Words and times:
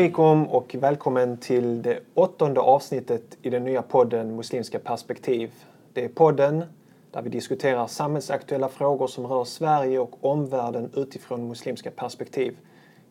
Alaikum 0.00 0.46
och 0.46 0.76
välkommen 0.78 1.36
till 1.36 1.82
det 1.82 2.00
åttonde 2.14 2.60
avsnittet 2.60 3.38
i 3.42 3.50
den 3.50 3.64
nya 3.64 3.82
podden 3.82 4.36
Muslimska 4.36 4.78
perspektiv. 4.78 5.52
Det 5.92 6.04
är 6.04 6.08
podden 6.08 6.64
där 7.10 7.22
vi 7.22 7.30
diskuterar 7.30 7.86
samhällsaktuella 7.86 8.68
frågor 8.68 9.06
som 9.06 9.26
rör 9.26 9.44
Sverige 9.44 9.98
och 9.98 10.24
omvärlden 10.24 10.90
utifrån 10.96 11.48
muslimska 11.48 11.90
perspektiv. 11.90 12.56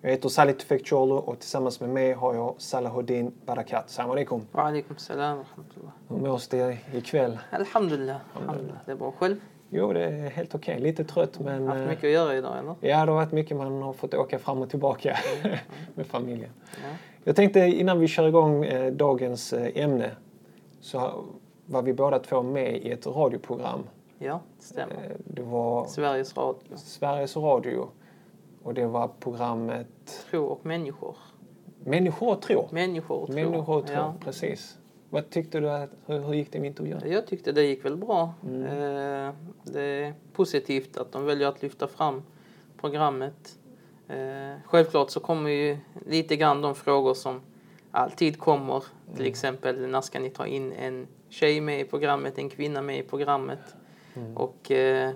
Jag 0.02 0.10
heter 0.12 0.30
Salih 0.30 0.56
Tufekcioglu 0.56 1.14
och 1.14 1.40
tillsammans 1.40 1.80
med 1.80 1.90
mig 1.90 2.14
har 2.14 2.36
jag 2.36 2.56
Salahuddin 2.58 3.32
Barakat. 3.46 3.90
Salam 3.90 4.12
alaikum. 4.12 4.48
Wa 4.52 4.62
alaikum 4.62 4.98
salam. 4.98 5.44
Hur 6.08 6.18
mås 6.18 6.48
det 6.48 6.78
ikväll? 6.94 7.40
Alhamdulillah. 7.52 8.18
Alhamdulillah. 8.34 8.78
Det 8.86 8.92
är 8.92 8.96
bra. 8.96 9.14
Själv? 9.20 9.36
Jo, 9.70 9.94
det 9.94 10.04
är 10.06 10.30
helt 10.30 10.56
okej. 10.56 10.80
Lite 10.80 11.04
trött 11.04 11.40
men... 11.40 11.68
Haft 11.68 11.80
eh, 11.82 11.88
mycket 11.88 12.04
att 12.04 12.10
göra 12.12 12.36
idag 12.36 12.58
eller? 12.58 12.76
Ja, 12.82 13.06
det 13.06 13.12
har 13.12 13.16
varit 13.16 13.32
mycket. 13.32 13.58
Man 13.58 13.82
har 13.82 13.94
fått 13.94 14.14
åka 14.14 14.40
fram 14.40 14.62
och 14.62 14.70
tillbaka 14.70 15.18
med 15.96 16.06
familjen. 16.06 16.50
Ja. 16.72 16.90
Jag 17.24 17.36
tänkte 17.36 17.60
innan 17.60 18.00
vi 18.00 18.08
kör 18.08 18.28
igång 18.28 18.66
eh, 18.66 18.92
dagens 18.92 19.54
eh, 19.54 19.84
ämne 19.84 20.12
så 20.82 21.24
var 21.66 21.82
vi 21.82 21.94
båda 21.94 22.20
två 22.20 22.42
med 22.44 22.78
i 22.78 22.92
ett 22.92 23.08
radioprogram. 23.08 23.84
Ja, 24.18 24.40
det 24.58 24.64
stämmer. 24.64 24.94
Eh, 24.96 25.16
Det 25.26 25.42
var 25.42 25.86
Sveriges 25.86 26.38
Radio. 26.38 26.60
Sveriges 26.76 27.38
Radio 27.38 27.88
och 28.64 28.74
det 28.74 28.86
var 28.88 29.10
programmet 29.20 29.88
Tro 30.30 30.46
och 30.46 30.66
människor. 30.66 31.16
Människor 31.84 32.30
och 32.32 32.42
tro. 32.42 32.68
Människor 32.72 33.18
och 33.18 33.28
tro. 33.28 33.36
Människor 33.36 33.78
och 33.78 33.86
tro, 33.88 33.96
Ja. 33.96 34.14
precis. 34.24 34.79
Vad 35.10 35.30
tyckte 35.30 35.60
du? 35.60 35.70
Att, 35.70 35.90
hur, 36.06 36.20
hur 36.20 36.34
gick 36.34 36.52
det 36.52 36.60
med 36.60 36.68
intervjun? 36.68 37.02
Jag 37.06 37.28
tyckte 37.28 37.52
det 37.52 37.64
gick 37.64 37.86
väl 37.86 37.98
bra. 37.98 38.34
Mm. 38.48 38.64
Eh, 38.64 39.34
Det 39.64 39.82
är 39.82 40.14
positivt 40.34 40.98
att 40.98 41.12
de 41.12 41.26
väljer 41.26 41.48
att 41.48 41.62
lyfta 41.62 41.88
fram 41.88 42.24
programmet. 42.82 43.60
Eh, 44.08 44.54
Självklart 44.66 45.10
så 45.10 45.20
kommer 45.20 45.50
ju 45.50 45.78
lite 46.06 46.36
grann 46.36 46.62
de 46.62 46.76
frågor 46.76 47.14
som 47.14 47.42
alltid 47.92 48.40
kommer. 48.40 48.80
Till 49.14 49.20
Mm. 49.22 49.32
exempel 49.32 49.88
när 49.88 50.02
ska 50.02 50.20
ni 50.20 50.30
ta 50.30 50.48
in 50.48 50.72
en 50.74 51.08
tjej 51.30 51.62
med 51.62 51.80
i 51.82 51.84
programmet, 51.84 52.38
en 52.38 52.50
kvinna 52.50 52.82
med 52.82 52.98
i 53.00 53.04
programmet. 53.04 53.60
Mm. 54.16 54.38
Och 54.38 54.72
eh, 54.72 55.12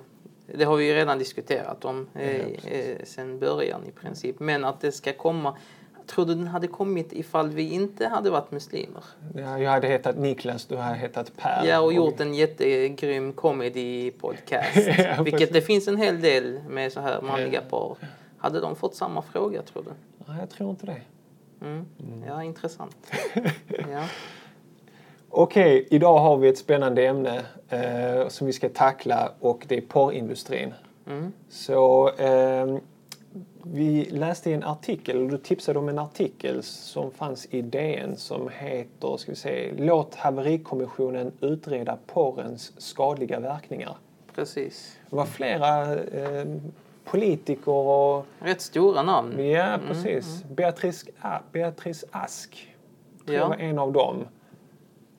det 0.56 0.64
har 0.64 0.78
vi 0.78 0.86
ju 0.88 0.94
redan 0.94 1.20
diskuterat 1.20 1.86
om 1.86 2.08
Ja, 2.14 2.20
eh, 2.22 2.46
precis. 2.46 2.66
eh, 2.72 3.06
sen 3.06 3.40
början 3.40 3.82
i 3.88 3.92
princip. 3.92 4.40
Men 4.40 4.66
att 4.66 4.82
det 4.82 4.92
ska 4.92 5.14
komma. 5.14 5.58
Tror 6.08 6.26
du 6.26 6.36
den 6.36 6.48
hade 6.48 6.68
kommit 6.68 7.14
ifall 7.14 7.50
vi 7.50 7.72
inte 7.74 8.08
hade 8.08 8.30
varit 8.30 8.52
muslimer? 8.52 9.04
Ja, 9.36 9.60
jag 9.60 9.72
hade 9.72 9.88
hetat 9.88 10.18
Niklas, 10.18 10.66
du 10.66 10.76
hade 10.76 10.96
hetat 10.98 11.32
Per. 11.38 11.66
Ja, 11.66 11.80
och 11.80 11.94
gjort 11.94 12.20
en 12.20 12.34
jättegrym 12.34 13.34
comedy-podcast. 13.34 14.90
Ja, 15.18 15.24
vilket 15.24 15.54
det 15.54 15.62
finns 15.62 15.88
en 15.88 15.98
hel 15.98 16.22
del 16.22 16.60
med 16.70 16.92
så 16.92 17.00
här 17.00 17.22
manliga 17.22 17.54
Ja. 17.54 17.70
par. 17.70 17.98
Hade 18.38 18.60
de 18.60 18.76
fått 18.76 18.96
samma 18.96 19.22
fråga 19.22 19.62
tror 19.62 19.84
du? 19.84 19.90
Nej, 20.28 20.38
jag 20.40 20.50
tror 20.50 20.70
inte 20.70 20.86
det. 20.86 21.02
Mm. 21.62 21.86
Ja, 22.28 22.44
intressant. 22.44 22.96
ja. 23.68 24.04
Okej, 25.30 25.88
idag 25.92 26.20
har 26.20 26.38
vi 26.38 26.48
ett 26.50 26.58
spännande 26.58 27.06
ämne 27.08 27.42
eh, 27.70 28.28
som 28.28 28.48
vi 28.48 28.54
ska 28.54 28.70
tackla 28.70 29.32
och 29.40 29.66
det 29.68 29.78
är 29.78 29.82
porrindustrin. 29.82 30.74
Mm. 31.08 31.32
Så 31.50 32.10
eh, 32.10 32.78
vi 33.64 34.06
läste 34.06 34.54
en 34.54 34.64
artikel, 34.64 35.18
och 35.24 35.30
du 35.30 35.38
tipsade 35.38 35.80
om 35.80 35.90
en 35.90 36.00
artikel 36.00 36.64
som 36.64 37.12
fanns 37.12 37.46
i 37.52 37.62
DN 37.62 38.16
som 38.18 38.50
heter, 38.50 39.18
ska 39.18 39.32
vi 39.32 39.36
se, 39.36 39.72
Låt 39.78 40.16
haverikommissionen 40.16 41.32
utreda 41.42 41.98
porrens 42.08 42.74
skadliga 42.82 43.40
verkningar. 43.40 43.98
Precis. 44.36 44.98
Det 45.10 45.16
var 45.16 45.26
flera 45.26 45.94
eh, 45.96 46.46
politiker 47.06 47.72
och, 47.72 48.26
Rätt 48.40 48.62
stora 48.62 49.04
namn. 49.04 49.46
ja 49.46 49.80
precis, 49.88 50.44
Beatrice, 50.44 51.06
A- 51.22 51.40
Beatrice 51.52 52.04
Ask 52.12 52.68
tror 53.26 53.36
jag 53.36 53.44
Ja. 53.44 53.48
var 53.50 53.56
en 53.56 53.80
av 53.80 53.92
dem. 53.92 54.26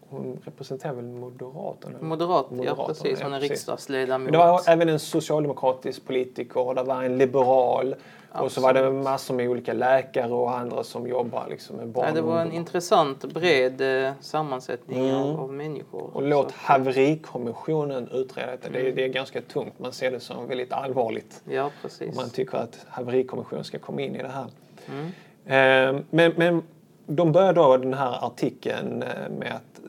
Hon 0.09 0.41
representerar 0.44 0.92
väl 0.92 1.04
Moderaterna? 1.04 1.98
Moderat, 2.00 2.47
ja 2.50 2.56
Moderaterna, 2.56 2.87
precis. 2.87 3.22
Hon 3.22 3.31
ja, 3.32 3.37
är 3.37 3.41
riksdagsledamot. 3.41 4.32
Det 4.32 4.38
var 4.38 4.60
även 4.69 4.88
en 4.88 4.98
socialdemokratisk 4.98 6.06
politiker 6.06 6.60
och 6.60 6.75
det 6.75 6.82
var 6.82 7.03
en 7.03 7.19
liberal. 7.19 7.94
Och 8.32 8.53
så 8.53 8.60
var 8.60 8.72
det 8.75 8.91
massor 8.91 9.34
med 9.34 9.48
olika 9.48 9.72
läkare 9.72 10.32
och 10.32 10.56
andra 10.59 10.84
som 10.84 11.06
jobbar 11.09 11.47
liksom 11.50 11.76
med 11.76 11.88
barn 11.88 12.06
Ja, 12.09 12.15
det 12.15 12.22
var 12.22 12.41
en 12.41 12.53
intressant, 12.53 13.25
bred 13.25 14.04
eh, 14.06 14.12
sammansättning 14.20 14.98
Mm. 15.09 15.15
av, 15.16 15.41
av 15.41 15.53
människor. 15.53 16.10
Och 16.12 16.22
låt 16.22 16.50
Så- 16.50 16.56
haverikommissionen 16.59 18.09
utreda 18.12 18.50
detta. 18.50 18.69
Det, 18.71 18.81
Mm. 18.81 18.94
det 18.97 19.04
är 19.04 19.09
ganska 19.09 19.41
tungt. 19.41 19.78
Man 19.78 19.92
ser 19.92 20.10
det 20.10 20.21
som 20.21 20.47
väldigt 20.48 20.72
allvarligt. 20.72 21.42
Ja, 21.50 21.71
precis. 21.82 22.16
man 22.16 22.31
tycker 22.31 22.59
att 22.59 22.86
haverikommissionen 22.88 23.65
ska 23.65 23.78
komma 23.78 24.00
in 24.00 24.16
i 24.16 24.22
det 24.22 24.28
här. 24.28 24.47
Mm. 24.88 25.97
Eh, 25.97 26.03
Men, 26.10 26.32
men 26.36 26.62
de 27.06 27.32
börjar 27.32 27.53
då 27.53 27.76
den 27.76 27.94
här 27.94 28.26
artikeln 28.26 29.03
eh, 29.03 29.31
med 29.38 29.53
att 29.53 29.81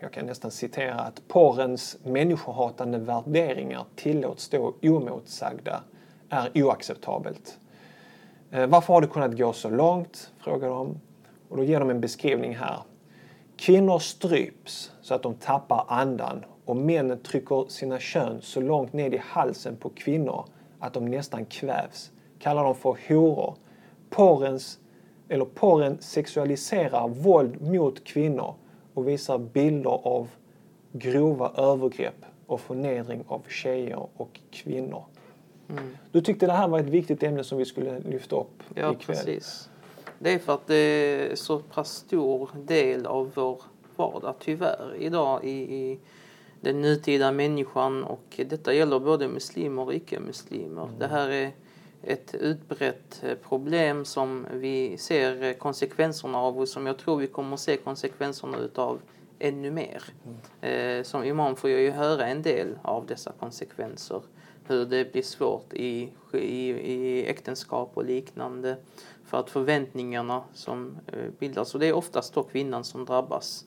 jag 0.00 0.12
kan 0.12 0.26
nästan 0.26 0.50
citera 0.50 0.94
att 0.94 1.28
porrens 1.28 1.98
människohatande 2.04 2.98
värderingar 2.98 3.84
tillåts 3.96 4.44
stå 4.44 4.74
oemotsagda 4.82 5.80
är 6.28 6.50
oacceptabelt. 6.54 7.58
Eh, 8.50 8.66
varför 8.66 8.94
har 8.94 9.00
det 9.00 9.06
kunnat 9.06 9.38
gå 9.38 9.52
så 9.52 9.70
långt? 9.70 10.32
frågar 10.38 10.68
de. 10.68 11.00
Och 11.48 11.56
då 11.56 11.64
ger 11.64 11.80
de 11.80 11.90
en 11.90 12.00
beskrivning 12.00 12.56
här. 12.56 12.78
Kvinnor 13.56 13.98
stryps 13.98 14.92
så 15.02 15.14
att 15.14 15.22
de 15.22 15.34
tappar 15.34 15.84
andan 15.88 16.44
och 16.64 16.76
männen 16.76 17.18
trycker 17.22 17.64
sina 17.68 17.98
kön 17.98 18.38
så 18.42 18.60
långt 18.60 18.92
ned 18.92 19.14
i 19.14 19.20
halsen 19.24 19.76
på 19.76 19.88
kvinnor 19.88 20.44
att 20.78 20.92
de 20.92 21.04
nästan 21.04 21.44
kvävs. 21.44 22.10
Kallar 22.38 22.64
dem 22.64 22.74
för 22.74 22.96
horor. 23.08 23.54
Porrens, 24.10 24.78
eller 25.30 25.44
porren 25.44 25.98
sexualiserar 26.00 27.08
våld 27.08 27.60
mot 27.62 28.04
kvinnor 28.04 28.54
och 28.94 29.08
visar 29.08 29.38
bilder 29.38 29.90
av 29.90 30.28
grova 30.92 31.52
övergrepp 31.56 32.24
och 32.46 32.60
förnedring 32.60 33.24
av 33.26 33.42
tjejer 33.48 34.06
och 34.16 34.40
kvinnor. 34.50 35.04
Mm. 35.68 35.96
Du 36.12 36.20
tyckte 36.20 36.46
det 36.46 36.52
här 36.52 36.68
var 36.68 36.78
ett 36.80 36.86
viktigt 36.86 37.22
ämne 37.22 37.44
som 37.44 37.58
vi 37.58 37.64
skulle 37.64 37.98
lyfta 38.00 38.36
upp 38.36 38.62
Ja, 38.74 38.92
ikväll. 38.92 39.16
precis. 39.16 39.68
Det 40.18 40.34
är 40.34 40.38
för 40.38 40.54
att 40.54 40.66
det 40.66 40.74
är 40.74 41.34
så 41.34 41.58
pass 41.58 41.90
stor 41.92 42.50
del 42.54 43.06
av 43.06 43.30
vår 43.34 43.62
vardag, 43.96 44.34
tyvärr, 44.40 44.96
idag 44.98 45.44
i, 45.44 45.50
i 45.50 45.98
den 46.60 46.80
nutida 46.80 47.32
människan. 47.32 48.04
Och 48.04 48.40
detta 48.48 48.72
gäller 48.72 48.98
både 49.00 49.28
muslimer 49.28 49.82
och 49.82 49.94
icke-muslimer. 49.94 50.88
Det 50.98 51.06
här 51.06 51.28
är 51.28 51.50
ett 52.02 52.34
utbrett 52.34 53.22
eh, 53.22 53.34
problem 53.34 54.04
som 54.04 54.46
vi 54.52 54.98
ser 54.98 55.42
eh, 55.42 55.52
konsekvenserna 55.52 56.38
av 56.38 56.58
och 56.58 56.68
som 56.68 56.86
jag 56.86 56.98
tror 56.98 57.16
vi 57.16 57.26
kommer 57.26 57.54
att 57.54 57.60
se 57.60 57.76
konsekvenserna 57.76 58.58
utav 58.58 59.00
ännu 59.38 59.70
mer. 59.70 60.02
Eh, 60.60 61.02
som 61.02 61.24
imam 61.24 61.56
får 61.56 61.70
jag 61.70 61.80
ju 61.80 61.90
höra 61.90 62.26
en 62.26 62.42
del 62.42 62.78
av 62.82 63.06
dessa 63.06 63.32
konsekvenser. 63.32 64.22
Hur 64.66 64.84
det 64.86 65.12
blir 65.12 65.22
svårt 65.22 65.72
i, 65.72 66.12
i, 66.32 66.70
i 66.70 67.26
äktenskap 67.26 67.90
och 67.94 68.04
liknande. 68.04 68.76
För 69.24 69.40
att 69.40 69.50
förväntningarna 69.50 70.42
som 70.54 70.98
bildas, 71.38 71.74
och 71.74 71.80
det 71.80 71.86
är 71.86 71.92
oftast 71.92 72.34
då 72.34 72.42
kvinnan 72.42 72.84
som 72.84 73.04
drabbas, 73.04 73.64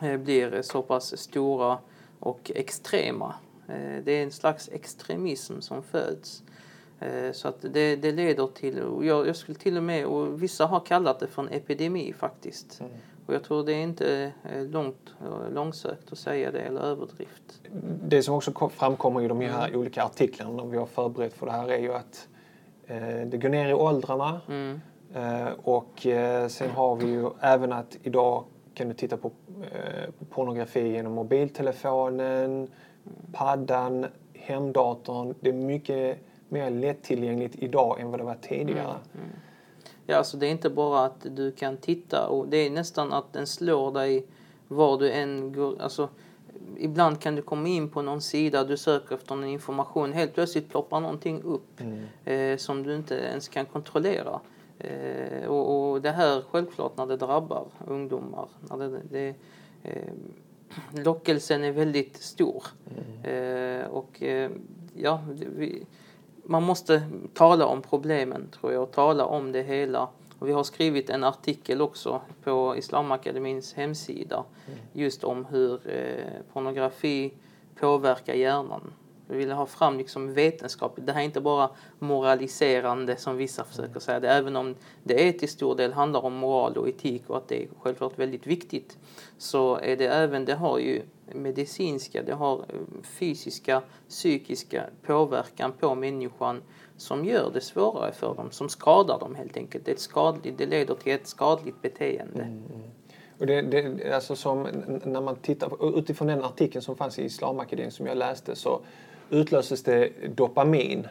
eh, 0.00 0.16
blir 0.16 0.62
så 0.62 0.82
pass 0.82 1.18
stora 1.18 1.78
och 2.18 2.50
extrema. 2.54 3.34
Det 4.04 4.12
är 4.12 4.22
en 4.22 4.30
slags 4.30 4.68
extremism 4.72 5.60
som 5.60 5.82
föds. 5.82 6.42
Eh, 7.00 7.32
Så 7.32 7.48
att 7.48 7.56
det, 7.60 7.96
det 7.96 8.12
leder 8.12 8.46
till, 8.46 8.80
och 8.82 9.04
jag, 9.04 9.26
jag 9.28 9.36
skulle 9.36 9.58
till 9.58 9.76
och 9.76 9.82
med, 9.82 10.06
och 10.06 10.42
vissa 10.42 10.66
har 10.66 10.80
kallat 10.80 11.20
det 11.20 11.26
för 11.26 11.42
en 11.42 11.48
epidemi 11.48 12.12
faktiskt. 12.12 12.80
Och 13.26 13.34
jag 13.34 13.44
tror 13.44 13.64
det 13.64 13.72
är 13.72 13.82
inte 13.82 14.32
eh, 14.52 14.62
långt, 14.64 15.14
eh, 15.20 15.52
långsökt 15.54 16.12
att 16.12 16.18
säga 16.18 16.50
det 16.50 16.60
eller 16.60 16.80
överdrift. 16.80 17.60
Det 18.08 18.22
som 18.22 18.34
också 18.34 18.52
kom- 18.52 18.70
framkommer 18.70 19.22
i 19.22 19.28
de 19.28 19.40
här 19.40 19.76
olika 19.76 20.02
artiklarna 20.04 20.64
vi 20.64 20.76
har 20.76 20.86
förberett 20.86 21.32
för 21.32 21.46
det 21.46 21.52
här 21.52 21.68
är 21.68 21.78
ju 21.78 21.94
att 21.94 22.28
eh, 22.86 23.26
det 23.26 23.38
går 23.38 23.48
ner 23.48 23.68
i 23.68 23.74
åldrarna 23.74 24.40
Mm. 24.48 24.80
eh, 25.14 25.48
och 25.62 26.06
eh, 26.06 26.48
sen 26.48 26.70
har 26.70 26.96
vi 26.96 27.06
ju 27.06 27.30
även 27.40 27.72
att 27.72 27.96
idag 28.02 28.44
kan 28.74 28.88
du 28.88 28.94
titta 28.94 29.16
på, 29.16 29.30
på 30.18 30.24
pornografi 30.24 30.88
genom 30.92 31.12
mobiltelefonen, 31.12 32.68
paddan, 33.32 34.06
hemdatorn. 34.34 35.34
Det 35.40 35.48
är 35.48 35.52
mycket 35.54 36.18
mer 36.48 36.70
lättillgängligt 36.70 37.54
idag 37.58 38.00
än 38.00 38.10
vad 38.10 38.20
det 38.20 38.24
var 38.24 38.38
tidigare. 38.42 38.96
Ja, 40.06 40.16
alltså 40.16 40.36
det 40.36 40.46
är 40.46 40.50
inte 40.50 40.70
bara 40.70 41.04
att 41.04 41.26
du 41.36 41.52
kan 41.52 41.76
titta 41.76 42.28
och 42.28 42.48
det 42.48 42.56
är 42.56 42.70
nästan 42.70 43.12
att 43.12 43.32
den 43.32 43.46
slår 43.46 43.92
dig 43.92 44.26
var 44.68 44.98
du 44.98 45.12
än 45.12 45.52
går. 45.52 45.82
Alltså, 45.82 46.08
ibland 46.76 47.20
kan 47.20 47.34
du 47.34 47.42
komma 47.42 47.68
in 47.68 47.88
på 47.88 48.02
någon 48.02 48.20
sida, 48.20 48.64
du 48.64 48.76
söker 48.76 49.14
efter 49.14 49.34
någon 49.34 49.44
information, 49.44 50.12
helt 50.12 50.34
plötsligt 50.34 50.68
ploppar 50.68 51.00
någonting 51.00 51.42
upp 51.42 51.80
eh, 52.24 52.56
som 52.56 52.82
du 52.82 52.94
inte 52.94 53.14
ens 53.14 53.48
kan 53.48 53.66
kontrollera. 53.66 54.40
Eh, 54.78 55.48
och, 55.48 55.90
och 55.90 56.02
det 56.02 56.10
här 56.10 56.42
självklart 56.50 56.96
när 56.96 57.06
det 57.06 57.16
drabbar 57.16 57.66
ungdomar, 57.86 58.48
när 58.70 58.76
det, 58.76 59.00
det, 59.10 59.34
eh, 59.82 60.12
lockelsen 61.04 61.64
är 61.64 61.72
väldigt 61.72 62.16
stor. 62.16 62.64
Eh, 63.22 63.86
och 63.86 64.22
eh, 64.22 64.50
ja, 64.94 65.22
vi, 65.56 65.86
man 66.50 66.62
måste 66.62 67.02
tala 67.34 67.66
om 67.66 67.82
problemen 67.82 68.48
tror 68.50 68.72
jag 68.72 68.82
och 68.82 68.92
tala 68.92 69.24
om 69.24 69.52
det 69.52 69.62
hela 69.62 70.08
Och 70.38 70.48
vi 70.48 70.52
har 70.52 70.64
skrivit 70.64 71.10
en 71.10 71.24
artikel 71.24 71.80
också 71.80 72.20
på 72.44 72.76
Islamakademins 72.76 73.74
hemsida 73.74 74.44
just 74.92 75.24
om 75.24 75.44
hur 75.44 75.80
eh, 75.84 76.52
pornografi 76.52 77.32
påverkar 77.80 78.34
hjärnan. 78.34 78.92
Vi 79.26 79.38
vill 79.38 79.52
ha 79.52 79.66
fram 79.66 79.98
liksom 79.98 80.34
vetenskap. 80.34 80.98
Det 81.04 81.12
här 81.12 81.20
är 81.20 81.24
inte 81.24 81.40
bara 81.40 81.70
moraliserande 81.98 83.16
som 83.16 83.36
vissa 83.36 83.64
försöker 83.64 84.00
säga 84.00 84.20
det. 84.20 84.28
Även 84.28 84.56
om 84.56 84.74
det 85.02 85.28
är 85.28 85.32
till 85.32 85.48
stor 85.48 85.76
del 85.76 85.92
handlar 85.92 86.24
om 86.24 86.34
moral 86.34 86.76
och 86.76 86.88
etik 86.88 87.22
och 87.26 87.36
att 87.36 87.48
det 87.48 87.62
är 87.62 87.68
självklart 87.80 88.18
väldigt 88.18 88.46
viktigt. 88.46 88.98
Så 89.38 89.76
är 89.76 89.96
det 89.96 90.06
även, 90.06 90.44
det 90.44 90.54
har 90.54 90.78
ju 90.78 91.02
medicinska, 91.34 92.22
det 92.22 92.34
har 92.34 92.58
eh, 92.58 93.02
fysiska, 93.02 93.82
psykiska 94.08 94.84
påverkan 95.06 95.72
på 95.72 95.94
människan 95.94 96.62
som 96.96 97.24
gör 97.24 97.50
det 97.54 97.60
svårare 97.60 98.12
för 98.12 98.34
dem, 98.34 98.50
som 98.50 98.68
skadar 98.68 99.18
dem 99.18 99.34
helt 99.34 99.56
enkelt. 99.56 99.84
Det, 99.84 99.90
är 99.90 99.94
ett 99.94 100.00
skadligt, 100.00 100.58
det 100.58 100.66
leder 100.66 100.94
till 100.94 101.12
ett 101.12 101.26
skadligt 101.26 101.82
beteende. 101.82 102.42
Mm, 102.42 102.64
mm. 102.74 102.90
Och 103.38 103.46
det, 103.46 103.62
det, 103.62 104.14
alltså 104.14 104.36
som, 104.36 104.62
när 105.04 105.20
man 105.20 105.36
tittar 105.36 105.68
på, 105.68 105.98
utifrån 105.98 106.28
den 106.28 106.44
artikeln 106.44 106.82
som 106.82 106.96
fanns 106.96 107.18
i 107.18 107.24
Islamakademin 107.24 107.90
som 107.90 108.06
jag 108.06 108.16
läste 108.16 108.56
så 108.56 108.80
utlöses 109.30 109.82
det 109.82 110.12
dopamin 110.36 111.08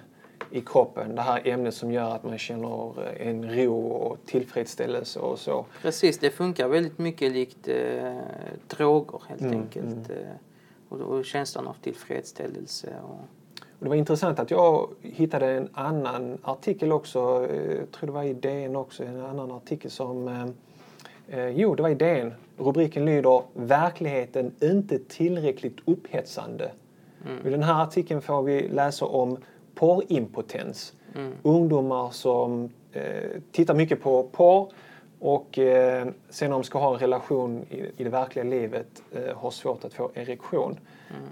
i 0.52 0.62
kroppen. 0.62 1.16
Det 1.16 1.22
här 1.22 1.48
ämnet 1.48 1.74
som 1.74 1.92
gör 1.92 2.16
att 2.16 2.24
man 2.24 2.38
känner 2.38 3.04
en 3.18 3.56
ro 3.56 3.88
och 3.88 4.18
tillfredsställelse 4.26 5.20
och 5.20 5.40
så. 5.40 5.66
Precis, 5.82 6.20
det 6.20 6.30
funkar 6.30 6.68
väldigt 6.68 6.98
mycket 6.98 7.32
likt 7.32 7.68
eh, 7.68 8.18
droger 8.68 9.22
helt 9.28 9.42
mm, 9.42 9.54
enkelt. 9.54 10.10
Mm. 10.10 10.22
Eh, 10.22 10.34
och, 10.90 11.00
och 11.00 11.26
känslan 11.26 11.68
av 11.68 11.76
tillfredsställelse. 11.82 12.94
Och... 13.04 13.20
Och 13.80 13.84
det 13.84 13.90
var 13.90 13.96
intressant 13.96 14.40
att 14.40 14.52
jag 14.52 14.90
hittade 15.02 15.48
en 15.48 15.70
annan 15.74 16.38
artikel 16.42 16.92
också, 16.92 17.20
jag 17.20 17.44
eh, 17.44 17.86
tror 17.92 18.08
det 18.08 18.12
var 18.12 18.24
i 18.24 18.34
DN 18.34 18.76
också, 18.76 19.04
en 19.04 19.26
annan 19.26 19.52
artikel 19.52 19.92
som 19.92 20.28
eh, 20.28 21.40
eh, 21.40 21.50
Jo, 21.50 21.76
det 21.76 21.84
var 21.84 21.90
i 21.90 21.96
DN. 21.96 22.34
Rubriken 22.58 23.06
lyder 23.06 23.42
Verkligheten 23.54 24.52
inte 24.60 25.00
tillräckligt 25.00 25.78
upphetsande. 25.86 26.72
Mm. 27.26 27.48
I 27.48 27.50
den 27.50 27.64
här 27.64 27.84
artikeln 27.84 28.22
får 28.22 28.44
vi 28.44 28.68
läsa 28.68 29.06
om 29.06 29.38
porrimpotens. 29.78 30.94
Mm. 31.16 31.34
Ungdomar 31.44 32.10
som 32.10 32.70
eh, 32.92 33.42
tittar 33.52 33.76
mycket 33.76 34.02
på 34.02 34.24
porr 34.24 34.72
och 35.20 35.60
eh, 35.60 36.08
sen 36.30 36.50
när 36.50 36.58
de 36.58 36.64
ska 36.64 36.80
ha 36.80 36.94
en 36.94 37.00
relation 37.00 37.66
i, 37.70 37.92
i 37.98 38.04
det 38.04 38.10
verkliga 38.10 38.46
livet 38.46 39.04
eh, 39.12 39.38
har 39.38 39.52
svårt 39.52 39.86
att 39.86 39.94
få 39.94 40.12
erektion. 40.14 40.80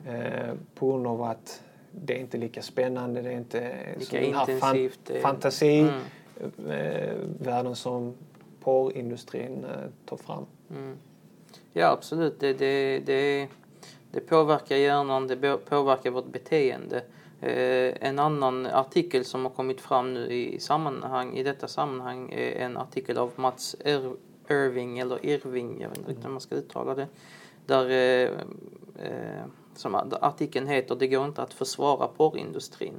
Mm. 0.06 0.22
Eh, 0.22 0.54
på 0.76 0.88
grund 0.88 1.08
av 1.08 1.24
att 1.24 1.64
det 1.92 2.14
är 2.14 2.20
inte 2.20 2.38
lika 2.38 2.62
spännande, 2.62 3.22
det 3.22 3.30
är 3.30 3.38
inte 3.38 3.76
lika 4.00 4.22
intensivt. 4.22 5.00
Fan, 5.08 5.22
fantasivärlden 5.22 6.00
mm. 7.46 7.68
eh, 7.68 7.74
som 7.74 8.14
porrindustrin 8.64 9.64
eh, 9.64 9.90
tar 10.06 10.18
fram. 10.18 10.46
Mm. 10.70 10.98
Ja 11.74 11.92
absolut, 11.92 12.40
det, 12.40 12.54
det, 12.54 13.00
det, 13.00 13.48
det 14.12 14.20
påverkar 14.20 14.76
hjärnan, 14.76 15.28
det 15.28 15.58
påverkar 15.58 16.12
vårt 16.12 16.32
beteende. 16.32 17.02
Eh, 17.46 17.94
en 18.00 18.20
annan 18.20 18.66
artikel 18.66 19.26
som 19.26 19.46
har 19.46 19.52
kommit 19.52 19.82
fram 19.82 20.14
nu 20.14 20.32
i, 20.32 20.60
sammanhang, 20.60 21.38
i 21.38 21.44
detta 21.44 21.68
sammanhang 21.68 22.32
är 22.32 22.66
en 22.66 22.78
artikel 22.78 23.18
av 23.18 23.32
Mats 23.36 23.76
Ir 23.86 24.16
Irving, 24.50 25.00
eller 25.00 25.26
Irving, 25.26 25.82
jag 25.82 25.90
vet 25.90 25.98
inte 25.98 26.10
riktigt 26.10 26.26
hur 26.26 26.32
man 26.32 26.42
ska 26.42 26.56
uttala 26.56 26.96
det. 26.96 27.08
Där 27.66 27.90
eh, 27.90 28.30
eh 29.06 29.46
som 29.76 29.96
artikeln 30.22 30.68
heter 30.68 30.96
Det 30.96 31.08
går 31.08 31.26
inte 31.26 31.42
att 31.42 31.54
försvara 31.54 32.08
porrindustrin. 32.08 32.94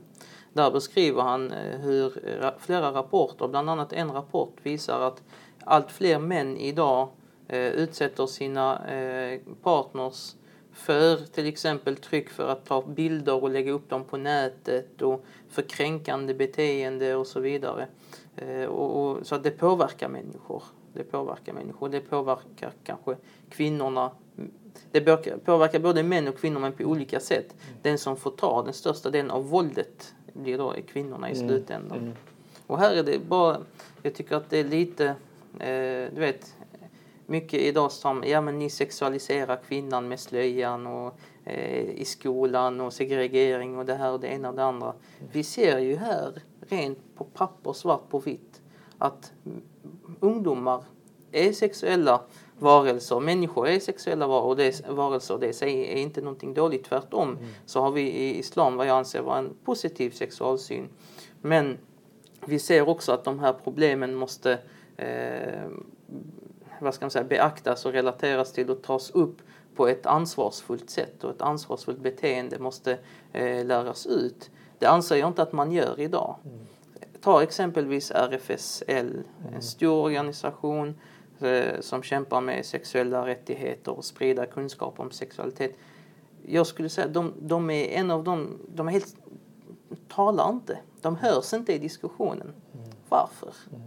Där 0.53 0.71
beskriver 0.71 1.23
han 1.23 1.53
eh, 1.53 1.81
hur 1.81 2.13
flera 2.59 2.93
rapporter, 2.93 3.49
bland 3.49 3.71
annat 3.71 3.93
en 3.93 4.13
rapport, 4.13 4.57
visar 4.63 5.01
att 5.01 5.23
allt 5.65 5.93
fler 5.93 6.19
män 6.19 6.57
idag 6.57 7.09
eh, 7.49 7.67
utsätter 7.67 8.27
sina 8.27 8.89
eh, 8.89 9.41
partners 9.63 10.35
för 10.77 11.17
till 11.17 11.47
exempel 11.47 11.97
tryck 11.97 12.31
för 12.31 12.49
att 12.49 12.65
ta 12.65 12.83
bilder 12.83 13.43
och 13.43 13.51
lägga 13.51 13.73
upp 13.73 13.89
dem 13.89 14.05
på 14.05 14.17
nätet 14.17 15.03
och 15.03 15.25
för 15.49 15.63
kränkande 15.63 16.35
beteende 16.35 17.15
och 17.15 17.27
så 17.27 17.41
vidare. 17.41 17.87
Och, 18.69 19.01
och, 19.01 19.27
så 19.27 19.35
att 19.35 19.43
det 19.43 19.51
påverkar 19.51 20.09
människor. 20.09 20.63
Det 20.93 21.05
påverkar 21.05 21.53
människor. 21.53 21.89
Det 21.89 22.01
påverkar 22.01 22.73
kanske 22.85 23.17
kvinnorna 23.51 24.11
det 24.91 25.01
påverkar 25.45 25.79
både 25.79 26.03
män 26.03 26.29
och 26.29 26.39
kvinnor 26.39 26.61
men 26.61 26.73
på 26.73 26.85
olika 26.85 27.21
sätt. 27.21 27.47
Mm. 27.53 27.79
Den 27.83 27.99
som 27.99 28.17
får 28.17 28.31
ta 28.31 28.63
den 28.63 28.73
största 28.73 29.11
delen 29.11 29.31
av 29.31 29.49
våldet 29.49 30.15
blir 30.33 30.59
då 30.59 30.75
kvinnorna 30.87 31.31
i 31.31 31.37
mm. 31.37 31.49
slutändan. 31.49 31.99
Mm. 31.99 32.13
Och 32.67 32.79
här 32.79 32.95
är 32.95 33.03
det 33.03 33.19
bara, 33.19 33.61
jag 34.03 34.15
tycker 34.15 34.37
att 34.37 34.51
det 34.51 34.59
är 34.59 34.65
lite, 34.65 35.05
eh, 35.59 36.15
du 36.15 36.21
vet, 36.21 36.55
mycket 37.27 37.61
idag 37.61 37.93
som, 37.93 38.25
ja 38.27 38.41
men 38.41 38.59
ni 38.59 38.71
sexualiserar 38.71 39.61
kvinnan 39.69 40.09
med 40.09 40.21
slöjan 40.21 40.87
och 40.87 41.19
eh, 41.45 41.91
i 41.91 42.05
skolan 42.05 42.81
och 42.81 42.93
segregering 42.93 43.79
och 43.79 43.87
det 43.87 43.95
här 43.95 44.13
och 44.13 44.21
det 44.21 44.27
ena 44.27 44.49
och 44.49 44.55
det 44.55 44.65
andra. 44.65 44.95
Vi 45.33 45.45
ser 45.45 45.79
ju 45.79 45.97
här, 45.97 46.43
rent 46.61 46.99
på 47.15 47.25
papper, 47.25 47.73
svart 47.73 48.09
på 48.09 48.19
vitt, 48.19 48.63
att 48.99 49.33
ungdomar 50.21 50.85
är 51.33 51.53
sexuella 51.53 52.21
varelser. 52.59 53.21
Människor 53.21 53.69
är 53.69 53.81
sexuella 53.81 54.27
varelser. 54.89 55.39
Det 55.39 55.63
är 55.71 55.97
inte 55.97 56.21
någonting 56.21 56.55
dåligt. 56.55 56.85
Tvärtom 56.85 57.29
mm. 57.31 57.45
så 57.67 57.81
har 57.81 57.91
vi 57.91 58.03
i 58.03 58.39
islam 58.39 58.77
vad 58.77 58.87
jag 58.87 58.97
anser 58.97 59.23
vara 59.23 59.39
en 59.39 59.55
positiv 59.65 60.11
sexualsyn. 60.11 60.89
Men 61.41 61.79
vi 62.45 62.59
ser 62.59 62.89
också 62.89 63.13
att 63.13 63.25
de 63.25 63.39
här 63.39 63.53
problemen 63.65 64.15
måste 64.15 64.59
eh, 64.97 65.71
vad 66.81 66.95
ska 66.95 67.05
man 67.05 67.11
säga, 67.11 67.25
beaktas 67.25 67.87
och 67.87 67.93
relateras 67.93 68.53
till 68.53 68.71
och 68.71 68.83
tas 68.83 69.11
upp 69.11 69.37
på 69.75 69.89
ett 69.89 70.07
ansvarsfullt 70.07 70.91
sätt 70.91 71.25
och 71.25 71.31
ett 71.31 71.43
ansvarsfullt 71.43 71.99
beteende 71.99 72.59
måste 72.59 72.99
eh, 73.33 73.65
läras 73.65 74.07
ut. 74.07 74.51
Det 74.79 74.87
anser 74.87 75.17
jag 75.17 75.29
inte 75.29 75.43
att 75.43 75.53
man 75.53 75.73
gör 75.73 76.01
idag. 76.01 76.37
Mm. 76.45 76.59
Ta 77.21 77.43
exempelvis 77.43 78.11
RFSL, 78.11 79.23
en 79.39 79.49
mm. 79.49 79.63
stor 79.63 80.05
organisation 80.05 80.95
Eh, 81.41 81.81
som 81.81 82.03
kämpar 82.03 82.41
med 82.41 82.67
sexuella 82.67 83.27
rättigheter 83.27 83.93
och 83.93 84.05
sprida 84.05 84.47
kunskap 84.47 85.01
om 85.01 85.11
sexualitet. 85.11 85.77
Jag 86.47 86.67
skulle 86.67 86.89
säga 86.89 87.07
att 87.07 87.15
de, 87.15 87.33
de 87.41 87.71
är 87.71 87.85
en 87.85 88.11
av 88.11 88.25
de, 88.25 88.59
de 88.75 88.89
är 88.89 88.93
helt, 88.93 89.17
talar 90.09 90.51
inte, 90.51 90.79
de 91.01 91.17
hörs 91.17 91.53
inte 91.53 91.73
i 91.73 91.79
diskussionen. 91.79 92.53
Mm. 92.75 92.91
Varför? 93.09 93.55
Mm. 93.71 93.83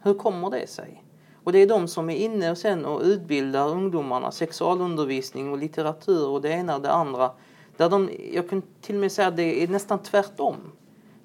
Hur 0.00 0.14
kommer 0.14 0.50
det 0.50 0.66
sig? 0.66 1.01
Och 1.44 1.52
det 1.52 1.58
är 1.58 1.66
de 1.66 1.88
som 1.88 2.10
är 2.10 2.16
inne 2.16 2.50
och 2.50 2.58
sen 2.58 2.84
och 2.84 3.00
utbildar 3.02 3.68
ungdomarna 3.68 4.30
sexualundervisning 4.30 5.50
och 5.50 5.58
litteratur 5.58 6.28
och 6.28 6.42
det 6.42 6.48
ena 6.48 6.76
och 6.76 6.82
det 6.82 6.92
andra. 6.92 7.30
Där 7.76 7.90
de, 7.90 8.10
jag 8.32 8.50
kan 8.50 8.62
till 8.80 8.94
och 8.94 9.00
med 9.00 9.12
säga 9.12 9.28
att 9.28 9.36
det 9.36 9.62
är 9.62 9.68
nästan 9.68 9.98
tvärtom. 9.98 10.56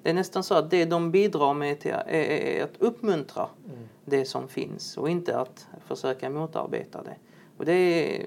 Det 0.02 0.10
är 0.10 0.14
nästan 0.14 0.42
så 0.42 0.54
att 0.54 0.70
det 0.70 0.84
de 0.84 1.10
bidrar 1.10 1.54
med 1.54 1.80
till, 1.80 1.90
är, 1.90 2.06
är 2.08 2.64
att 2.64 2.76
uppmuntra 2.78 3.48
mm. 3.64 3.78
det 4.04 4.24
som 4.24 4.48
finns 4.48 4.96
och 4.96 5.10
inte 5.10 5.38
att 5.38 5.66
försöka 5.86 6.30
motarbeta 6.30 7.02
det. 7.02 7.16
Och 7.56 7.64
det 7.64 7.72
är, 7.72 8.26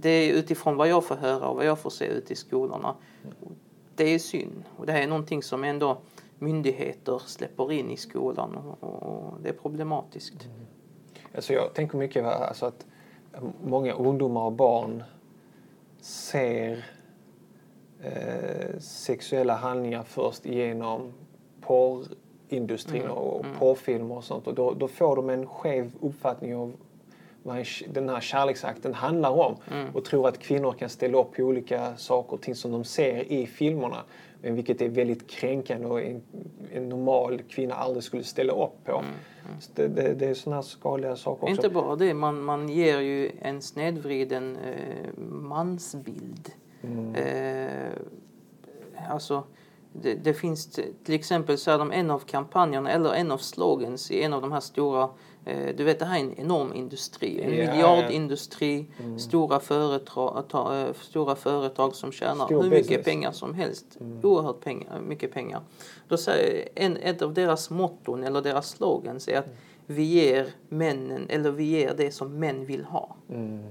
det 0.00 0.08
är 0.08 0.32
utifrån 0.32 0.76
vad 0.76 0.88
jag 0.88 1.04
får 1.04 1.14
höra 1.14 1.48
och 1.48 1.56
vad 1.56 1.66
jag 1.66 1.78
får 1.78 1.90
se 1.90 2.06
ute 2.06 2.32
i 2.32 2.36
skolorna. 2.36 2.94
Det 3.94 4.14
är 4.14 4.18
synd 4.18 4.64
och 4.76 4.86
det 4.86 4.92
här 4.92 5.02
är 5.02 5.06
någonting 5.06 5.42
som 5.42 5.64
ändå 5.64 6.00
myndigheter 6.38 7.22
släpper 7.26 7.72
in 7.72 7.90
i 7.90 7.96
skolan 7.96 8.56
och, 8.56 9.02
och 9.02 9.40
det 9.42 9.48
är 9.48 9.52
problematiskt. 9.52 10.44
Mm. 10.44 10.66
Alltså 11.34 11.52
jag 11.52 11.74
tänker 11.74 11.98
mycket 11.98 12.24
alltså 12.24 12.66
att 12.66 12.86
många 13.64 13.92
ungdomar 13.92 14.42
och 14.42 14.52
barn 14.52 15.04
ser 16.00 16.84
eh, 18.02 18.78
sexuella 18.78 19.54
handlingar 19.54 20.02
först 20.02 20.46
genom 20.46 21.12
porrindustrin 21.60 23.02
mm. 23.02 23.16
och 23.16 23.44
mm. 23.44 23.58
porrfilmer 23.58 24.16
och 24.16 24.24
sånt. 24.24 24.46
Och 24.46 24.54
då, 24.54 24.74
då, 24.74 24.88
får 24.88 25.16
de 25.16 25.30
en 25.30 25.46
skev 25.46 25.92
uppfattning 26.00 26.56
av 26.56 26.72
vad 27.42 27.66
den 27.88 28.08
här 28.08 28.20
kärleksakten 28.20 28.94
handlar 28.94 29.30
om 29.30 29.56
mm. 29.70 29.94
och 29.94 30.04
tror 30.04 30.28
att 30.28 30.38
kvinnor 30.38 30.72
kan 30.72 30.88
ställa 30.88 31.18
upp 31.18 31.36
på 31.36 31.42
olika 31.42 31.96
saker 31.96 32.32
och 32.32 32.40
ting 32.40 32.54
som 32.54 32.72
de 32.72 32.84
ser 32.84 33.32
i 33.32 33.46
filmerna. 33.46 34.04
Men 34.42 34.54
vilket 34.54 34.80
är 34.80 34.88
väldigt 34.88 35.30
kränkande 35.30 35.86
och 35.86 36.02
en, 36.02 36.22
en 36.72 36.88
normal 36.88 37.42
kvinna 37.48 37.74
aldrig 37.74 38.04
skulle 38.04 38.24
ställa 38.24 38.52
upp 38.52 38.84
på. 38.84 38.92
Mm. 38.92 39.04
Mm. 39.04 39.56
Det, 39.74 39.88
det, 39.88 40.14
det, 40.14 40.26
är 40.26 40.34
sådana 40.34 40.56
här 40.56 40.62
skadliga 40.62 41.16
saker 41.16 41.42
också. 41.42 41.54
Inte 41.54 41.68
bara 41.68 41.96
det, 41.96 42.14
man, 42.14 42.42
man 42.42 42.68
ger 42.68 43.00
ju 43.00 43.30
en 43.40 43.62
snedvriden 43.62 44.56
eh, 44.56 45.22
mansbild 45.22 46.52
Mm. 46.82 47.14
Eh, 47.14 47.92
alltså, 49.10 49.44
det, 49.92 50.14
det, 50.14 50.34
finns 50.34 50.66
till 51.04 51.14
exempel 51.14 51.58
så 51.58 51.70
är 51.70 51.78
de 51.78 51.92
en 51.92 52.10
av 52.10 52.18
kampanjerna 52.18 52.90
eller 52.90 53.14
en 53.14 53.30
av 53.30 53.38
slogans 53.38 54.10
i 54.10 54.22
en 54.22 54.32
av 54.32 54.42
de 54.42 54.52
här 54.52 54.60
stora 54.60 55.02
eh, 55.02 55.10
du 55.76 55.84
vet 55.84 55.98
det 55.98 56.04
här 56.04 56.18
är 56.18 56.22
en 56.22 56.38
enorm 56.38 56.74
industri, 56.74 57.40
en 57.40 57.52
yeah. 57.52 57.74
miljardindustri, 57.74 58.86
mm. 58.98 59.18
stora, 59.18 59.60
företag, 59.60 60.44
ta, 60.48 60.76
eh, 60.76 60.92
stora 61.00 61.36
företag 61.36 61.94
som 61.94 62.12
tjänar 62.12 62.46
Stor 62.46 62.62
hur 62.62 62.70
mycket 62.70 62.86
business. 62.86 63.04
pengar 63.04 63.32
som 63.32 63.54
helst. 63.54 63.86
Mm. 64.00 64.20
Oerhört 64.22 64.60
pengar, 64.60 65.00
mycket 65.00 65.32
pengar. 65.32 65.60
Då 66.08 66.16
säger 66.16 66.68
en, 66.74 66.96
ett 66.96 67.22
av 67.22 67.34
deras 67.34 67.70
motton 67.70 68.24
eller 68.24 68.42
deras 68.42 68.70
slogans 68.70 69.28
är 69.28 69.38
att 69.38 69.48
vi 69.86 70.02
ger 70.02 70.46
männen, 70.68 71.26
eller 71.28 71.50
vi 71.50 71.64
ger 71.64 71.94
det 71.96 72.12
som 72.12 72.38
män 72.38 72.66
vill 72.66 72.84
ha. 72.84 73.16
Mm. 73.28 73.64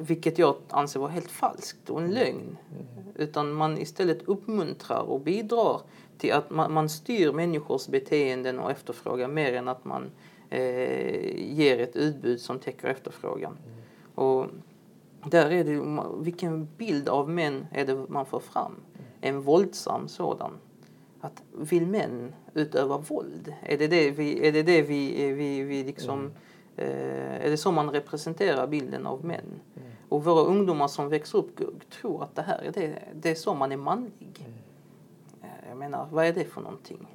Vilket 0.00 0.38
jag 0.38 0.56
anser 0.68 1.00
vara 1.00 1.10
helt 1.10 1.30
falskt 1.30 1.90
och 1.90 2.02
en 2.02 2.10
lögn. 2.10 2.56
Utan 3.14 3.52
man 3.52 3.78
istället 3.78 4.22
uppmuntrar 4.22 5.02
och 5.02 5.20
bidrar 5.20 5.80
till 6.18 6.32
att 6.32 6.50
man, 6.50 6.72
man 6.72 6.88
styr 6.88 7.32
människors 7.32 7.88
beteenden 7.88 8.58
och 8.58 8.70
efterfrågan 8.70 9.34
mer 9.34 9.52
än 9.52 9.68
att 9.68 9.84
man 9.84 10.10
eh, 10.50 11.54
ger 11.54 11.80
ett 11.80 11.96
utbud 11.96 12.40
som 12.40 12.58
täcker 12.58 12.88
efterfrågan. 12.88 13.58
Och 14.14 14.46
där 15.24 15.50
är 15.50 15.64
det, 15.64 16.02
vilken 16.24 16.68
bild 16.76 17.08
av 17.08 17.30
män 17.30 17.66
är 17.72 17.86
det 17.86 18.04
man 18.08 18.26
får 18.26 18.40
fram? 18.40 18.76
En 19.20 19.40
våldsam 19.40 20.08
sådan. 20.08 20.50
Att 21.20 21.42
vill 21.52 21.86
män 21.86 22.34
utöva 22.54 22.98
våld? 22.98 23.54
Är 23.62 23.78
det 23.78 23.86
det 23.86 24.10
vi, 24.10 24.48
är 24.48 24.52
det 24.52 24.62
det 24.62 24.82
vi, 24.82 25.32
vi, 25.32 25.62
vi 25.62 25.84
liksom, 25.84 26.32
eh, 26.76 27.44
är 27.44 27.50
det 27.50 27.56
så 27.56 27.72
man 27.72 27.90
representerar 27.90 28.66
bilden 28.66 29.06
av 29.06 29.24
män? 29.24 29.60
Och 30.08 30.24
våra 30.24 30.42
ungdomar 30.42 30.88
som 30.88 31.08
växer 31.08 31.38
upp 31.38 31.90
tror 31.90 32.22
att 32.22 32.34
det 32.34 32.42
här 32.42 32.62
är 32.62 32.72
det, 32.72 33.02
det 33.14 33.30
är 33.30 33.34
så 33.34 33.54
man 33.54 33.72
är 33.72 33.76
manlig. 33.76 34.38
Eh, 34.38 34.65
Jag 35.76 35.80
menar, 35.80 36.08
vad 36.10 36.26
är 36.26 36.32
det 36.32 36.44
för 36.44 36.60
någonting? 36.60 37.06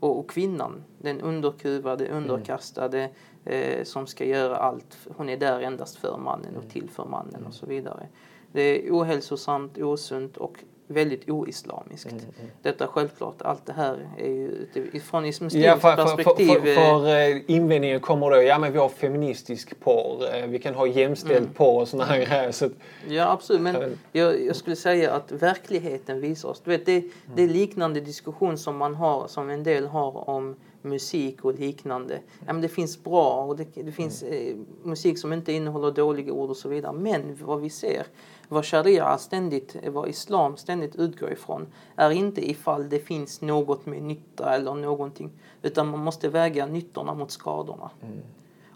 Och, 0.00 0.18
och 0.18 0.30
kvinnan, 0.30 0.84
den 0.98 1.20
underkuvade, 1.20 2.08
underkastade 2.08 3.10
eh, 3.44 3.84
som 3.84 4.06
ska 4.06 4.24
göra 4.24 4.56
allt. 4.56 4.98
Hon 5.16 5.28
är 5.28 5.36
där 5.36 5.60
endast 5.60 5.96
för 5.96 6.18
mannen 6.18 6.56
och 6.56 6.70
till 6.70 6.90
för 6.90 7.04
mannen 7.04 7.46
och 7.46 7.54
så 7.54 7.66
vidare. 7.66 8.08
Det 8.52 8.60
är 8.60 8.92
ohälsosamt, 8.92 9.78
osunt 9.78 10.36
och 10.36 10.64
väldigt 10.90 11.30
oislamiskt. 11.30 12.14
Detta 12.62 12.86
självklart, 12.86 13.42
allt 13.42 13.66
det 13.66 13.72
här 13.72 14.08
är 14.18 14.28
ju 14.30 14.48
utifrån 14.72 15.24
islamskt 15.24 15.56
Ja, 15.56 15.76
för, 15.76 15.96
för, 15.96 16.06
för, 16.06 16.16
perspektiv. 16.16 16.48
för, 16.48 16.66
eh, 16.68 16.74
för 16.74 17.06
eh, 17.36 17.42
invändningen 17.46 18.00
kommer 18.00 18.30
då, 18.30 18.42
ja 18.42 18.58
men 18.58 18.72
vi 18.72 18.78
har 18.78 18.88
feministisk 18.88 19.80
porr, 19.80 20.34
eh, 20.36 20.46
vi 20.46 20.58
kan 20.58 20.74
ha 20.74 20.86
jämställd 20.86 21.36
Mm. 21.36 21.52
porr 21.54 21.80
och 21.80 21.88
sådana 21.88 22.04
här 22.12 22.18
grejer. 22.26 22.52
Så 22.52 22.66
att, 22.66 22.72
Ja, 23.08 23.30
absolut. 23.32 23.62
Men 23.62 23.80
vet- 23.80 23.98
jag, 24.12 24.42
jag 24.44 24.56
skulle 24.56 24.76
säga 24.76 25.12
att 25.12 25.32
verkligheten 25.32 26.20
visar 26.20 26.48
oss. 26.48 26.60
Du 26.64 26.70
vet, 26.70 26.86
det, 26.86 27.00
det 27.34 27.42
är 27.42 27.46
Mm. 27.46 27.56
liknande 27.56 28.00
diskussion 28.00 28.58
som 28.58 28.76
man 28.76 28.94
har, 28.94 29.26
som 29.28 29.50
en 29.50 29.62
del 29.62 29.86
har 29.86 30.30
om 30.30 30.56
musik 30.82 31.44
och 31.44 31.54
liknande. 31.54 32.18
Ja, 32.46 32.52
men 32.52 32.60
det 32.62 32.68
finns 32.68 33.04
bra 33.04 33.44
och 33.44 33.56
det, 33.56 33.66
det 33.74 33.92
finns 33.92 34.22
Mm. 34.22 34.34
eh, 34.34 34.56
musik 34.88 35.18
som 35.18 35.32
inte 35.32 35.52
innehåller 35.52 35.90
dåliga 35.90 36.32
ord 36.32 36.50
och 36.50 36.56
så 36.56 36.68
vidare. 36.68 36.92
Men 36.92 37.38
vad 37.42 37.60
vi 37.60 37.70
ser, 37.70 38.06
vad 38.50 38.64
sharia 38.64 39.18
ständigt, 39.18 39.76
vad 39.86 40.08
islam 40.08 40.56
ständigt 40.56 40.96
utgår 40.96 41.32
ifrån 41.32 41.66
är 41.96 42.10
inte 42.10 42.50
ifall 42.50 42.88
det 42.88 42.98
finns 42.98 43.40
något 43.40 43.86
med 43.86 44.02
nytta 44.02 44.54
eller 44.54 44.74
någonting. 44.74 45.30
Utan 45.62 45.88
man 45.88 46.00
måste 46.00 46.28
väga 46.28 46.66
nyttorna 46.66 47.14
mot 47.14 47.30
skadorna. 47.30 47.90
Mm. 48.02 48.18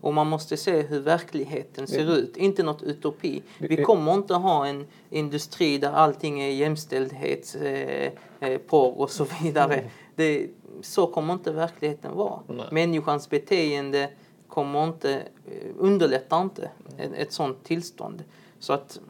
Och 0.01 0.15
man 0.15 0.27
måste 0.27 0.57
se 0.57 0.83
hur 0.83 1.01
verkligheten 1.01 1.87
ser 1.87 2.13
ut, 2.17 2.37
inte 2.37 2.63
något 2.63 2.83
utopi. 2.83 3.43
Vi 3.59 3.85
kommer 3.85 4.15
inte 4.15 4.35
ha 4.35 4.67
en 4.67 4.87
industri 5.11 5.79
där 5.79 5.93
allting 5.93 6.41
är 6.41 6.51
jämställdhets, 6.51 7.55
eh, 7.55 8.13
eh, 8.41 8.59
porr 8.59 9.01
och 9.01 9.11
så 9.11 9.27
vidare. 9.43 9.91
Det, 10.15 10.49
så 10.83 11.07
kommer 11.07 11.33
inte 11.33 11.53
verkligheten 11.53 12.17
vara. 12.17 12.41
Nej. 12.47 12.67
Människans 12.71 13.31
beteende 13.31 14.11
kommer 14.49 14.85
inte, 14.85 15.15
eh, 15.47 15.71
underlättar 15.79 16.43
inte 16.43 16.71
ett, 16.99 17.13
ett 17.13 17.33
sådant 17.33 17.65
tillstånd. 17.65 18.25
Så 18.59 18.73
att 18.73 19.01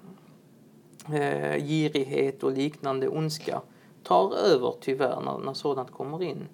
eh, 1.13 1.57
girighet 1.67 2.43
och 2.43 2.53
liknande 2.53 3.09
ondska 3.09 3.63
tar 4.03 4.35
över 4.37 4.75
tyvärr 4.81 5.21
när, 5.21 5.39
när 5.39 5.53
sådant 5.55 5.91
kommer 5.91 6.23
in. 6.23 6.49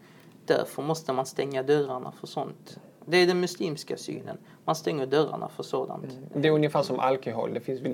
Därför 0.46 0.82
måste 0.82 1.12
man 1.12 1.26
stänga 1.26 1.62
dörrarna 1.62 2.12
för 2.12 2.26
sånt. 2.26 2.78
Det 3.06 3.16
är 3.16 3.26
den 3.26 3.40
muslimska 3.40 3.96
synen. 3.96 4.38
Man 4.64 4.74
stänger 4.74 5.06
dörrarna 5.06 5.48
för 5.48 5.62
sådant. 5.62 6.18
det 6.34 6.48
är 6.48 6.52
ungefär 6.52 6.82
som 6.82 7.00
alkohol, 7.00 7.54
det 7.54 7.60
finns 7.60 7.80
väl 7.80 7.92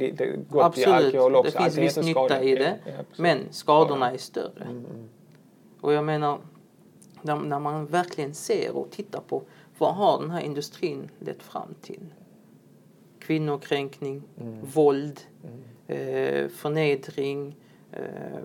gott 0.51 0.79
i 0.79 0.85
Absolut, 0.85 0.89
alkohol 0.89 1.35
också. 1.37 1.59
det 1.59 1.71
finns 1.71 1.97
viss 1.97 2.07
nytta 2.07 2.43
i 2.43 2.55
det. 2.55 2.79
Ja. 2.85 2.93
Men 3.17 3.39
skadorna 3.51 4.11
är 4.13 4.17
större. 4.17 4.65
Mm, 4.65 4.85
mm. 4.85 5.09
Och 5.81 5.93
jag 5.93 6.05
menar, 6.05 6.39
när, 7.23 7.37
när 7.37 7.61
man 7.61 7.87
verkligen 7.87 8.35
ser 8.35 8.77
och 8.77 8.91
tittar 8.91 9.21
på 9.21 9.43
vad 9.79 9.95
har 9.95 10.21
den 10.21 10.31
här 10.31 10.41
industrin 10.41 11.11
lett 11.19 11.43
fram 11.43 11.75
till? 11.83 12.15
Kvinnokränkning, 13.19 14.23
Mm. 14.41 14.59
våld, 14.75 15.21
eh, 15.87 16.49
förnedring, 16.49 17.57
eh, 17.93 18.43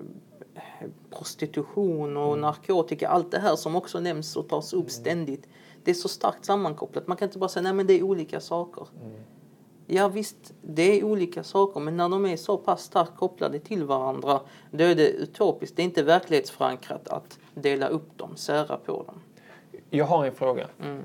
prostitution 1.09 2.17
och 2.17 2.27
Mm. 2.27 2.41
narkotika. 2.41 3.07
Allt 3.09 3.31
det 3.31 3.39
här 3.39 3.55
som 3.55 3.75
också 3.75 3.99
nämns 3.99 4.35
och 4.35 4.49
tas 4.49 4.73
upp 4.73 4.91
ständigt. 4.91 5.47
Det 5.83 5.91
är 5.91 5.95
så 5.95 6.07
starkt 6.07 6.45
sammankopplat. 6.45 7.07
Man 7.07 7.17
kan 7.17 7.27
inte 7.27 7.39
bara 7.39 7.49
säga 7.49 7.63
nej 7.63 7.73
men 7.73 7.87
det 7.87 7.93
är 7.93 8.03
olika 8.03 8.39
saker. 8.39 8.87
Mm. 9.03 9.21
Ja 9.87 10.07
visst, 10.07 10.53
det 10.61 10.99
är 10.99 11.03
olika 11.03 11.43
saker 11.43 11.79
men 11.79 11.97
när 11.97 12.09
de 12.09 12.25
är 12.25 12.37
så 12.37 12.57
pass 12.57 12.83
starkt 12.83 13.17
kopplade 13.17 13.59
till 13.59 13.83
varandra 13.83 14.41
då 14.71 14.83
är 14.83 14.95
det 14.95 15.07
utopiskt. 15.09 15.75
Det 15.75 15.81
är 15.81 15.83
inte 15.83 16.03
verklighetsförankrat 16.03 17.07
att 17.07 17.39
dela 17.53 17.87
upp 17.87 18.17
dem, 18.17 18.35
sära 18.35 18.77
på 18.77 19.03
dem. 19.03 19.19
Jag 19.89 20.05
har 20.05 20.25
en 20.25 20.33
fråga. 20.35 20.67
Mm. 20.83 21.03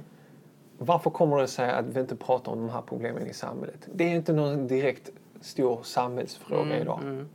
Varför 0.78 1.10
kommer 1.10 1.36
det 1.38 1.48
sig 1.48 1.70
att 1.70 1.84
vi 1.86 2.00
inte 2.00 2.16
pratar 2.16 2.52
om 2.52 2.58
de 2.58 2.68
här 2.70 2.82
problemen 2.82 3.26
i 3.26 3.34
samhället? 3.34 3.88
Det 3.94 4.04
är 4.04 4.16
inte 4.16 4.32
någon 4.32 4.66
direkt 4.66 5.10
stor 5.40 5.82
samhällsfråga 5.82 6.80
idag. 6.80 7.00
Mm. 7.02 7.28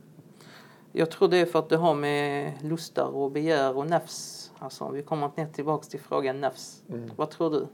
Jag 0.92 1.10
tror 1.10 1.28
det 1.28 1.36
är 1.36 1.46
för 1.46 1.58
att 1.58 1.68
det 1.68 1.76
har 1.76 1.94
med 1.94 2.52
lustar 2.62 3.06
och 3.06 3.30
begär 3.30 3.76
och 3.76 3.86
nafs. 3.86 4.52
Alltså 4.58 4.88
vi 4.88 5.02
kommer 5.02 5.30
ner 5.36 5.46
tillbaks 5.46 5.88
till 5.88 6.00
frågan 6.00 6.40
nafs. 6.40 6.82
Mm. 6.88 7.10
Vad 7.16 7.30
tror 7.30 7.50
du? 7.50 7.66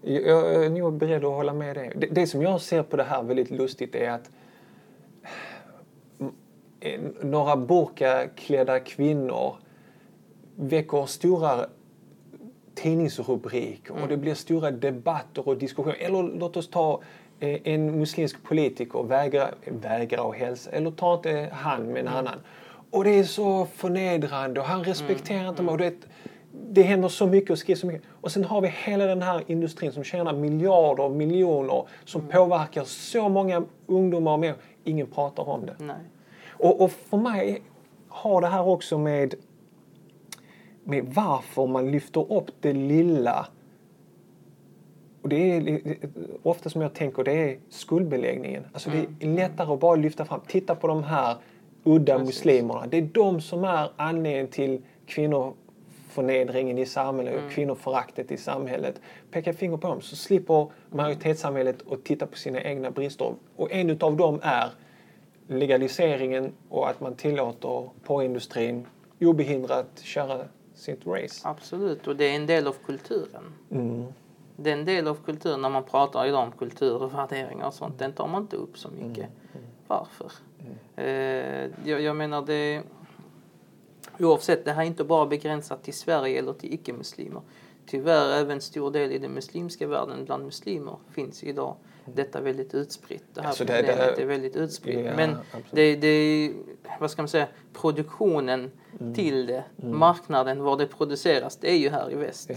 Jag 0.00 0.64
är 0.64 0.70
nog 0.70 0.92
beredd 0.92 1.24
att 1.24 1.32
hålla 1.32 1.52
med 1.52 1.76
dig. 1.76 1.92
Det, 1.96 2.06
det 2.06 2.26
som 2.26 2.42
jag 2.42 2.60
ser 2.60 2.82
på 2.82 2.96
det 2.96 3.02
här 3.02 3.22
väldigt 3.22 3.50
lustigt 3.50 3.94
är 3.94 4.10
att 4.10 4.30
eh, 6.80 7.00
några 7.22 7.56
burkaklädda 7.56 8.80
kvinnor 8.80 9.56
väcker 10.56 11.06
stora 11.06 11.66
tidningsrubriker 12.74 14.02
och 14.02 14.08
det 14.08 14.16
blir 14.16 14.34
stora 14.34 14.70
debatter 14.70 15.48
och 15.48 15.56
diskussioner. 15.56 15.96
Eller 16.00 16.22
låt 16.22 16.56
oss 16.56 16.70
ta 16.70 17.02
en 17.40 17.98
muslimsk 17.98 18.42
politiker 18.42 19.02
vägrar, 19.02 19.54
vägrar 19.64 20.30
att 20.30 20.36
hälsa, 20.36 20.70
eller 20.70 20.90
ta 20.90 21.14
inte 21.14 21.48
han 21.52 21.82
med 21.82 22.00
en 22.00 22.08
annan. 22.08 22.38
Och 22.90 23.04
det 23.04 23.10
är 23.10 23.24
så 23.24 23.66
förnedrande 23.66 24.60
och 24.60 24.66
han 24.66 24.84
respekterar 24.84 25.48
inte 25.48 25.62
mig. 25.62 25.72
Och 25.72 25.78
det, 25.78 25.94
det 26.70 26.82
händer 26.82 27.08
så 27.08 27.26
mycket 27.26 27.50
och 27.50 27.58
skrivs 27.58 27.80
så 27.80 27.86
mycket. 27.86 28.02
Och 28.20 28.32
sen 28.32 28.44
har 28.44 28.60
vi 28.60 28.68
hela 28.68 29.06
den 29.06 29.22
här 29.22 29.42
industrin 29.46 29.92
som 29.92 30.04
tjänar 30.04 30.32
miljarder, 30.32 31.08
miljoner, 31.08 31.88
som 32.04 32.28
påverkar 32.28 32.84
så 32.84 33.28
många 33.28 33.64
ungdomar 33.86 34.32
och 34.32 34.38
mer. 34.38 34.54
Ingen 34.84 35.06
pratar 35.06 35.48
om 35.48 35.66
det. 35.66 35.76
Och, 36.50 36.80
och 36.80 36.90
för 36.90 37.16
mig 37.16 37.62
har 38.08 38.40
det 38.40 38.46
här 38.46 38.68
också 38.68 38.98
med, 38.98 39.34
med 40.84 41.04
varför 41.04 41.66
man 41.66 41.90
lyfter 41.90 42.32
upp 42.32 42.50
det 42.60 42.72
lilla. 42.72 43.46
Och 45.26 45.30
det 45.30 45.56
är 45.56 45.80
ofta 46.42 46.70
som 46.70 46.80
jag 46.82 46.94
tänker, 46.94 47.24
det 47.24 47.32
är 47.32 47.58
skuldbeläggningen. 47.68 48.66
Alltså 48.72 48.90
det 48.90 49.26
är 49.26 49.34
lättare 49.34 49.72
att 49.72 49.80
bara 49.80 49.96
lyfta 49.96 50.24
fram. 50.24 50.40
Titta 50.46 50.74
på 50.74 50.86
de 50.86 51.02
här 51.02 51.36
udda 51.84 52.18
Precis. 52.18 52.26
muslimerna. 52.26 52.86
Det 52.86 52.96
är 52.96 53.02
de 53.02 53.40
som 53.40 53.64
är 53.64 53.90
anledningen 53.96 54.48
till 54.48 54.82
kvinnoförnedringen 55.06 56.78
i 56.78 56.86
samhället 56.86 57.34
och 57.44 57.50
kvinnoföraktet 57.50 58.32
i 58.32 58.36
samhället. 58.36 59.00
Peka 59.30 59.52
finger 59.52 59.76
på 59.76 59.88
dem 59.88 60.00
så 60.00 60.16
slipper 60.16 60.68
majoritetssamhället 60.90 61.92
att 61.92 62.04
titta 62.04 62.26
på 62.26 62.36
sina 62.36 62.62
egna 62.62 62.90
brister. 62.90 63.34
Och 63.56 63.72
en 63.72 63.90
utav 63.90 64.16
dem 64.16 64.40
är 64.42 64.70
legaliseringen 65.46 66.52
och 66.68 66.88
att 66.88 67.00
man 67.00 67.14
tillåter 67.14 67.90
porrindustrin 68.04 68.86
obehindrat 69.20 70.00
köra 70.02 70.38
sitt 70.74 71.06
race. 71.06 71.48
Absolut, 71.48 72.06
och 72.06 72.16
det 72.16 72.24
är 72.24 72.36
en 72.36 72.46
del 72.46 72.66
av 72.66 72.76
kulturen. 72.86 73.44
Mm. 73.70 74.06
Det 74.56 74.70
är 74.70 74.76
en 74.76 74.84
del 74.84 75.08
av 75.08 75.14
kulturen 75.24 75.62
när 75.62 75.70
man 75.70 75.84
pratar 75.84 76.26
idag 76.26 76.42
om 76.42 76.52
kultur 76.52 77.02
och 77.02 77.14
värderingar 77.14 77.66
och 77.66 77.74
sånt. 77.74 77.98
Den 77.98 78.12
tar 78.12 78.28
man 78.28 78.42
inte 78.42 78.56
upp 78.56 78.78
så 78.78 78.88
mycket. 78.90 79.28
Varför? 79.86 80.32
Eh, 80.96 81.70
jag, 81.84 82.00
jag 82.00 82.16
menar 82.16 82.42
det... 82.42 82.82
Oavsett, 84.18 84.64
det 84.64 84.72
här 84.72 84.82
är 84.82 84.86
inte 84.86 85.04
bara 85.04 85.26
begränsat 85.26 85.82
till 85.82 85.94
Sverige 85.94 86.38
eller 86.38 86.52
till 86.52 86.74
icke-muslimer. 86.74 87.40
Tyvärr 87.86 88.32
även 88.32 88.60
stor 88.60 88.90
del 88.90 89.12
i 89.12 89.18
den 89.18 89.32
muslimska 89.32 89.86
världen 89.86 90.24
bland 90.24 90.44
muslimer 90.44 90.96
finns 91.10 91.44
idag 91.44 91.76
detta 92.14 92.40
väldigt 92.40 92.74
utspritt. 92.74 93.24
Det 93.34 93.40
här 93.40 93.48
Alltså 93.48 93.64
det- 93.64 93.72
problemet 93.82 94.16
det- 94.16 94.22
är 94.22 94.26
väldigt 94.26 94.56
utspritt. 94.56 95.06
Ja, 95.06 95.16
Men 95.16 95.36
det, 95.70 95.96
det, 95.96 96.52
vad 97.00 97.10
ska 97.10 97.22
man 97.22 97.28
säga, 97.28 97.48
produktionen 97.72 98.70
Mm. 99.00 99.14
till 99.14 99.46
det, 99.46 99.64
marknaden 99.76 100.62
var 100.62 100.76
det 100.76 100.86
produceras, 100.86 101.56
det 101.56 101.70
är 101.70 101.76
ju 101.78 101.88
här 101.90 102.12
i 102.12 102.14
väst. 102.14 102.50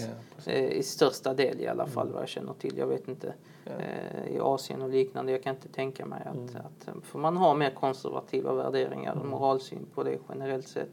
Ja. 0.45 0.51
Eh, 0.51 0.71
I 0.71 0.83
största 0.83 1.33
del 1.33 1.61
i 1.61 1.67
alla 1.67 1.87
fall 1.87 2.11
vad 2.11 2.21
jag 2.21 2.29
känner 2.29 2.53
till. 2.53 2.77
Jag 2.77 2.87
vet 2.87 3.07
inte 3.07 3.33
eh, 3.65 4.35
i 4.35 4.39
Asien 4.39 4.81
och 4.81 4.89
liknande. 4.89 5.31
Jag 5.31 5.43
kan 5.43 5.55
inte 5.55 5.67
tänka 5.67 6.05
mig 6.05 6.21
att, 6.25 6.55
att 6.55 7.05
för 7.05 7.19
man 7.19 7.37
har 7.37 7.55
mer 7.55 7.69
konservativa 7.71 8.53
värderingar 8.53 9.15
och 9.15 9.25
moralsyn 9.25 9.85
på 9.93 10.03
det 10.03 10.17
generellt 10.29 10.67
sett. 10.67 10.89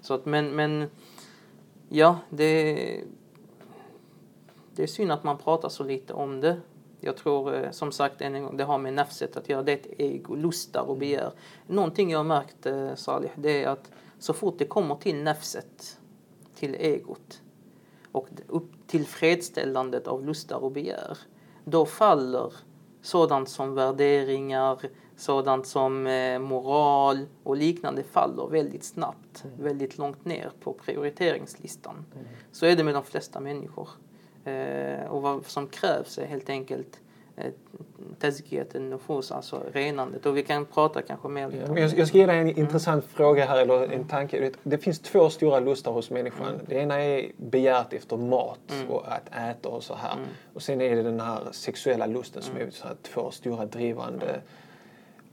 Så 0.00 0.14
att, 0.14 0.26
men, 0.26 0.56
men 0.56 0.86
ja, 1.88 2.18
det, 2.30 2.74
det 4.74 4.82
är 4.82 4.86
synd 4.86 5.12
att 5.12 5.24
man 5.24 5.38
pratar 5.38 5.68
så 5.68 5.84
lite 5.84 6.12
om 6.12 6.40
det. 6.40 6.56
Jag 7.00 7.16
tror 7.16 7.54
eh, 7.54 7.70
som 7.70 7.92
sagt 7.92 8.20
än 8.20 8.34
en 8.34 8.42
gång, 8.42 8.56
det 8.56 8.64
har 8.64 8.78
med 8.78 8.94
nafset 8.94 9.36
att 9.36 9.48
göra. 9.48 9.62
Det 9.62 9.72
är 9.72 9.76
ett 9.76 10.00
ego, 10.00 10.34
lustar 10.34 10.82
och 10.82 10.96
begär. 10.96 11.32
Någonting 11.66 12.10
jag 12.10 12.18
har 12.18 12.24
märkt 12.24 12.66
eh, 12.66 12.94
Salih, 12.94 13.30
det 13.36 13.62
är 13.62 13.68
att 13.68 13.90
så 14.18 14.32
fort 14.32 14.58
det 14.58 14.64
kommer 14.64 14.94
till 14.94 15.22
nafset, 15.22 15.98
till 16.54 16.74
egot 16.74 17.42
och 18.12 18.28
upp 18.46 18.86
till 18.86 19.06
fredställandet 19.06 20.06
av 20.06 20.26
lustar 20.26 20.64
och 20.64 20.72
begär, 20.72 21.18
då 21.64 21.86
faller 21.86 22.52
sådant 23.02 23.48
som 23.48 23.74
värderingar, 23.74 24.78
sådant 25.16 25.66
som 25.66 26.06
eh, 26.06 26.38
moral 26.38 27.26
och 27.42 27.56
liknande 27.56 28.02
faller 28.02 28.46
väldigt 28.46 28.84
snabbt, 28.84 29.44
mm. 29.44 29.62
väldigt 29.62 29.98
långt 29.98 30.24
ner 30.24 30.50
på 30.60 30.72
prioriteringslistan. 30.72 32.04
Mm. 32.14 32.26
Så 32.52 32.66
är 32.66 32.76
det 32.76 32.84
med 32.84 32.94
de 32.94 33.04
flesta 33.04 33.40
människor. 33.40 33.88
Eh, 34.44 35.06
och 35.10 35.22
vad 35.22 35.46
som 35.46 35.66
krävs 35.66 36.18
är 36.18 36.26
helt 36.26 36.50
enkelt 36.50 37.00
eh, 37.36 37.52
tazkiyat 38.18 38.74
nufus, 38.74 39.32
alltså 39.32 39.62
renandet. 39.72 40.26
Och 40.26 40.36
vi 40.36 40.42
kan 40.42 40.66
prata 40.66 41.02
kanske 41.02 41.28
mer 41.28 41.48
lite 41.48 41.64
ja, 41.68 41.78
jag, 41.78 41.98
jag 41.98 42.08
ska 42.08 42.18
ge 42.18 42.26
dig 42.26 42.38
en 42.38 42.48
mm. 42.48 42.58
intressant 42.58 43.04
fråga 43.04 43.46
här, 43.46 43.58
eller 43.58 43.92
en 43.92 44.08
tanke. 44.08 44.52
Det 44.62 44.78
finns 44.78 45.00
två 45.00 45.30
stora 45.30 45.60
lustar 45.60 45.92
hos 45.92 46.10
människan. 46.10 46.48
Mm. 46.48 46.60
Det 46.68 46.74
ena 46.74 47.02
är 47.02 47.32
begäret 47.36 47.92
efter 47.92 48.16
mat 48.16 48.70
mm. 48.70 48.90
och 48.90 49.12
att 49.12 49.28
äta 49.34 49.68
och 49.68 49.82
så 49.82 49.94
här. 49.94 50.12
Mm. 50.12 50.24
Och 50.54 50.62
sen 50.62 50.80
är 50.80 50.96
det 50.96 51.02
den 51.02 51.20
här 51.20 51.40
sexuella 51.52 52.06
lusten 52.06 52.42
som 52.42 52.56
mm. 52.56 52.68
är 52.68 52.70
så 52.70 52.86
här 52.86 52.96
två 53.02 53.30
stora 53.30 53.66
drivande 53.66 54.40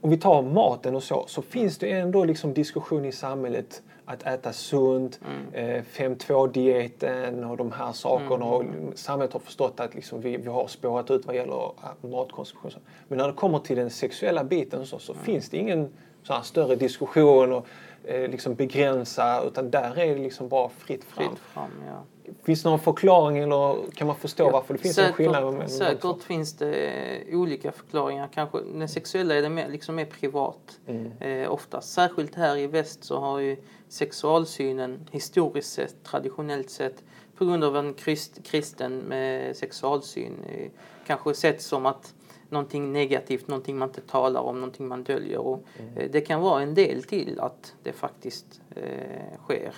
om 0.00 0.10
vi 0.10 0.16
tar 0.16 0.42
maten 0.42 0.96
och 0.96 1.02
så, 1.02 1.24
så 1.28 1.42
finns 1.42 1.78
det 1.78 1.90
ändå 1.90 2.24
liksom 2.24 2.54
diskussion 2.54 3.04
i 3.04 3.12
samhället 3.12 3.82
att 4.06 4.22
äta 4.22 4.52
sunt, 4.52 5.20
mm. 5.52 5.76
eh, 5.76 5.82
5-2-dieten 5.82 7.44
och 7.44 7.56
de 7.56 7.72
här 7.72 7.92
sakerna. 7.92 8.46
Mm. 8.46 8.48
Och 8.48 8.64
samhället 8.98 9.32
har 9.32 9.40
förstått 9.40 9.80
att 9.80 9.94
liksom 9.94 10.20
vi, 10.20 10.36
vi 10.36 10.48
har 10.48 10.66
spårat 10.66 11.10
ut 11.10 11.26
vad 11.26 11.36
gäller 11.36 11.72
äh, 11.82 12.08
matkonsumtion. 12.10 12.72
Men 13.08 13.18
när 13.18 13.26
det 13.26 13.32
kommer 13.32 13.58
till 13.58 13.76
den 13.76 13.90
sexuella 13.90 14.44
biten 14.44 14.86
så, 14.86 14.98
så 14.98 15.12
mm. 15.12 15.24
finns 15.24 15.48
det 15.48 15.56
ingen 15.56 15.88
så 16.22 16.32
här 16.32 16.42
större 16.42 16.76
diskussion 16.76 17.52
och 17.52 17.66
eh, 18.04 18.30
liksom 18.30 18.54
begränsa 18.54 19.42
utan 19.42 19.70
där 19.70 19.98
är 19.98 20.14
det 20.14 20.22
liksom 20.22 20.48
bara 20.48 20.68
fritt 20.68 21.04
fram. 21.04 21.28
Fritt 21.28 21.38
fram 21.38 21.70
ja. 21.86 22.04
Finns 22.46 22.62
det 22.62 22.68
någon 22.68 22.78
förklaring 22.78 23.38
eller 23.38 23.90
kan 23.90 24.06
man 24.06 24.16
förstå 24.16 24.44
ja, 24.44 24.50
varför 24.50 24.74
det 24.74 24.80
finns 24.80 24.94
säkert, 24.94 25.10
en 25.10 25.14
skillnad? 25.14 25.70
Säkert 25.70 26.22
finns 26.22 26.56
det 26.56 27.22
olika 27.32 27.72
förklaringar. 27.72 28.28
Kanske 28.34 28.58
den 28.60 28.88
sexuella 28.88 29.34
är 29.34 29.42
det 29.42 29.48
mer, 29.48 29.68
liksom 29.68 29.94
mer 29.94 30.04
privat 30.04 30.80
mm. 30.86 31.12
eh, 31.20 31.52
oftast. 31.52 31.92
Särskilt 31.92 32.34
här 32.34 32.56
i 32.56 32.66
väst 32.66 33.04
så 33.04 33.18
har 33.18 33.38
ju 33.38 33.56
sexualsynen 33.88 35.08
historiskt 35.10 35.72
sett, 35.72 36.04
traditionellt 36.04 36.70
sett 36.70 37.04
på 37.36 37.44
grund 37.44 37.64
av 37.64 37.76
en 37.76 37.94
krist, 37.94 38.40
kristen 38.44 38.98
med 38.98 39.56
sexualsyn 39.56 40.32
eh, 40.48 40.70
kanske 41.06 41.34
sett 41.34 41.62
som 41.62 41.86
att 41.86 42.14
någonting 42.48 42.92
negativt, 42.92 43.48
någonting 43.48 43.78
man 43.78 43.88
inte 43.88 44.00
talar 44.00 44.40
om, 44.40 44.54
någonting 44.54 44.88
man 44.88 45.02
döljer. 45.02 45.38
Och, 45.38 45.64
mm. 45.78 45.96
eh, 45.96 46.10
det 46.10 46.20
kan 46.20 46.40
vara 46.40 46.62
en 46.62 46.74
del 46.74 47.02
till 47.02 47.40
att 47.40 47.74
det 47.82 47.92
faktiskt 47.92 48.60
eh, 48.76 49.38
sker. 49.44 49.74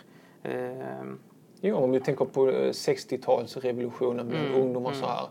Eh, 1.63 1.69
Jo, 1.69 1.77
om 1.77 1.91
vi 1.91 2.01
tänker 2.01 2.25
på 2.25 2.51
60-talsrevolutionen 2.51 4.25
med 4.25 4.47
mm, 4.47 4.61
ungdomar 4.61 4.91
mm. 4.91 5.01
så 5.01 5.07
här. 5.07 5.29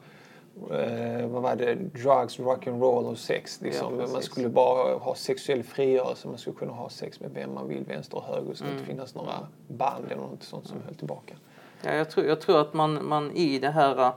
Eh, 0.71 1.27
vad 1.27 1.41
var 1.41 1.55
det? 1.55 1.75
Drugs, 1.75 2.39
rock'n'roll 2.39 3.05
och 3.05 3.17
sex. 3.17 3.61
Liksom. 3.61 3.99
Ja, 3.99 4.07
man 4.13 4.21
skulle 4.21 4.49
bara 4.49 4.97
ha 4.97 5.15
sexuell 5.15 5.63
frigörelse. 5.63 6.27
Man 6.27 6.37
skulle 6.37 6.55
kunna 6.55 6.71
ha 6.71 6.89
sex 6.89 7.19
med 7.19 7.31
vem 7.33 7.53
man 7.53 7.67
vill, 7.67 7.83
vänster 7.83 8.17
och 8.17 8.23
höger. 8.23 8.49
Det 8.49 8.55
skulle 8.55 8.69
mm. 8.69 8.79
inte 8.79 8.93
finnas 8.93 9.15
några 9.15 9.47
band 9.67 10.05
eller 10.05 10.21
något 10.21 10.43
sånt 10.43 10.67
som 10.67 10.81
höll 10.85 10.95
tillbaka. 10.95 11.35
Ja, 11.81 11.93
jag, 11.93 12.09
tror, 12.09 12.25
jag 12.25 12.41
tror 12.41 12.61
att 12.61 12.73
man, 12.73 13.07
man 13.07 13.31
i 13.31 13.59
det 13.59 13.69
här 13.69 14.11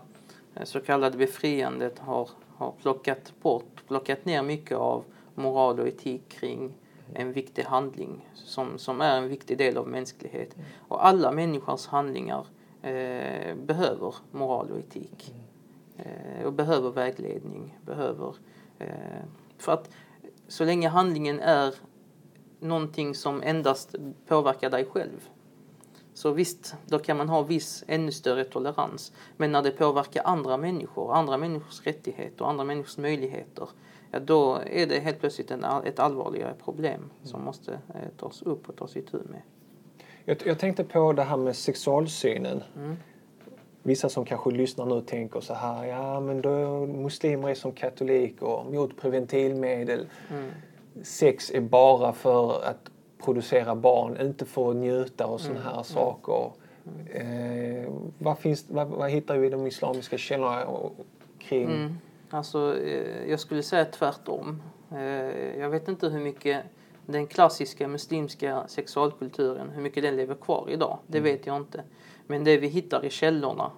eh, 0.55 0.65
så 0.65 0.81
kallade 0.81 1.19
befriandet 1.19 1.99
har, 1.99 2.29
har 2.57 2.73
plockat 2.83 3.33
bort, 3.43 3.83
plockat 3.87 4.25
ner 4.25 4.43
mycket 4.43 4.77
av 4.77 5.05
moral 5.35 5.81
och 5.81 5.89
etik 5.89 6.29
kring 6.29 6.73
en 7.15 7.33
viktig 7.33 7.63
handling 7.63 8.29
som, 8.35 8.79
som 8.79 9.01
är 9.01 9.19
en 9.19 9.29
viktig 9.29 9.59
del 9.59 9.77
av 9.77 9.89
mänsklighet. 9.89 10.57
Och 10.89 11.07
alla 11.07 11.33
människors 11.33 11.87
handlingar 11.87 12.47
eh, 12.83 13.55
behöver 13.57 14.15
moral 14.31 14.71
och 14.71 14.79
etik. 14.79 15.35
Eh, 15.97 16.47
och 16.47 16.53
behöver 16.53 16.91
vägledning. 16.91 17.79
Behöver, 17.87 18.35
eh, 18.79 19.25
för 19.59 19.73
att 19.73 19.91
så 20.49 20.65
länge 20.65 20.89
handlingen 20.89 21.41
är 21.41 21.75
någonting 22.61 23.15
som 23.15 23.43
endast 23.43 23.95
påverkar 24.27 24.71
dig 24.71 24.85
själv 24.85 25.29
så 26.15 26.31
visst, 26.31 26.75
då 26.87 26.99
kan 26.99 27.17
man 27.17 27.29
ha 27.29 27.43
viss 27.43 27.85
ännu 27.87 28.13
större 28.13 28.45
tolerans. 28.45 29.13
Men 29.37 29.53
när 29.53 29.63
det 29.63 29.71
påverkar 29.71 30.23
andra 30.25 30.57
människor, 30.57 31.15
andra 31.15 31.37
människors 31.37 31.87
rättigheter 31.87 32.45
och 32.45 32.51
andra 32.51 32.65
människors 32.65 32.99
möjligheter 32.99 33.69
ja, 34.11 34.21
då 34.21 34.59
är 34.67 34.87
det 34.87 35.01
helt 35.01 35.21
plötsligt 35.21 35.51
en, 35.51 35.65
ett 35.85 35.99
allvarligare 35.99 36.55
problem 36.65 37.11
som 37.23 37.35
mm. 37.35 37.47
måste 37.47 37.73
eh, 37.73 38.09
tas 38.17 38.43
upp 38.43 38.69
och 38.69 38.77
tas 38.77 38.97
itu 38.97 39.17
med. 39.17 39.43
Jag, 40.25 40.37
jag 40.45 40.59
tänkte 40.59 40.85
på 40.85 41.13
det 41.13 41.23
här 41.23 41.37
med 41.37 41.57
sexualsynen. 41.57 42.63
Mm. 42.77 42.97
Vissa 43.83 44.09
som 44.09 44.25
kanske 44.25 44.51
lyssnar 44.51 44.87
nu 44.87 45.01
tänker 45.01 45.41
så 45.41 45.55
här, 45.55 45.85
ja 45.85 46.21
men 46.21 46.41
då 46.41 46.87
muslimer 46.87 47.49
är 47.49 47.55
som 47.55 47.73
katoliker, 47.73 48.73
mot 48.73 48.97
preventivmedel. 49.01 50.07
Mm. 50.31 50.51
Sex 51.03 51.51
är 51.51 51.61
bara 51.61 52.13
för 52.13 52.65
att 52.65 52.91
producera 53.25 53.75
barn, 53.75 54.17
inte 54.21 54.45
för 54.45 54.71
att 54.71 54.77
njuta 54.77 55.27
och 55.27 55.41
sådana 55.41 55.61
mm. 55.61 55.75
här 55.75 55.83
saker. 55.83 56.51
Mm. 56.85 57.85
Eh, 57.85 57.93
vad, 58.19 58.39
finns, 58.39 58.65
vad, 58.69 58.89
vad 58.89 59.11
hittar 59.11 59.39
vi 59.39 59.47
i 59.47 59.51
de 59.51 59.67
islamiska 59.67 60.19
källorna 60.19 60.67
kring 61.39 61.65
mm. 61.65 61.95
Alltså, 62.31 62.79
eh, 62.79 63.31
jag 63.31 63.41
skulle 63.41 63.63
säga 63.63 63.85
tvärtom. 63.85 64.63
Eh, 64.93 65.59
jag 65.59 65.71
vet 65.71 65.89
inte 65.89 66.09
hur 66.09 66.21
mycket 66.21 66.65
den 67.07 67.27
klassiska 67.27 67.89
muslimska 67.89 68.65
sexualkulturen, 68.69 69.71
hur 69.71 69.83
mycket 69.83 70.03
den 70.03 70.17
lever 70.17 70.35
kvar 70.35 70.69
idag. 70.71 70.99
Det 71.07 71.19
mm. 71.19 71.33
vet 71.33 71.47
jag 71.47 71.57
inte. 71.57 71.85
Men 72.27 72.45
det 72.45 72.57
vi 72.57 72.67
hittar 72.67 73.05
i 73.05 73.11
källorna 73.11 73.71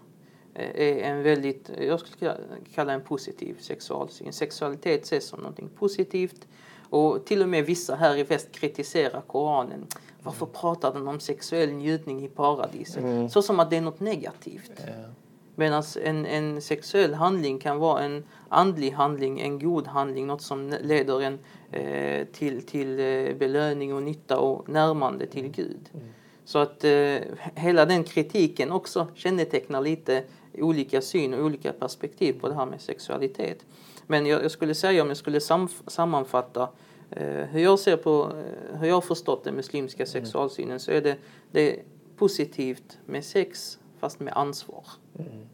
eh, 0.55 0.71
är 0.89 1.13
en 1.13 1.23
väldigt, 1.23 1.71
jag 1.81 2.01
skulle 2.01 2.37
kalla 2.75 2.93
en 2.93 3.01
positiv 3.01 3.57
sexualsyn. 3.61 4.33
Sexualitet 4.33 5.03
ses 5.03 5.27
som 5.27 5.41
någonting 5.41 5.69
positivt. 5.69 6.47
Och 6.91 7.25
till 7.25 7.43
och 7.43 7.49
med 7.49 7.65
vissa 7.65 7.95
här 7.95 8.17
i 8.17 8.23
väst 8.23 8.53
kritiserar 8.53 9.21
Koranen. 9.21 9.87
Varför 10.23 10.47
mm. 10.47 10.55
pratar 10.61 10.93
den 10.93 11.09
om 11.09 11.21
sexuell 11.21 11.73
njutning 11.73 12.25
i 12.25 12.29
paradiset? 12.29 13.03
Mm. 13.03 13.29
Så 13.29 13.43
som 13.43 13.61
att 13.61 13.71
det 13.71 13.77
är 13.77 13.81
något 13.81 14.01
negativt. 14.01 14.81
Yeah. 14.81 15.11
Medan 15.55 15.83
en, 16.03 16.27
en 16.27 16.63
sexuell 16.63 17.15
handling 17.15 17.59
kan 17.59 17.79
vara 17.79 18.03
en 18.03 18.25
andlig 18.49 18.91
handling, 18.91 19.41
en 19.41 19.59
god 19.59 19.87
handling, 19.87 20.27
något 20.27 20.43
som 20.43 20.75
leder 20.83 21.21
en 21.21 21.39
eh, 21.71 22.27
till, 22.27 22.63
till 22.63 23.01
eh, 23.01 23.35
belöning 23.35 23.95
och 23.95 24.03
nytta 24.03 24.39
och 24.39 24.69
närmande 24.69 25.27
till 25.27 25.49
Gud. 25.49 25.91
Mm. 25.95 26.07
Så 26.45 26.59
att 26.59 26.85
eh, 26.85 27.17
hela 27.55 27.87
den 27.87 28.05
kritiken 28.05 28.73
också 28.73 29.07
kännetecknar 29.15 29.81
lite 29.81 30.25
olika 30.59 31.01
syn 31.01 31.35
och 31.35 31.45
olika 31.45 31.73
perspektiv 31.73 32.41
på 32.41 32.49
det 32.49 32.55
här 32.55 32.67
med 32.67 32.81
sexualitet. 32.81 33.67
Men 34.07 34.27
jag, 34.27 34.45
jag 34.45 34.51
skulle 34.51 34.75
säga 34.75 35.03
om 35.03 35.09
jag 35.09 35.17
skulle 35.17 35.41
sam, 35.41 35.69
sammanfatta 35.87 36.69
eh, 37.11 37.27
hur 37.27 37.61
jag 37.61 37.79
ser 37.79 37.97
på, 37.97 38.33
hur 38.81 38.87
jag 38.87 38.95
har 38.95 39.01
förstått 39.01 39.45
den 39.45 39.55
muslimska 39.55 40.03
mm. 40.03 40.07
sexualsynen 40.07 40.81
så 40.81 40.91
är 40.91 41.01
det, 41.01 41.17
det 41.51 41.71
är 41.71 41.83
positivt 42.17 42.99
med 43.07 43.25
sex 43.25 43.79
fast 44.03 44.21
med 44.21 44.33
ansvar. 44.37 44.87
Mm. 45.19 45.49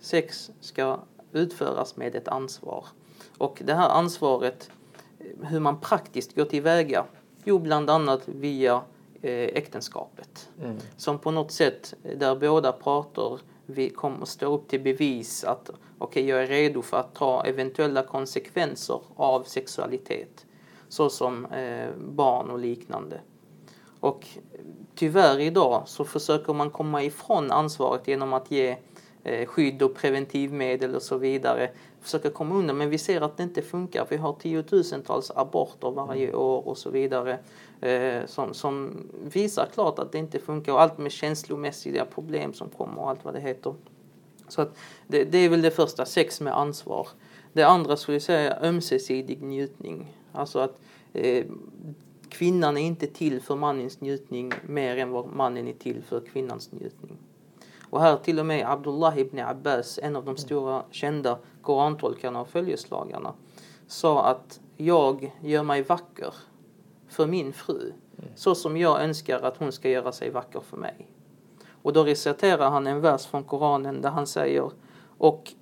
Sex 0.00 0.50
ska 0.60 1.00
utföras 1.32 1.96
med 1.96 2.14
ett 2.14 2.28
ansvar. 2.28 2.86
Och 3.38 3.62
det 3.64 3.74
här 3.74 3.88
ansvaret, 3.88 4.70
hur 5.42 5.60
man 5.60 5.80
praktiskt 5.80 6.34
går 6.34 6.44
tillväga, 6.44 7.04
jo 7.44 7.58
bland 7.58 7.90
annat 7.90 8.28
via 8.28 8.82
eh, 9.22 9.32
äktenskapet. 9.32 10.48
Mm. 10.62 10.76
Som 10.96 11.18
på 11.18 11.30
något 11.30 11.52
sätt, 11.52 11.94
där 12.02 12.36
båda 12.36 12.72
parter 12.72 13.40
vi 13.66 13.90
kommer 13.90 14.26
stå 14.26 14.54
upp 14.54 14.68
till 14.68 14.80
bevis 14.80 15.44
att 15.44 15.70
okej, 15.70 15.78
okay, 15.98 16.24
jag 16.24 16.42
är 16.42 16.46
redo 16.46 16.82
för 16.82 16.96
att 16.96 17.14
ta 17.14 17.44
eventuella 17.44 18.02
konsekvenser 18.02 19.00
av 19.16 19.42
sexualitet. 19.42 20.46
Såsom 20.88 21.46
eh, 21.46 21.88
barn 21.96 22.50
och 22.50 22.58
liknande. 22.58 23.20
Och 24.00 24.26
tyvärr 24.96 25.40
idag 25.40 25.82
så 25.86 26.04
försöker 26.04 26.52
man 26.52 26.70
komma 26.70 27.02
ifrån 27.02 27.50
ansvaret 27.50 28.08
genom 28.08 28.32
att 28.32 28.50
ge 28.50 28.76
eh, 29.24 29.46
skydd 29.46 29.82
och 29.82 29.94
preventivmedel 29.94 30.94
och 30.94 31.02
så 31.02 31.18
vidare. 31.18 31.70
Försöka 32.00 32.30
komma 32.30 32.54
undan 32.54 32.78
men 32.78 32.90
vi 32.90 32.98
ser 32.98 33.20
att 33.20 33.36
det 33.36 33.42
inte 33.42 33.62
funkar. 33.62 34.06
Vi 34.10 34.16
har 34.16 34.32
tiotusentals 34.32 35.30
aborter 35.30 35.90
varje 35.90 36.28
mm. 36.28 36.40
år 36.40 36.68
och 36.68 36.78
så 36.78 36.90
vidare. 36.90 37.38
Eh, 37.80 38.26
som, 38.26 38.54
som 38.54 39.06
visar 39.24 39.68
klart 39.74 39.98
att 39.98 40.12
det 40.12 40.18
inte 40.18 40.38
funkar 40.38 40.72
och 40.72 40.82
allt 40.82 40.98
med 40.98 41.12
känslomässiga 41.12 42.04
problem 42.04 42.52
som 42.52 42.68
kommer 42.68 43.02
och 43.02 43.10
allt 43.10 43.24
vad 43.24 43.34
det 43.34 43.40
heter. 43.40 43.74
Så 44.48 44.62
att 44.62 44.76
det, 45.06 45.24
det 45.24 45.38
är 45.38 45.48
väl 45.48 45.62
det 45.62 45.70
första, 45.70 46.06
sex 46.06 46.40
med 46.40 46.56
ansvar. 46.56 47.08
Det 47.52 47.62
andra 47.62 47.96
skulle 47.96 48.14
jag 48.14 48.22
säga 48.22 48.58
ömsesidig 48.62 49.42
njutning. 49.42 50.16
Alltså 50.32 50.58
att 50.58 50.80
eh, 51.12 51.44
kvinnan 52.38 52.76
är 52.76 52.80
inte 52.80 53.06
till 53.06 53.40
för 53.40 53.56
mannens 53.56 54.00
njutning 54.00 54.52
mer 54.66 54.96
än 54.96 55.10
vad 55.10 55.26
mannen 55.26 55.68
är 55.68 55.72
till 55.72 56.02
för 56.02 56.20
kvinnans 56.20 56.72
njutning. 56.72 57.18
Och 57.90 58.00
här 58.00 58.16
till 58.16 58.38
och 58.38 58.46
med 58.46 58.70
Abdullah 58.70 59.18
ibn 59.18 59.38
Abbas, 59.38 59.98
en 60.02 60.16
av 60.16 60.24
de 60.24 60.36
stora 60.36 60.82
kända 60.90 61.38
korantolkarna 61.62 62.40
och 62.40 62.48
följeslagarna, 62.48 63.34
sa 63.86 64.24
att 64.24 64.60
jag 64.76 65.34
gör 65.40 65.62
mig 65.62 65.82
vacker 65.82 66.34
för 67.08 67.26
min 67.26 67.52
fru 67.52 67.92
så 68.34 68.54
som 68.54 68.76
jag 68.76 69.02
önskar 69.02 69.40
att 69.40 69.56
hon 69.56 69.72
ska 69.72 69.88
göra 69.88 70.12
sig 70.12 70.30
vacker 70.30 70.60
för 70.60 70.76
mig. 70.76 71.08
Och 71.82 71.92
då 71.92 72.04
reciterar 72.04 72.70
han 72.70 72.86
en 72.86 73.00
vers 73.00 73.26
från 73.26 73.44
Koranen 73.44 74.00
där 74.00 74.10
han 74.10 74.26
säger 74.26 74.70
och 75.18 75.52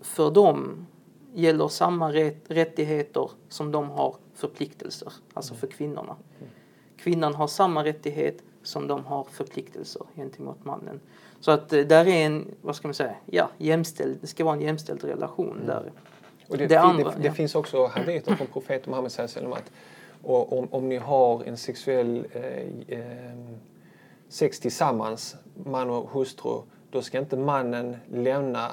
för 0.00 0.30
dem 0.30 0.86
gäller 1.34 1.68
samma 1.68 2.12
rättigheter 2.48 3.30
som 3.48 3.72
de 3.72 3.90
har 3.90 4.16
förpliktelser, 4.38 5.12
alltså 5.34 5.54
för 5.54 5.66
kvinnorna. 5.66 6.16
Kvinnan 6.96 7.34
har 7.34 7.46
samma 7.46 7.84
rättighet 7.84 8.42
som 8.62 8.86
de 8.86 9.04
har 9.04 9.24
förpliktelser 9.24 10.02
gentemot 10.16 10.64
mannen. 10.64 11.00
Så 11.40 11.50
att 11.50 11.72
eh, 11.72 11.80
där 11.80 12.06
är 12.06 12.26
en, 12.26 12.54
vad 12.62 12.76
ska 12.76 12.88
man 12.88 12.94
säga, 12.94 13.14
ja, 13.26 13.50
jämställd, 13.58 14.18
det 14.20 14.26
ska 14.26 14.44
vara 14.44 14.54
en 14.54 14.60
jämställd 14.60 15.04
relation 15.04 15.52
mm. 15.52 15.66
där. 15.66 15.92
Och 16.48 16.58
det, 16.58 16.66
det, 16.66 16.80
andra, 16.80 17.10
det, 17.10 17.16
det 17.18 17.26
ja. 17.26 17.32
finns 17.32 17.54
också 17.54 17.86
haditer 17.86 18.34
från 18.34 18.46
profeten 18.46 18.90
Muhammed 18.90 19.12
sallam 19.12 19.52
att 19.52 19.72
och 20.22 20.58
om, 20.58 20.68
om 20.70 20.88
ni 20.88 20.96
har 20.96 21.44
en 21.44 21.56
sexuell 21.56 22.26
eh, 22.32 22.98
eh, 22.98 23.38
sex 24.28 24.60
tillsammans, 24.60 25.36
man 25.64 25.90
och 25.90 26.10
hustru, 26.10 26.62
då 26.90 27.02
ska 27.02 27.18
inte 27.18 27.36
mannen 27.36 27.96
lämna 28.12 28.70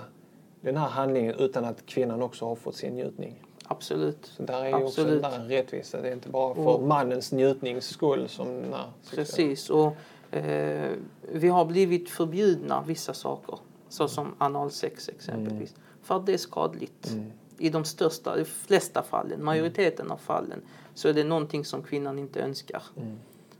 den 0.61 0.77
här 0.77 0.87
handlingen 0.87 1.35
utan 1.39 1.65
att 1.65 1.85
kvinnan 1.85 2.21
också 2.21 2.45
har 2.45 2.55
fått 2.55 2.75
sin 2.75 2.93
njutning. 2.93 3.44
Absolut. 3.67 4.31
Så 4.37 4.43
där 4.43 4.63
är 4.63 4.67
ju 4.77 4.83
också 4.83 5.03
där 5.03 5.35
en 5.35 5.47
rättvisa. 5.47 6.01
Det 6.01 6.07
är 6.09 6.13
inte 6.13 6.29
bara 6.29 6.55
för 6.55 6.67
och, 6.67 6.83
mannens 6.83 7.31
njutnings 7.31 7.85
skull 7.85 8.29
som 8.29 8.47
den 8.47 8.73
här 8.73 8.91
Precis. 9.15 9.69
Och, 9.69 9.95
eh, 10.31 10.91
vi 11.21 11.47
har 11.47 11.65
blivit 11.65 12.09
förbjudna 12.09 12.83
vissa 12.87 13.13
saker, 13.13 13.59
såsom 13.89 14.35
analsex 14.37 15.09
exempelvis, 15.09 15.69
mm. 15.69 15.81
för 16.01 16.15
att 16.15 16.25
det 16.25 16.33
är 16.33 16.37
skadligt. 16.37 17.09
Mm. 17.09 17.31
I 17.57 17.69
de 17.69 17.85
största, 17.85 18.35
de 18.35 18.45
flesta 18.45 19.03
fallen, 19.03 19.43
majoriteten 19.43 20.11
av 20.11 20.17
fallen, 20.17 20.61
så 20.93 21.07
är 21.07 21.13
det 21.13 21.23
någonting 21.23 21.65
som 21.65 21.83
kvinnan 21.83 22.19
inte 22.19 22.39
önskar. 22.39 22.83
Mm. 22.97 23.17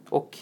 Och 0.10 0.38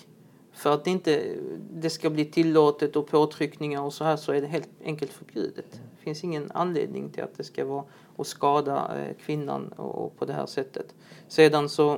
för 0.54 0.73
att 0.73 0.88
inte 0.88 1.36
det 1.71 1.89
ska 1.89 2.10
bli 2.10 2.26
tillåtet 2.26 2.95
och 2.95 3.08
påtryckningar 3.08 3.82
och 3.82 3.93
så 3.93 4.04
här 4.04 4.17
så 4.17 4.32
är 4.32 4.41
det 4.41 4.47
helt 4.47 4.69
enkelt 4.84 5.12
förbjudet. 5.12 5.73
Mm. 5.73 5.88
Finns 6.03 6.23
ingen 6.23 6.51
anledning 6.51 7.09
till 7.09 7.23
att 7.23 7.37
det 7.37 7.43
ska 7.43 7.65
vara 7.65 7.83
att 8.17 8.27
skada 8.27 8.91
eh, 8.97 9.15
kvinnan 9.15 9.67
och, 9.67 10.17
på 10.17 10.25
det 10.25 10.33
här 10.33 10.45
sättet. 10.45 10.95
Sedan 11.27 11.69
så 11.69 11.93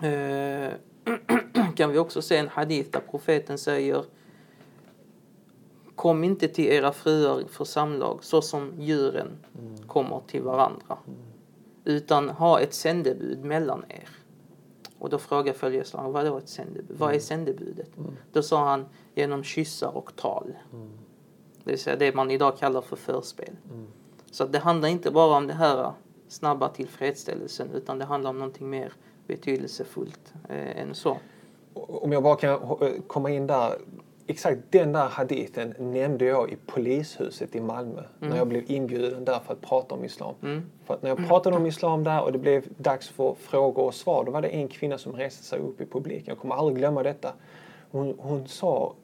eh, 0.00 0.70
kan 1.76 1.90
vi 1.92 1.98
också 1.98 2.22
se 2.22 2.36
en 2.36 2.48
hadith 2.48 2.90
där 2.90 3.02
profeten 3.10 3.58
säger 3.58 4.04
Kom 5.94 6.24
inte 6.24 6.48
till 6.48 6.64
era 6.64 6.92
fruar 6.92 7.44
för 7.48 7.64
samlag 7.64 8.18
så 8.24 8.42
som 8.42 8.72
djuren 8.78 9.38
mm. 9.58 9.78
kommer 9.78 10.20
till 10.26 10.42
varandra. 10.42 10.98
Mm. 11.06 11.18
Utan 11.84 12.28
ha 12.28 12.60
ett 12.60 12.74
sändebud 12.74 13.44
mellan 13.44 13.84
er. 13.88 14.08
Och 14.98 15.10
då 15.10 15.18
frågar 15.18 15.52
följeslagaren, 15.52 16.12
vad 16.12 16.26
är 16.26 16.38
ett 16.38 16.48
sändebud? 16.48 16.98
Vad 16.98 17.08
är 17.08 17.12
mm. 17.12 17.20
sändebudet? 17.20 17.96
Mm. 17.96 18.16
Då 18.32 18.42
sa 18.42 18.64
han, 18.64 18.86
genom 19.14 19.44
kyssar 19.44 19.96
och 19.96 20.16
tal. 20.16 20.52
Det 21.64 21.70
vill 21.70 21.80
säga 21.80 21.96
det 21.96 22.14
man 22.14 22.30
idag 22.30 22.58
kallar 22.58 22.80
för 22.80 22.96
förspel. 22.96 23.56
Mm. 23.70 23.86
Så 24.30 24.46
det 24.46 24.58
handlar 24.58 24.88
inte 24.88 25.10
bara 25.10 25.36
om 25.36 25.46
det 25.46 25.54
här 25.54 25.92
snabba 26.28 26.68
tillfredsställelsen 26.68 27.70
utan 27.74 27.98
det 27.98 28.04
handlar 28.04 28.30
om 28.30 28.38
någonting 28.38 28.70
mer 28.70 28.92
betydelsefullt 29.26 30.32
eh, 30.48 30.80
än 30.80 30.94
så. 30.94 31.16
Om 31.74 32.12
jag 32.12 32.22
bara 32.22 32.36
kan 32.36 32.50
eh, 32.50 32.88
komma 33.06 33.30
in 33.30 33.46
där 33.46 33.78
exakt 34.30 34.58
den 34.70 34.92
där 34.92 35.08
hadithen 35.08 35.74
nämnde 35.78 36.24
jag 36.24 36.50
i 36.50 36.56
polishuset 36.66 37.54
i 37.54 37.60
Malmö 37.60 38.00
mm. 38.00 38.30
när 38.30 38.36
jag 38.36 38.48
blev 38.48 38.70
inbjuden 38.70 39.24
där 39.24 39.38
för 39.46 39.52
att 39.52 39.60
prata 39.60 39.94
om 39.94 40.04
islam. 40.04 40.34
Mm. 40.42 40.62
För 40.84 40.94
att 40.94 41.02
när 41.02 41.10
jag 41.10 41.28
pratade 41.28 41.56
om 41.56 41.66
islam 41.66 42.04
där 42.04 42.22
och 42.22 42.32
det 42.32 42.38
blev 42.38 42.64
dags 42.76 43.08
för 43.08 43.34
frågor 43.34 43.84
och 43.84 43.94
svar, 43.94 44.24
då 44.24 44.32
var 44.32 44.42
det 44.42 44.48
en 44.48 44.68
kvinna 44.68 44.98
som 44.98 45.12
reste 45.12 45.44
sig 45.44 45.58
upp 45.58 45.80
i 45.80 45.86
publiken. 45.86 46.24
Jag 46.26 46.38
kommer 46.38 46.54
aldrig 46.54 46.76
glömma 46.76 47.02
detta. 47.02 47.32
Hon, 47.90 48.14
hon 48.18 48.48
sa 48.48 48.94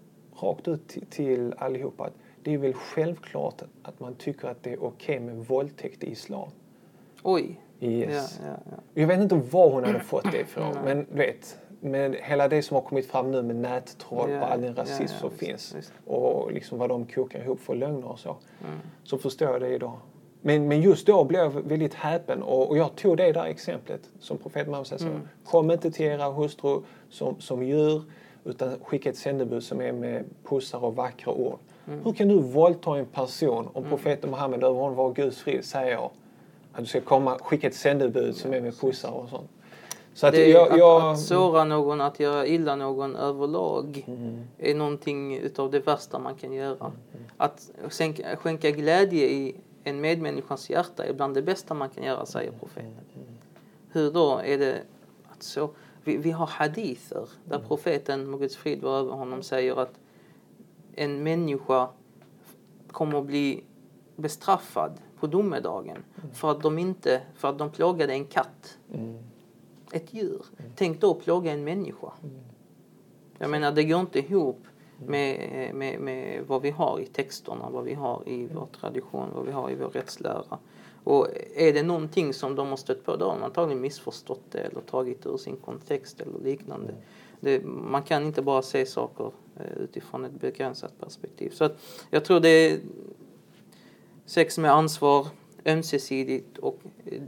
rakt 0.40 0.68
ut 0.68 0.88
till, 0.88 1.06
till 1.06 1.54
allihopa 1.58 2.04
att 2.04 2.14
det 2.46 2.54
är 2.54 2.58
väl 2.58 2.74
självklart 2.74 3.62
att 3.82 4.00
man 4.00 4.14
tycker 4.14 4.48
att 4.48 4.62
det 4.62 4.72
är 4.72 4.84
okej 4.84 5.16
okay 5.16 5.20
med 5.20 5.36
våldtäkt 5.36 6.04
i 6.04 6.10
islam. 6.10 6.48
Oj. 7.22 7.60
Yes. 7.80 8.40
Ja, 8.42 8.48
ja, 8.48 8.56
ja. 8.70 9.00
Jag 9.00 9.06
vet 9.06 9.20
inte 9.20 9.34
var 9.34 9.70
hon 9.70 9.84
hade 9.84 10.00
fått 10.00 10.32
det 10.32 10.40
ifrån, 10.40 10.76
men 10.84 11.06
du 11.10 11.16
vet 11.16 11.58
med 11.80 12.14
hela 12.14 12.48
det 12.48 12.62
som 12.62 12.74
har 12.74 12.82
kommit 12.82 13.06
fram 13.06 13.30
nu 13.30 13.42
med 13.42 13.56
nättroll 13.56 14.28
på 14.28 14.44
all 14.44 14.60
den 14.60 14.74
rasism 14.74 15.16
som 15.20 15.30
finns 15.30 15.74
visst. 15.74 15.92
och 16.04 16.52
liksom 16.52 16.78
vad 16.78 16.88
de 16.88 17.06
kokar 17.06 17.40
ihop 17.40 17.60
för 17.60 17.74
lögner 17.74 18.08
och 18.08 18.18
så. 18.18 18.28
Mm. 18.28 18.78
Så 19.04 19.18
förstår 19.18 19.48
jag 19.48 19.60
det 19.60 19.74
idag. 19.74 19.98
Men, 20.40 20.68
men 20.68 20.80
just 20.80 21.06
då 21.06 21.24
blev 21.24 21.40
jag 21.40 21.50
väldigt 21.50 21.94
häpen 21.94 22.42
och, 22.42 22.68
och 22.68 22.78
jag 22.78 22.96
tog 22.96 23.16
det 23.16 23.32
där 23.32 23.44
exemplet 23.44 24.10
som 24.20 24.38
profeten 24.38 24.70
Muhammed 24.70 24.86
säger. 24.86 25.06
Mm. 25.06 25.28
Kom 25.44 25.70
inte 25.70 25.90
till 25.90 26.06
era 26.06 26.30
hustru 26.30 26.80
som, 27.10 27.40
som 27.40 27.62
djur 27.62 28.02
utan 28.44 28.78
skicka 28.82 29.10
ett 29.10 29.16
sändebud 29.16 29.62
som 29.62 29.80
är 29.80 29.92
med 29.92 30.24
pussar 30.44 30.84
och 30.84 30.96
vackra 30.96 31.32
ord. 31.32 31.58
Mm. 31.88 32.04
Hur 32.04 32.12
kan 32.12 32.28
du 32.28 32.38
våldta 32.40 32.96
en 32.98 33.06
person 33.06 33.68
om 33.72 33.84
mm. 33.84 33.90
profeten 33.90 34.30
Muhammed 34.30 34.64
över 34.64 34.80
honom 34.80 34.94
var 34.96 35.12
Guds 35.12 35.38
frid 35.38 35.64
säger 35.64 36.04
att 36.72 36.78
du 36.78 36.86
ska 36.86 37.00
komma, 37.00 37.38
skicka 37.38 37.66
ett 37.66 37.74
sändebud 37.74 38.36
som 38.36 38.54
är 38.54 38.60
med 38.60 38.80
pussar 38.80 39.10
och 39.10 39.28
sånt? 39.28 39.50
Så 40.14 40.26
att, 40.26 40.32
det, 40.34 40.48
jag, 40.48 40.78
jag... 40.78 41.12
Att, 41.12 41.20
såra 41.20 41.64
någon, 41.64 42.00
att 42.00 42.20
göra 42.20 42.46
illa 42.46 42.76
någon 42.76 43.16
överlag 43.16 44.04
mm. 44.06 44.44
är 44.58 44.74
någonting 44.74 45.36
utav 45.36 45.70
det 45.70 45.80
värsta 45.80 46.18
man 46.18 46.34
kan 46.34 46.52
göra. 46.52 46.76
Mm. 46.86 47.26
Att 47.36 47.70
skänka, 47.88 48.36
skänka 48.36 48.70
glädje 48.70 49.26
i 49.26 49.56
en 49.84 50.00
medmänniskans 50.00 50.70
hjärta 50.70 51.04
är 51.04 51.12
bland 51.12 51.34
det 51.34 51.42
bästa 51.42 51.74
man 51.74 51.88
kan 51.88 52.04
göra, 52.04 52.26
säger 52.26 52.50
profeten. 52.50 52.92
Mm. 53.14 53.26
Hur 53.92 54.10
då 54.10 54.40
är 54.44 54.58
det 54.58 54.82
att 55.32 55.42
så? 55.42 55.70
Vi, 56.04 56.16
vi 56.16 56.30
har 56.30 56.46
hadither 56.46 57.28
där 57.44 57.56
mm. 57.56 57.68
profeten, 57.68 58.30
må 58.30 58.36
Guds 58.36 58.56
frid 58.56 58.82
vara 58.82 58.98
över 58.98 59.12
honom, 59.12 59.42
säger 59.42 59.80
att 59.80 59.92
en 60.96 61.22
människa 61.22 61.88
kommer 62.90 63.18
att 63.18 63.26
bli 63.26 63.64
bestraffad 64.16 64.92
på 65.20 65.26
domedagen 65.26 65.96
mm. 65.96 66.34
för 66.34 66.50
att 66.50 66.62
de 66.62 66.78
inte, 66.78 67.22
för 67.34 67.48
att 67.48 67.58
de 67.58 67.70
plågade 67.70 68.12
en 68.12 68.24
katt. 68.24 68.78
Mm 68.92 69.18
ett 69.92 70.14
djur. 70.14 70.42
Mm. 70.58 70.72
Tänk 70.76 71.00
då 71.00 71.10
att 71.10 71.24
plåga 71.24 71.52
en 71.52 71.64
människa. 71.64 72.12
Mm. 72.22 72.36
Jag 73.38 73.50
menar, 73.50 73.72
det 73.72 73.84
går 73.84 74.00
inte 74.00 74.18
ihop 74.18 74.60
mm. 74.98 75.10
med, 75.10 75.74
med, 75.74 76.00
med 76.00 76.44
vad 76.46 76.62
vi 76.62 76.70
har 76.70 77.00
i 77.00 77.06
texterna, 77.06 77.70
vad 77.70 77.84
vi 77.84 77.94
har 77.94 78.22
i 78.26 78.40
mm. 78.40 78.54
vår 78.54 78.66
tradition, 78.80 79.28
vad 79.34 79.46
vi 79.46 79.52
har 79.52 79.70
i 79.70 79.74
vår 79.74 79.88
rättslära. 79.88 80.58
Och 81.04 81.28
är 81.54 81.72
det 81.72 81.82
någonting 81.82 82.34
som 82.34 82.54
de 82.54 82.68
har 82.68 82.76
stött 82.76 83.04
på, 83.04 83.16
då 83.16 83.24
har 83.24 83.34
de 83.34 83.42
antagligen 83.42 83.80
missförstått 83.80 84.42
det 84.50 84.58
eller 84.58 84.80
tagit 84.80 85.26
ur 85.26 85.36
sin 85.36 85.56
kontext 85.56 86.20
eller 86.20 86.38
liknande. 86.38 86.94
Det, 87.40 87.64
man 87.64 88.02
kan 88.02 88.26
inte 88.26 88.42
bara 88.42 88.62
se 88.62 88.86
saker 88.86 89.30
eh, 89.56 89.82
utifrån 89.82 90.24
ett 90.24 90.40
begränsat 90.40 91.00
perspektiv. 91.00 91.50
Så 91.50 91.64
att 91.64 91.78
jag 92.10 92.24
tror 92.24 92.40
det 92.40 92.48
är 92.48 92.80
sex 94.26 94.58
med 94.58 94.72
ansvar, 94.72 95.26
ömsesidigt 95.64 96.58
och 96.58 96.80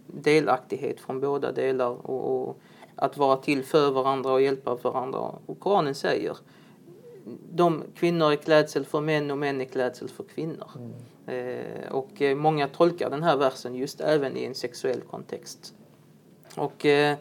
delaktighet 0.07 1.01
från 1.01 1.21
båda 1.21 1.53
delar 1.53 2.11
och, 2.11 2.49
och, 2.49 2.61
att 2.95 3.17
vara 3.17 3.37
till 3.37 3.65
för 3.65 3.91
varandra 3.91 4.33
och 4.33 4.43
hjälpa 4.43 4.75
varandra. 4.75 5.35
Och 5.47 5.61
Koranen 5.61 5.95
säger 5.95 6.37
de 7.51 7.83
kvinnor 7.95 8.33
är 8.33 8.37
klädsel 8.37 8.85
för 8.85 9.01
män 9.01 9.31
och 9.31 9.39
män 9.39 9.61
är 9.61 9.65
klädsel 9.65 10.09
för 10.09 10.25
kvinnor. 10.25 10.71
Mm. 10.77 10.93
Eh, 11.27 11.93
och 11.93 12.23
eh, 12.23 12.37
många 12.37 12.69
tolkar 12.69 13.11
den 13.11 13.23
här 13.23 13.37
versen 13.37 13.75
just 13.75 14.01
även 14.01 14.37
i 14.37 14.45
en 14.45 14.55
sexuell 14.55 15.01
kontext. 15.01 15.75
Och 16.57 16.87
eh, 16.87 17.17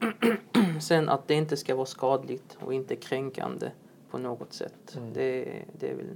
sen 0.80 1.08
att 1.08 1.28
det 1.28 1.34
inte 1.34 1.56
ska 1.56 1.74
vara 1.74 1.86
skadligt 1.86 2.58
och 2.60 2.74
inte 2.74 2.96
kränkande 2.96 3.70
på 4.10 4.18
något 4.18 4.52
sätt. 4.52 4.96
Mm. 4.96 5.12
Det, 5.12 5.48
det 5.78 5.90
är 5.90 5.94
väl 5.94 6.06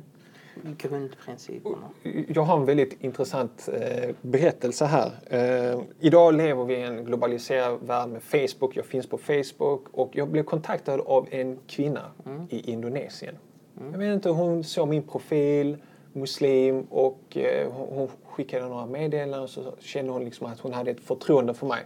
grundprinciperna. 0.78 1.90
Jag 2.28 2.42
har 2.42 2.56
en 2.56 2.64
väldigt 2.64 3.02
intressant 3.02 3.68
eh, 3.72 4.14
berättelse 4.20 4.84
här. 4.84 5.12
Eh, 5.26 5.80
idag 6.00 6.34
lever 6.34 6.64
vi 6.64 6.74
i 6.74 6.82
en 6.82 7.04
globaliserad 7.04 7.78
värld 7.82 8.08
med 8.08 8.22
Facebook. 8.22 8.76
Jag 8.76 8.86
finns 8.86 9.06
på 9.06 9.18
Facebook 9.18 9.88
och 9.92 10.10
jag 10.16 10.28
blev 10.28 10.42
kontaktad 10.42 11.00
av 11.00 11.28
en 11.30 11.58
kvinna 11.66 12.10
mm. 12.26 12.46
i 12.50 12.70
Indonesien. 12.70 13.38
Mm. 13.80 13.92
Jag 13.92 13.98
vet 13.98 14.14
inte, 14.14 14.28
hon 14.28 14.64
såg 14.64 14.88
min 14.88 15.02
profil, 15.02 15.76
muslim 16.12 16.86
och 16.90 17.36
eh, 17.36 17.72
hon 17.72 18.08
skickade 18.24 18.68
några 18.68 18.86
meddelanden 18.86 19.40
och 19.40 19.50
så 19.50 19.74
kände 19.80 20.12
hon 20.12 20.24
liksom 20.24 20.46
att 20.46 20.60
hon 20.60 20.72
hade 20.72 20.90
ett 20.90 21.00
förtroende 21.00 21.54
för 21.54 21.66
mig. 21.66 21.84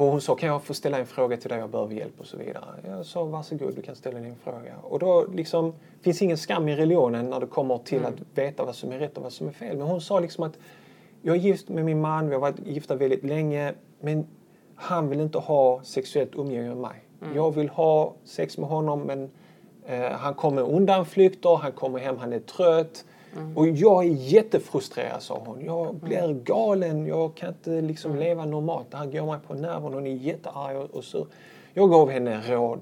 Och 0.00 0.06
hon 0.06 0.20
sa, 0.20 0.34
kan 0.34 0.48
jag 0.48 0.62
få 0.62 0.74
ställa 0.74 0.98
en 0.98 1.06
fråga 1.06 1.36
till 1.36 1.48
dig, 1.48 1.58
jag 1.58 1.70
behöver 1.70 1.94
hjälp 1.94 2.20
och 2.20 2.26
så 2.26 2.36
vidare. 2.36 2.64
Jag 2.88 3.06
sa, 3.06 3.24
varsågod, 3.24 3.74
du 3.74 3.82
kan 3.82 3.96
ställa 3.96 4.20
din 4.20 4.36
fråga. 4.36 4.74
Och 4.82 4.98
då 4.98 5.26
liksom, 5.34 5.74
finns 6.00 6.22
ingen 6.22 6.38
skam 6.38 6.68
i 6.68 6.76
religionen 6.76 7.30
när 7.30 7.40
det 7.40 7.46
kommer 7.46 7.78
till 7.78 7.98
mm. 7.98 8.12
att 8.12 8.38
veta 8.38 8.64
vad 8.64 8.74
som 8.74 8.92
är 8.92 8.98
rätt 8.98 9.16
och 9.16 9.22
vad 9.22 9.32
som 9.32 9.48
är 9.48 9.52
fel. 9.52 9.76
Men 9.76 9.86
hon 9.86 10.00
sa 10.00 10.20
liksom 10.20 10.44
att, 10.44 10.58
jag 11.22 11.36
är 11.36 11.40
gift 11.40 11.68
med 11.68 11.84
min 11.84 12.00
man, 12.00 12.28
vi 12.28 12.34
har 12.34 12.40
varit 12.40 12.66
gifta 12.66 12.94
väldigt 12.94 13.24
länge, 13.24 13.74
men 14.00 14.26
han 14.74 15.08
vill 15.08 15.20
inte 15.20 15.38
ha 15.38 15.82
sexuellt 15.82 16.34
umgänge 16.34 16.68
med 16.68 16.76
mig. 16.76 17.04
Mm. 17.22 17.36
Jag 17.36 17.54
vill 17.54 17.68
ha 17.68 18.14
sex 18.24 18.58
med 18.58 18.68
honom, 18.68 19.00
men 19.00 19.30
Eh, 19.90 20.10
han 20.10 20.34
kommer 20.34 20.62
undanflykter, 20.62 21.56
han 21.56 21.72
kommer 21.72 21.98
hem, 21.98 22.18
han 22.18 22.32
är 22.32 22.38
trött. 22.38 23.04
Och 23.54 23.68
jag 23.68 24.04
är 24.04 24.08
jättefrustrerad, 24.08 25.22
sa 25.22 25.42
hon. 25.46 25.64
Jag 25.64 25.94
blir 25.94 26.34
galen, 26.34 27.06
jag 27.06 27.34
kan 27.34 27.48
inte 27.48 27.80
liksom 27.80 28.16
leva 28.16 28.44
normalt. 28.44 28.90
Det 28.90 28.96
här 28.96 29.06
går 29.06 29.26
mig 29.26 29.38
på 29.46 29.54
nerven. 29.54 29.94
Hon 29.94 30.06
är 30.06 30.10
jättearg 30.10 30.76
och, 30.76 30.90
och 30.90 31.04
sur. 31.04 31.26
Jag 31.74 31.90
gav 31.90 32.10
henne 32.10 32.40
råd, 32.48 32.80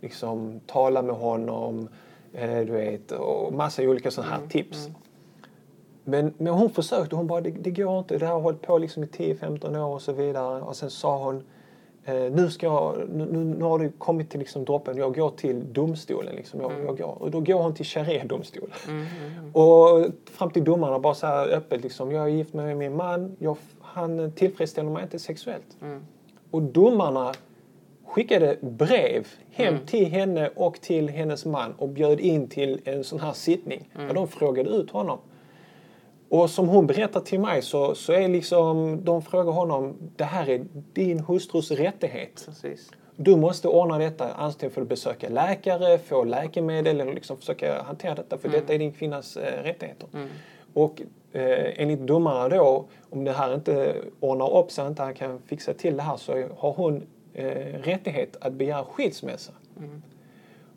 liksom 0.00 0.60
tala 0.66 1.02
med 1.02 1.14
honom, 1.14 1.88
eh, 2.32 2.58
du 2.58 2.72
vet, 2.72 3.12
och 3.12 3.52
massa 3.52 3.82
olika 3.82 4.10
sådana 4.10 4.32
här 4.32 4.46
tips. 4.48 4.88
Men, 6.04 6.34
men 6.38 6.52
hon 6.52 6.70
försökte, 6.70 7.16
hon 7.16 7.26
bara 7.26 7.40
det, 7.40 7.50
det 7.50 7.70
går 7.70 7.98
inte, 7.98 8.18
det 8.18 8.26
här 8.26 8.32
har 8.32 8.40
hållit 8.40 8.62
på 8.62 8.78
liksom 8.78 9.04
i 9.04 9.06
10-15 9.06 9.78
år 9.78 9.94
och 9.94 10.02
så 10.02 10.12
vidare. 10.12 10.62
Och 10.62 10.76
sen 10.76 10.90
sa 10.90 11.24
hon 11.24 11.42
eh, 12.04 12.14
nu, 12.14 12.50
ska 12.50 12.66
jag, 12.66 13.08
nu, 13.08 13.26
nu, 13.44 13.64
har 13.64 13.78
det 13.78 13.92
kommit 13.98 14.30
till 14.30 14.40
liksom 14.40 14.64
droppen, 14.64 14.96
jag 14.96 15.14
går 15.14 15.30
till 15.30 15.72
domstolen. 15.72 16.34
Liksom. 16.34 16.60
Jag, 16.60 16.72
jag 16.86 16.98
går. 16.98 17.22
Och 17.22 17.30
då 17.30 17.40
går 17.40 17.62
hon 17.62 17.74
till 17.74 17.86
sharia-domstolen. 17.86 18.76
Och 19.52 20.06
fram 20.30 20.50
till 20.50 20.64
domarna 20.64 20.98
bara 20.98 21.14
så 21.14 21.26
här 21.26 21.48
öppet 21.48 21.82
liksom, 21.82 22.12
jag 22.12 22.24
är 22.24 22.28
gift 22.28 22.54
med 22.54 22.76
min 22.76 22.96
man, 22.96 23.36
jag, 23.38 23.56
han 23.80 24.32
tillfredsställer 24.32 24.90
mig 24.90 25.02
inte 25.02 25.18
sexuellt. 25.18 25.76
Och 26.50 26.62
domarna 26.62 27.32
skickade 28.06 28.56
brev 28.60 29.26
hem 29.50 29.78
till 29.86 30.06
henne 30.06 30.50
och 30.56 30.80
till 30.80 31.08
hennes 31.08 31.44
man 31.44 31.72
och 31.72 31.88
bjöd 31.88 32.20
in 32.20 32.48
till 32.48 32.80
en 32.84 33.04
sån 33.04 33.20
här 33.20 33.32
sittning. 33.32 33.90
Där 33.94 34.14
de 34.14 34.28
frågade 34.28 34.70
ut 34.70 34.90
honom. 34.90 35.18
Och 36.30 36.50
som 36.50 36.68
hon 36.68 36.86
berättar 36.86 37.20
till 37.20 37.40
mig 37.40 37.62
så, 37.62 37.94
så 37.94 38.12
är 38.12 38.28
liksom, 38.28 39.04
de 39.04 39.22
frågar 39.22 39.52
honom, 39.52 39.96
det 40.16 40.24
här 40.24 40.48
är 40.48 40.66
din 40.92 41.20
hustrus 41.20 41.70
rättighet. 41.70 42.42
Precis. 42.46 42.90
Du 43.16 43.36
måste 43.36 43.68
ordna 43.68 43.98
detta, 43.98 44.32
antingen 44.32 44.72
för 44.72 44.82
att 44.82 44.88
besöka 44.88 45.28
läkare, 45.28 45.98
få 45.98 46.24
läkemedel 46.24 47.00
eller 47.00 47.14
liksom 47.14 47.36
försöka 47.36 47.82
hantera 47.82 48.14
detta 48.14 48.38
för 48.38 48.48
detta 48.48 48.74
är 48.74 48.78
din 48.78 48.92
kvinnas 48.92 49.36
eh, 49.36 49.62
rättigheter. 49.62 50.08
Och 50.74 51.02
eh, 51.32 51.82
enligt 51.82 52.00
domarna 52.00 52.48
då, 52.48 52.84
om 53.10 53.24
det 53.24 53.32
här 53.32 53.54
inte 53.54 53.96
ordnar 54.20 54.58
upp 54.58 54.70
sig, 54.70 54.86
inte 54.86 55.02
han 55.02 55.14
kan 55.14 55.38
fixa 55.46 55.74
till 55.74 55.96
det 55.96 56.02
här 56.02 56.16
så 56.16 56.32
har 56.58 56.72
hon 56.72 57.06
eh, 57.34 57.46
rättighet 57.82 58.36
att 58.40 58.52
begära 58.52 58.84
skilsmässa. 58.84 59.52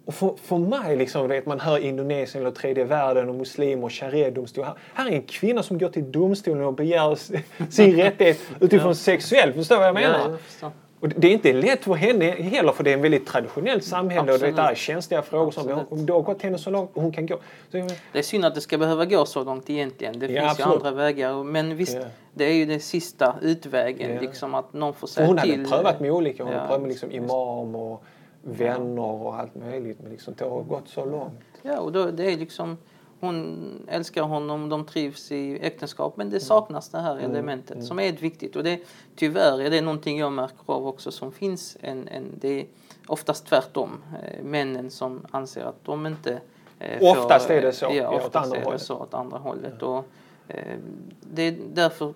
Och 0.05 0.13
för, 0.13 0.33
för 0.43 0.57
mig, 0.57 0.95
liksom, 0.95 1.27
vet, 1.27 1.45
man 1.45 1.59
hör 1.59 1.77
Indonesien 1.77 2.43
eller 2.43 2.55
tredje 2.55 2.83
världen 2.83 3.29
och 3.29 3.35
muslimer 3.35 3.83
och 3.83 3.91
sharia-domstol. 3.91 4.65
Här, 4.65 4.73
här 4.93 5.07
är 5.07 5.11
en 5.15 5.21
kvinna 5.21 5.63
som 5.63 5.77
går 5.77 5.89
till 5.89 6.11
domstolen 6.11 6.63
och 6.63 6.73
begär 6.73 7.15
sin 7.71 7.95
rättighet 7.95 8.39
utifrån 8.59 8.95
sexuell. 8.95 9.53
Förstår 9.53 9.75
du 9.75 9.79
vad 9.79 9.87
jag 9.87 9.95
menar? 9.95 10.37
Ja. 10.61 10.71
Och 10.99 11.09
det 11.09 11.27
är 11.27 11.31
inte 11.31 11.53
lätt 11.53 11.83
för 11.83 11.93
henne 11.93 12.25
heller 12.31 12.71
för 12.71 12.83
det 12.83 12.89
är 12.89 12.93
en 12.93 13.01
väldigt 13.01 13.27
traditionellt 13.27 13.83
samhälle 13.83 14.21
och 14.33 14.39
det 14.39 14.47
Absolut. 14.47 14.59
är 14.71 14.75
känsliga 14.75 15.21
frågor 15.21 15.51
som 15.51 15.63
Absolut. 15.69 15.91
om 15.91 16.05
det 16.05 16.13
har 16.13 16.21
gått 16.21 16.41
henne 16.41 16.57
så 16.57 16.69
långt 16.69 16.89
och 16.93 17.01
hon 17.01 17.11
kan 17.11 17.25
gå. 17.25 17.35
Så, 17.71 17.87
Det 18.11 18.19
är 18.19 18.23
synd 18.23 18.45
att 18.45 18.55
det 18.55 18.61
ska 18.61 18.77
behöva 18.77 19.05
gå 19.05 19.25
så 19.25 19.43
långt 19.43 19.69
egentligen. 19.69 20.19
Det 20.19 20.25
Ja, 20.25 20.41
finns 20.47 20.59
ju 20.59 20.63
absolut. 20.63 20.85
andra 20.85 20.91
vägar. 21.03 21.43
Men 21.43 21.75
visst, 21.75 21.95
Ja. 21.95 22.05
det 22.33 22.45
är 22.45 22.53
ju 22.53 22.65
den 22.65 22.79
sista 22.79 23.35
utvägen. 23.41 24.13
Ja. 24.15 24.21
Liksom 24.21 24.55
att 24.55 24.73
någon 24.73 24.93
får 24.93 25.07
säga 25.07 25.27
hon 25.27 25.37
hade 25.37 25.51
till. 25.51 25.65
prövat 25.69 25.99
med 25.99 26.11
olika, 26.11 26.43
hon 26.43 26.51
Ja, 26.51 26.57
hade 26.57 26.67
prövat 26.67 26.81
med 26.81 26.89
liksom 26.89 27.11
imam 27.11 27.75
och 27.75 28.03
vänner 28.43 29.01
och 29.01 29.35
allt 29.35 29.55
möjligt 29.55 29.99
men 30.01 30.11
liksom, 30.11 30.33
det 30.37 30.45
har 30.45 30.63
gått 30.63 30.87
så 30.87 31.05
långt. 31.05 31.39
Ja, 31.61 31.79
och 31.79 31.91
då, 31.91 32.05
det 32.05 32.31
är 32.31 32.37
liksom... 32.37 32.77
Hon 33.19 33.87
älskar 33.87 34.23
honom, 34.23 34.69
de 34.69 34.85
trivs 34.85 35.31
i 35.31 35.59
äktenskap 35.61 36.17
men 36.17 36.29
det 36.29 36.39
saknas 36.39 36.89
det 36.89 36.99
här 36.99 37.17
elementet 37.17 37.85
som 37.85 37.99
är 37.99 38.11
viktigt. 38.11 38.55
Och 38.55 38.63
det, 38.63 38.79
tyvärr 39.15 39.61
är 39.61 39.69
det 39.69 39.81
någonting 39.81 40.19
jag 40.19 40.31
märker 40.31 40.73
av 40.73 40.87
också 40.87 41.11
som 41.11 41.31
finns. 41.31 41.77
En, 41.81 42.07
en, 42.07 42.23
det 42.41 42.61
är 42.61 42.65
oftast 43.07 43.45
tvärtom. 43.45 44.03
Eh, 44.23 44.43
männen 44.43 44.91
som 44.91 45.25
anser 45.31 45.63
att 45.63 45.85
de 45.85 46.05
inte 46.05 46.41
eh, 46.79 47.11
Oftast 47.11 47.49
är 47.49 47.61
det 47.61 47.71
så, 47.71 47.85
Ja, 47.85 47.93
ja, 47.93 48.09
oftast 48.09 48.53
är 48.53 48.71
det 48.71 48.79
så 48.79 48.95
åt 48.95 49.13
andra 49.13 49.37
hållet. 49.37 49.81
Och, 49.81 50.05
eh, 50.47 50.77
det 51.21 51.41
är 51.41 51.55
därför 51.73 52.13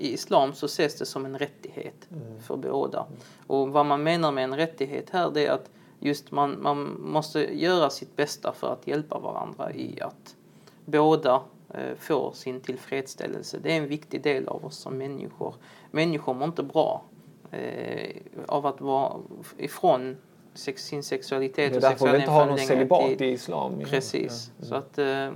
i 0.00 0.12
islam 0.12 0.52
så 0.54 0.66
ses 0.66 0.98
det 0.98 1.06
som 1.06 1.24
en 1.24 1.38
rättighet 1.38 2.08
Mm. 2.10 2.40
för 2.42 2.56
båda. 2.56 3.06
Och 3.46 3.68
vad 3.68 3.86
man 3.86 4.02
menar 4.02 4.32
med 4.32 4.44
en 4.44 4.56
rättighet 4.56 5.10
här 5.10 5.30
det 5.30 5.46
är 5.46 5.50
att 5.52 5.70
just 5.98 6.30
man, 6.30 6.62
man 6.62 6.96
måste 7.00 7.40
göra 7.60 7.90
sitt 7.90 8.16
bästa 8.16 8.52
för 8.52 8.72
att 8.72 8.86
hjälpa 8.86 9.18
varandra 9.18 9.72
i 9.72 10.00
att 10.00 10.36
båda 10.84 11.42
eh, 11.74 11.94
får 11.98 12.32
sin 12.32 12.60
tillfredsställelse. 12.60 13.58
Det 13.62 13.72
är 13.72 13.76
en 13.76 13.88
viktig 13.88 14.22
del 14.22 14.48
av 14.48 14.64
oss 14.64 14.76
som 14.76 14.98
människor. 14.98 15.54
Människor 15.90 16.34
mår 16.34 16.44
inte 16.48 16.62
bra 16.62 17.02
eh, 17.50 18.16
av 18.48 18.66
att 18.66 18.80
vara 18.80 19.16
ifrån 19.58 20.16
sex, 20.54 20.84
sin 20.84 21.02
sexualitet 21.02 21.56
Det 21.56 21.62
är 21.72 21.74
och 21.74 21.80
därför 21.80 22.12
vi 22.12 22.18
inte 22.18 22.30
har 22.30 22.46
någon 22.46 22.58
celibat 22.58 23.06
tid. 23.08 23.22
i 23.22 23.26
islam. 23.32 23.80
Precis. 23.84 24.52
Ja. 24.58 24.64
Så 24.66 24.74
att, 24.74 24.98
eh, 24.98 25.30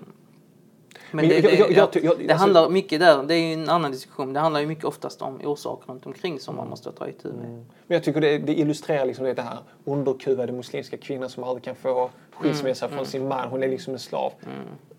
men 1.15 1.29
det, 1.29 1.35
jag- 1.35 1.43
det, 1.43 1.59
jag- 1.59 1.71
jag 1.71 1.77
ja, 1.79 1.87
ty- 1.93 2.01
jag- 2.05 2.19
det 2.19 2.23
alltså- 2.23 2.37
handlar 2.37 2.69
mycket 2.69 3.01
där, 3.01 3.23
det 3.23 3.35
är 3.35 3.53
en 3.55 3.69
annan 3.69 3.93
diskussion. 3.93 4.33
Det 4.33 4.41
handlar 4.41 4.61
ju 4.61 4.67
mycket 4.67 4.85
oftast 4.85 5.23
om 5.23 5.41
orsaker 5.45 5.93
runt 5.93 6.07
omkring 6.07 6.41
som 6.41 6.57
man 6.57 6.69
måste 6.69 6.93
ta 6.93 7.09
itu 7.09 7.29
med. 7.33 7.49
Men 7.51 7.65
jag 7.87 8.03
tycker 8.05 8.21
det, 8.21 8.39
det 8.39 8.55
illustrerar 8.55 9.05
liksom 9.07 9.25
det 9.25 9.43
här 9.43 9.59
underkuvade 9.85 10.53
muslimska 10.53 10.97
kvinnan 10.97 11.29
som 11.31 11.45
aldrig 11.45 11.63
kan 11.65 11.75
få 11.75 12.11
skilsmässa 12.33 12.87
Mm, 12.87 12.97
från 12.97 13.07
sin 13.07 13.29
man. 13.29 13.49
Hon 13.49 13.63
är 13.63 13.69
liksom 13.69 13.93
en 13.93 13.99
slav. 13.99 14.33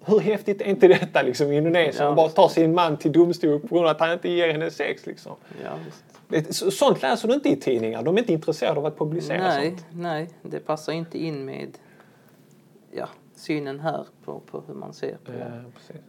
Hur 0.06 0.20
häftigt 0.20 0.62
är 0.62 0.66
inte 0.66 0.88
detta 0.88 1.22
liksom 1.22 1.52
i 1.52 1.56
Indonesien? 1.58 1.94
Ja, 1.98 2.06
Hon 2.08 2.16
bara 2.16 2.30
tar 2.30 2.48
sin 2.48 2.74
man 2.74 2.98
till 2.98 3.12
domstol 3.12 3.60
på 3.60 3.68
grund 3.76 3.88
av 3.88 3.92
att 3.92 4.00
han 4.00 4.12
inte 4.12 4.30
ger 4.30 4.52
henne 4.52 4.72
sex. 4.72 5.06
Liksom. 5.06 5.32
Ja, 5.64 5.72
Sånt 6.52 7.02
läser 7.02 7.28
du 7.28 7.34
inte 7.34 7.50
i 7.50 7.56
tidningar. 7.56 8.04
De 8.04 8.16
är 8.16 8.20
inte 8.20 8.34
intresserade 8.34 8.80
av 8.80 8.86
att 8.86 8.98
publicera 8.98 9.38
Nej, 9.48 9.70
sånt. 9.70 9.86
nej, 9.94 10.30
det 10.42 10.60
passar 10.60 10.94
inte 10.94 11.18
in 11.24 11.46
med 11.46 11.78
ja, 12.92 13.08
synen 13.46 13.80
här 13.80 14.08
på, 14.24 14.40
på 14.40 14.64
hur 14.68 14.74
man 14.74 14.94
ser 14.94 15.18
på, 15.18 15.32
Ja, 15.32 15.62
precis. 15.74 16.02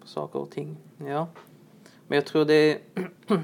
på 0.00 0.06
saker 0.06 0.38
och 0.38 0.50
ting. 0.50 0.76
Ja. 0.98 1.26
Men 2.06 2.16
jag 2.16 2.26
tror 2.26 2.44
det 2.44 2.54
är, 2.54 2.78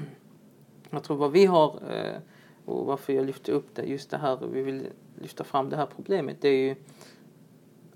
jag 0.89 1.03
tror 1.03 1.17
vad 1.17 1.31
vi 1.31 1.45
har 1.45 1.79
eh, 1.89 2.17
och 2.65 2.85
varför 2.85 3.13
jag 3.13 3.25
lyfter 3.25 3.53
upp 3.53 3.75
det, 3.75 3.83
just 3.83 4.09
det 4.09 4.17
här, 4.17 4.37
vi 4.51 4.61
vill 4.61 4.87
lyfta 5.21 5.43
fram 5.43 5.69
det 5.69 5.75
här 5.75 5.87
problemet, 5.95 6.37
det 6.41 6.49
är 6.49 6.67
ju 6.67 6.75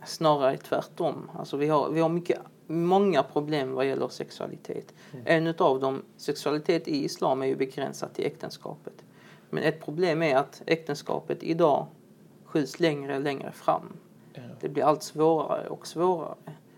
snarare 0.05 0.57
tvärtom. 0.57 1.31
Alltså 1.35 1.57
vi 1.57 1.67
har, 1.67 1.89
vi 1.89 1.99
har 1.99 2.09
mycket, 2.09 2.39
många 2.67 3.23
problem 3.23 3.73
vad 3.73 3.85
gäller 3.87 4.07
sexualitet. 4.07 4.93
En 5.25 5.47
utav 5.47 5.79
dem, 5.79 6.01
sexualitet 6.17 6.87
i 6.87 7.03
islam 7.03 7.41
är 7.41 7.45
ju 7.45 7.55
begränsat 7.55 8.15
till 8.15 8.25
äktenskapet. 8.25 9.03
Men 9.49 9.63
ett 9.63 9.85
problem 9.85 10.21
är 10.21 10.35
att 10.35 10.61
äktenskapet 10.65 11.43
idag 11.43 11.87
skjuts 12.45 12.79
längre 12.79 13.15
och 13.15 13.21
längre 13.21 13.51
fram. 13.51 13.93
Det 14.61 14.69
blir 14.69 14.83
allt 14.83 15.03
svårare 15.03 15.67
och 15.67 15.87
svårare. 15.87 16.35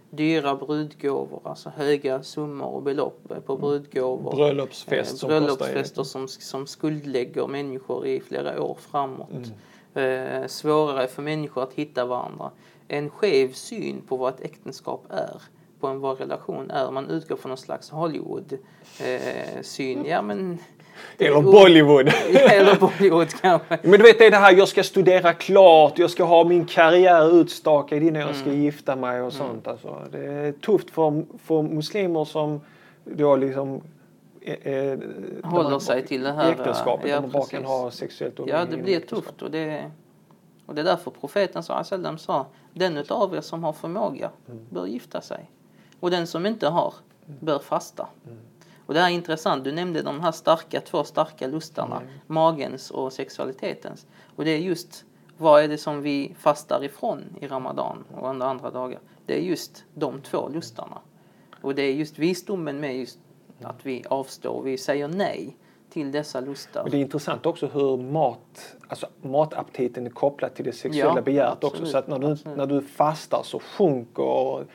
Dyra 0.09 0.55
brudgåvor, 0.55 1.41
alltså 1.43 1.69
höga 1.69 2.23
summor 2.23 2.67
och 2.67 2.83
belopp 2.83 3.31
på 3.45 3.57
brudgåvor. 3.57 4.35
Bröllopsfest 4.35 5.13
Eh, 5.13 5.17
som 5.17 5.27
bröllopsfester 5.27 6.03
som, 6.03 6.27
som 6.27 6.67
skuldlägger 6.67 7.47
människor 7.47 8.07
i 8.07 8.19
flera 8.19 8.61
år 8.61 8.77
framåt. 8.79 9.29
Mm. 9.93 10.41
Eh, 10.41 10.47
svårare 10.47 11.07
för 11.07 11.21
människor 11.21 11.63
att 11.63 11.73
hitta 11.73 12.05
varandra. 12.05 12.51
En 12.87 13.09
skev 13.09 13.51
syn 13.51 14.01
på 14.07 14.17
vad 14.17 14.33
ett 14.33 14.41
äktenskap 14.41 15.05
är, 15.09 15.41
på 15.79 15.87
en, 15.87 15.99
vad 15.99 16.19
relation 16.19 16.71
är. 16.71 16.91
Man 16.91 17.09
utgår 17.09 17.35
från 17.35 17.49
någon 17.49 17.57
slags 17.57 17.89
Hollywood-syn. 17.89 20.05
ja, 20.05 20.21
men... 20.21 20.57
Eller 21.17 21.41
Bollywood. 21.41 22.07
Eller 22.51 22.75
Bollywood 22.75 23.29
kanske. 23.41 23.77
Men 23.81 23.91
du 23.91 23.97
vet 23.97 24.19
det 24.19 24.25
är 24.25 24.31
det 24.31 24.37
här, 24.37 24.53
jag 24.53 24.67
ska 24.67 24.83
studera 24.83 25.33
klart, 25.33 25.99
jag 25.99 26.09
ska 26.09 26.23
ha 26.23 26.43
min 26.43 26.65
karriär 26.65 27.41
utstakad 27.41 28.03
innan 28.03 28.21
jag 28.21 28.35
ska 28.35 28.49
Mm. 28.49 28.61
gifta 28.61 28.95
mig 28.95 29.21
och 29.21 29.33
sånt. 29.33 29.67
Alltså, 29.67 29.97
det 30.11 30.25
är 30.25 30.51
tufft 30.51 30.89
för, 30.89 31.23
för 31.43 31.61
muslimer 31.61 32.25
som 32.25 32.61
då 33.03 33.35
liksom 33.35 33.81
eh, 34.41 34.73
eh, 34.73 34.99
Håller 35.43 35.79
sig 35.79 36.05
till 36.05 36.23
det 36.23 36.31
här, 36.31 36.51
Äktenskapet, 36.51 37.09
ja, 37.09 37.15
där 37.15 37.21
man 37.21 37.31
bara 37.31 37.45
kan 37.45 37.65
ha 37.65 37.91
sexuellt 37.91 38.33
Ja, 38.37 38.43
umgänge 38.43 38.65
det 38.71 38.77
i 38.77 38.83
blir 38.83 38.99
tufft 38.99 39.41
och 39.41 39.51
det, 39.51 39.91
och 40.65 40.75
det 40.75 40.81
är 40.81 40.85
därför 40.85 41.11
profeten 41.11 41.63
sallam 41.63 42.17
sa 42.17 42.45
den 42.73 42.97
utav 42.97 43.35
er 43.35 43.41
som 43.41 43.63
har 43.63 43.73
förmåga 43.73 44.29
bör 44.69 44.85
gifta 44.85 45.21
sig 45.21 45.51
och 45.99 46.11
den 46.11 46.27
som 46.27 46.45
inte 46.45 46.67
har 46.67 46.93
bör 47.25 47.59
fasta. 47.59 48.07
Och 48.85 48.93
det 48.93 48.99
här 48.99 49.09
är 49.09 49.13
intressant, 49.13 49.63
du 49.63 49.71
nämnde 49.71 50.01
de 50.01 50.21
här 50.21 50.31
starka, 50.31 50.81
två 50.81 51.03
starka 51.03 51.47
lustarna, 51.47 52.01
magens 52.27 52.91
och 52.91 53.13
sexualitetens. 53.13 54.05
Och 54.35 54.45
det 54.45 54.51
är 54.51 54.57
just 54.59 55.05
vad 55.37 55.63
är 55.63 55.67
det 55.67 55.77
som 55.77 56.01
vi 56.01 56.35
fastar 56.39 56.83
ifrån 56.83 57.23
i 57.41 57.47
Ramadan 57.47 58.03
och 58.15 58.29
under 58.29 58.45
andra 58.45 58.71
dagar? 58.71 58.99
Det 59.25 59.37
är 59.37 59.41
just 59.41 59.83
de 59.93 60.21
två 60.21 60.49
lustarna. 60.49 60.97
Och 61.61 61.75
det 61.75 61.81
är 61.81 61.93
just 61.93 62.19
visdomen 62.19 62.79
med 62.79 62.97
just 62.97 63.19
att 63.61 63.85
vi 63.85 64.03
avstår, 64.09 64.61
vi 64.63 64.77
säger 64.77 65.07
nej 65.07 65.57
till 65.89 66.11
dessa 66.11 66.39
lustar. 66.39 66.83
Men 66.83 66.91
det 66.91 66.97
är 66.97 67.01
intressant 67.01 67.45
också 67.45 67.67
hur 67.67 67.97
mat, 67.97 68.75
alltså 68.87 69.07
mataptiten 69.21 70.05
är 70.05 70.09
kopplad 70.09 70.53
till 70.53 70.65
det 70.65 70.71
sexuella 70.71 71.15
Ja, 71.15 71.21
begäret 71.21 71.63
också. 71.63 71.85
Så 71.85 71.97
att 71.97 72.07
när 72.07 72.19
du, 72.19 72.31
absolut. 72.31 72.57
när 72.57 72.65
du 72.65 72.81
fastar 72.81 73.41
så 73.43 73.59
sjunker 73.59 74.65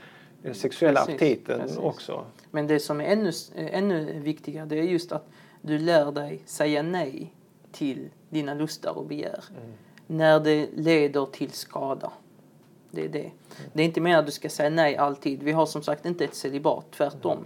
den 0.42 0.54
sexuella 0.54 1.00
Precis, 1.00 1.14
aptiten 1.14 1.60
precis. 1.60 1.78
också. 1.78 2.24
Men 2.50 2.66
det 2.66 2.80
som 2.80 3.00
är 3.00 3.04
ännu, 3.04 3.32
ännu 3.54 4.20
viktigare 4.20 4.66
det 4.66 4.78
är 4.78 4.82
just 4.82 5.12
att 5.12 5.28
du 5.62 5.78
lär 5.78 6.12
dig 6.12 6.42
säga 6.44 6.82
nej 6.82 7.32
till 7.72 8.08
dina 8.28 8.54
lustar 8.54 8.98
och 8.98 9.06
begär. 9.06 9.44
När 10.06 10.40
det 10.40 10.68
leder 10.74 11.26
till 11.26 11.50
skada. 11.50 12.12
Det 12.90 13.04
är 13.04 13.08
det. 13.08 13.30
Det 13.72 13.82
är 13.82 13.86
inte 13.86 14.00
meningen 14.00 14.20
att 14.20 14.26
du 14.26 14.32
ska 14.32 14.48
säga 14.48 14.70
nej 14.70 14.96
alltid. 14.96 15.42
Vi 15.42 15.52
har 15.52 15.66
som 15.66 15.82
sagt 15.82 16.06
inte 16.06 16.24
ett 16.24 16.34
celibat, 16.34 16.90
tvärtom. 16.90 17.38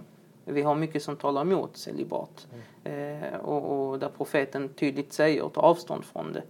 Vi 0.45 0.63
har 0.63 0.75
mycket 0.75 1.03
som 1.03 1.17
talar 1.17 1.41
emot 1.41 1.77
celibat. 1.77 2.47
Eh, 2.85 3.37
och, 3.43 3.91
och 3.91 3.99
där 3.99 4.09
profeten 4.09 4.69
tydligt 4.69 5.13
säger 5.13 5.49
ta 5.49 5.61
avstånd 5.61 6.05
från 6.05 6.33
det. 6.33 6.43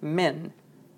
Men 0.00 0.52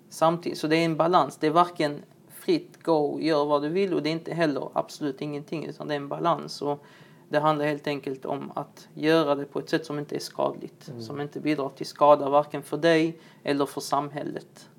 samtidigt, 0.09 0.57
så 0.57 0.67
det 0.67 0.75
är 0.75 0.85
en 0.85 0.97
balans. 0.97 1.37
Det 1.37 1.47
är 1.47 1.51
varken 1.51 2.01
fritt, 2.43 2.83
go, 2.83 3.19
gör 3.21 3.45
vad 3.45 3.61
du 3.61 3.69
vill 3.69 3.93
och 3.93 4.03
det 4.03 4.09
är 4.09 4.11
inte 4.11 4.33
heller 4.33 4.69
absolut 4.73 5.21
ingenting 5.21 5.65
utan 5.65 5.87
det 5.87 5.93
är 5.93 5.97
en 5.97 6.07
balans. 6.07 6.61
Och 6.61 6.83
det 7.29 7.39
handlar 7.39 7.65
helt 7.65 7.87
enkelt 7.87 8.25
om 8.25 8.51
att 8.55 8.87
göra 8.93 9.35
det 9.35 9.45
på 9.45 9.59
ett 9.59 9.69
sätt 9.69 9.85
som 9.85 9.99
inte 9.99 10.15
är 10.15 10.19
skadligt. 10.19 10.87
Mm. 10.87 11.01
Som 11.01 11.21
inte 11.21 11.39
bidrar 11.39 11.69
till 11.69 11.85
skada 11.85 12.29
varken 12.29 12.63
för 12.63 12.77
dig 12.77 13.17
eller 13.43 13.65
för 13.65 13.81
samhället. 13.81 14.69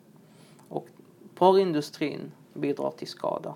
Och 0.68 0.86
porrindustrin 1.34 2.32
bidrar 2.54 2.90
till 2.90 3.08
skada. 3.08 3.54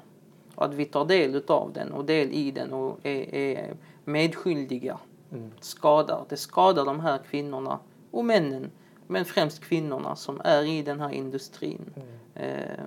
Och 0.55 0.65
att 0.65 0.75
vi 0.75 0.85
tar 0.85 1.05
del 1.05 1.43
av 1.47 1.73
den 1.73 1.93
och 1.93 2.05
del 2.05 2.33
i 2.33 2.51
den 2.51 2.73
och 2.73 3.07
är, 3.07 3.35
är 3.35 3.77
medskyldiga 4.05 4.99
mm. 5.33 5.51
skadar. 5.61 6.25
Det 6.29 6.37
skadar 6.37 6.85
de 6.85 7.01
här 7.01 7.19
kvinnorna 7.19 7.79
och 8.11 8.25
männen, 8.25 8.71
men 9.07 9.25
främst 9.25 9.61
kvinnorna 9.61 10.17
som 10.17 10.41
är 10.45 10.63
i 10.63 10.83
den 10.83 11.01
här 11.01 11.11
industrin. 11.11 11.95
Mm. 11.95 12.09
Eh, 12.35 12.85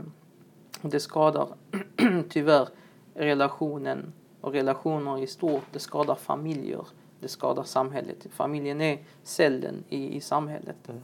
det 0.81 0.99
skadar 0.99 1.47
tyvärr 2.29 2.67
relationen 3.13 4.13
och 4.41 4.51
relationer 4.51 5.23
i 5.23 5.27
stort. 5.27 5.63
Det 5.71 5.79
skadar 5.79 6.15
familjer. 6.15 6.87
Det 7.19 7.27
skadar 7.27 7.63
samhället. 7.63 8.27
Familjen 8.29 8.81
är 8.81 9.03
cellen 9.23 9.83
i, 9.89 10.15
i 10.15 10.21
samhället. 10.21 10.89
Mm. 10.89 11.01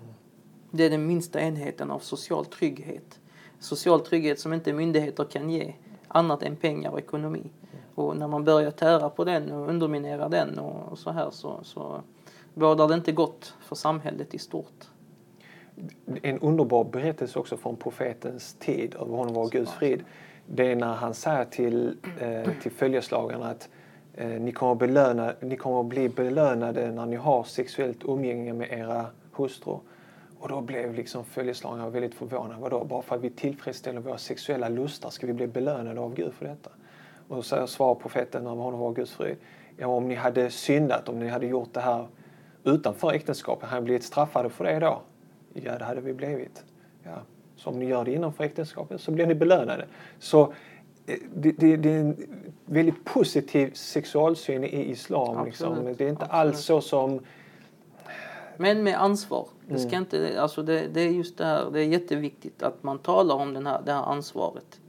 Det 0.72 0.84
är 0.84 0.90
den 0.90 1.08
minsta 1.08 1.42
enheten 1.42 1.92
av 1.92 2.00
social 2.00 2.46
trygghet. 2.46 3.20
Social 3.60 4.00
trygghet 4.00 4.40
som 4.40 4.54
inte 4.54 4.74
myndigheter 4.74 5.24
kan 5.24 5.50
ge 5.50 5.74
annat 6.08 6.44
än 6.44 6.56
pengar 6.56 6.92
och 6.92 7.00
ekonomi. 7.00 7.40
Mm. 7.40 7.84
Och 7.96 8.18
när 8.18 8.28
man 8.28 8.44
börjar 8.44 8.72
tära 8.72 9.10
på 9.10 9.24
den 9.24 9.52
och 9.52 9.70
underminera 9.70 10.30
den 10.30 10.60
och 10.60 11.00
så 11.00 11.12
här 11.12 11.30
så, 11.32 11.60
så 11.64 12.02
bådar 12.54 12.88
det 12.88 12.94
inte 12.94 13.12
gott 13.12 13.54
för 13.60 13.76
samhället 13.76 14.34
i 14.34 14.40
stort. 14.40 14.88
En 16.22 16.40
underbar 16.40 16.84
berättelse 16.84 17.40
också 17.40 17.58
från 17.58 17.76
profetens 17.76 18.54
tid, 18.54 18.96
över 18.96 19.16
honom 19.16 19.34
var 19.34 19.50
Guds 19.50 19.72
frid 19.72 20.04
det 20.48 20.72
är 20.72 20.76
när 20.76 20.94
han 20.94 21.14
säger 21.14 21.46
till, 21.46 21.98
eh, 22.20 22.52
till 22.62 22.72
följeslagarna 22.72 23.50
att 23.50 23.70
eh, 24.14 24.28
ni, 24.28 24.52
kommer 24.52 24.76
belöna, 24.76 25.34
ni 25.40 25.58
kommer 25.58 25.80
att 25.80 25.86
bli 25.86 26.10
belönade 26.10 26.92
när 26.92 27.06
ni 27.06 27.16
har 27.16 27.44
sexuellt 27.44 28.04
umgänge 28.04 28.54
med 28.54 28.72
era 28.72 29.06
hustrur. 29.32 29.80
Och 30.40 30.50
då 30.50 30.62
blev 30.62 30.94
liksom 30.94 31.26
följeslagarna 31.26 31.90
väldigt 31.90 32.16
förvånade. 32.16 32.62
Vadå, 32.62 32.84
bara 32.84 33.02
för 33.02 33.16
att 33.16 33.22
vi 33.22 33.30
tillfredsställer 33.30 34.00
våra 34.00 34.18
sexuella 34.18 34.70
lustar 34.70 35.10
ska 35.10 35.28
vi 35.28 35.34
bli 35.34 35.48
belönade 35.48 36.00
av 36.00 36.14
Gud 36.14 36.34
för 36.34 36.46
detta? 36.46 36.70
Och 37.28 37.46
så 37.46 37.68
svarar 37.68 37.96
profeten 37.96 38.44
när 38.44 38.52
honom 38.52 38.80
var 38.80 38.94
Guds 38.94 39.12
frid. 39.12 39.36
Ja, 39.78 39.88
om 39.88 40.08
ni 40.08 40.16
hade 40.16 40.50
syndat, 40.50 41.10
om 41.10 41.20
ni 41.20 41.28
hade 41.28 41.48
gjort 41.48 41.74
det 41.74 41.80
här 41.80 42.08
utanför 42.64 43.12
äktenskapet, 43.12 43.70
hade 43.70 43.82
ni 43.82 43.86
blivit 43.86 44.04
straffade 44.04 44.50
för 44.50 44.64
det 44.64 44.80
då? 44.80 45.02
Ja, 45.66 45.78
det 45.78 45.86
hade 45.86 46.02
vi 46.02 46.14
blivit. 46.14 46.64
Ja, 47.04 47.22
så 47.56 47.70
om 47.70 47.80
ni 47.80 47.86
gör 47.86 48.06
det 48.06 48.14
innanför 48.14 48.44
äktenskapet 48.44 49.02
så 49.02 49.12
blir 49.12 49.28
ni 49.28 49.36
belönade. 49.36 49.86
Så 50.20 50.54
eh, 51.06 51.16
det, 51.36 51.52
det, 51.52 51.78
det 51.78 51.90
är 51.90 52.00
en 52.00 52.16
väldigt 52.66 53.06
positiv 53.06 53.74
sexualsyn 53.74 54.64
i 54.64 54.92
islam. 54.92 55.46
Liksom. 55.46 55.96
Det 55.98 56.06
är 56.06 56.10
inte 56.10 56.24
Absolut. 56.24 56.32
alls 56.32 56.60
så 56.60 56.82
som... 56.82 57.20
Men 58.58 58.84
med 58.84 59.02
ansvar. 59.02 59.48
Det, 59.68 59.80
ska 59.80 59.90
mm. 59.90 60.02
inte, 60.02 60.42
alltså 60.42 60.64
det, 60.64 60.88
det, 60.94 61.02
är 61.02 61.10
just 61.10 61.38
det 61.38 61.46
här, 61.46 61.72
det 61.72 61.80
är 61.80 61.86
jätteviktigt 61.86 62.64
att 62.64 62.84
man 62.84 63.00
talar 63.00 63.36
om 63.36 63.54
den 63.54 63.68
här, 63.68 63.82
det 63.86 63.94
här 63.94 64.04
ansvaret. 64.04 64.80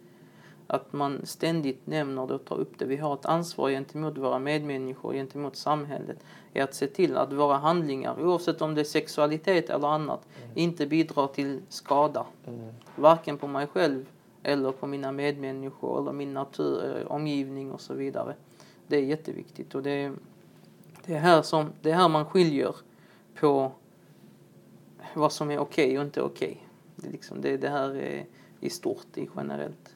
Att 0.71 0.93
man 0.93 1.27
ständigt 1.27 1.87
nämner 1.87 2.27
det 2.27 2.35
och 2.35 2.45
tar 2.45 2.57
upp 2.57 2.79
det. 2.79 2.85
Vi 2.85 2.97
har 2.97 3.15
ett 3.15 3.27
ansvar 3.27 3.71
gentemot 3.71 4.19
våra 4.19 4.39
medmänniskor, 4.39 5.13
gentemot 5.13 5.57
samhället. 5.57 6.19
Är 6.55 6.63
att 6.63 6.75
se 6.75 6.87
till 6.87 7.17
att 7.17 7.33
våra 7.33 7.57
handlingar, 7.57 8.23
oavsett 8.23 8.63
om 8.63 8.75
det 8.75 8.81
är 8.81 8.85
sexualitet 8.85 9.71
eller 9.71 9.89
annat, 9.89 10.27
mm. 10.37 10.51
inte 10.55 10.87
bidrar 10.87 11.27
till 11.27 11.61
skada. 11.69 12.27
Mm. 12.47 12.73
Varken 12.97 13.39
på 13.39 13.47
mig 13.47 13.67
själv 13.67 14.07
eller 14.43 14.73
på 14.73 14.87
mina 14.87 15.13
medmänniskor 15.13 16.01
eller 16.01 16.13
min 16.13 16.35
natur, 16.35 16.97
eh, 16.97 17.13
omgivning 17.13 17.73
och 17.73 17.81
så 17.81 17.95
vidare. 17.95 18.35
Det 18.87 18.97
är 18.97 19.03
jätteviktigt 19.03 19.75
och 19.75 19.83
det 19.83 19.91
är, 19.91 20.13
det 21.07 21.15
är, 21.15 21.21
här, 21.21 21.43
som, 21.43 21.73
det 21.83 21.91
är 21.91 21.95
här 21.95 22.09
man 22.09 22.25
skiljer 22.25 22.75
på 23.41 23.73
vad 25.15 25.33
som 25.33 25.51
är 25.51 25.59
okej 25.59 25.87
okay 25.87 25.99
och 25.99 26.05
inte 26.05 26.23
okej. 26.23 26.49
Okay. 26.49 26.59
Det, 26.97 27.11
liksom, 27.11 27.41
det, 27.41 27.57
det 27.57 27.69
här 27.69 27.97
är 27.97 28.27
i 28.61 28.71
stort, 28.71 29.07
i 29.19 29.29
generellt. 29.37 29.95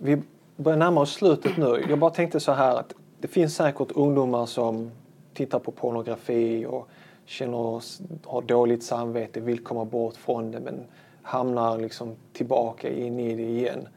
Vi 0.00 0.22
börjar 0.56 0.78
närma 0.78 1.00
oss 1.00 1.12
slutet 1.12 1.56
nu. 1.56 1.84
Jag 1.88 1.98
bara 1.98 2.10
tänkte 2.10 2.40
så 2.40 2.52
här 2.52 2.76
att 2.76 2.94
det 3.18 3.28
finns 3.28 3.56
säkert 3.56 3.92
ungdomar 3.92 4.46
som 4.46 4.90
tittar 5.34 5.58
på 5.58 5.70
pornografi 5.70 6.66
och 6.66 6.88
känner, 7.24 7.82
har 8.28 8.42
dåligt 8.42 8.82
samvete, 8.82 9.40
vill 9.40 9.58
komma 9.58 9.84
bort 9.84 10.16
från 10.16 10.50
det 10.50 10.60
men 10.60 10.84
hamnar 11.22 11.78
liksom 11.78 12.16
tillbaka 12.32 12.90
in 12.90 13.20
i 13.20 13.36
det 13.36 13.42
igen. 13.42 13.88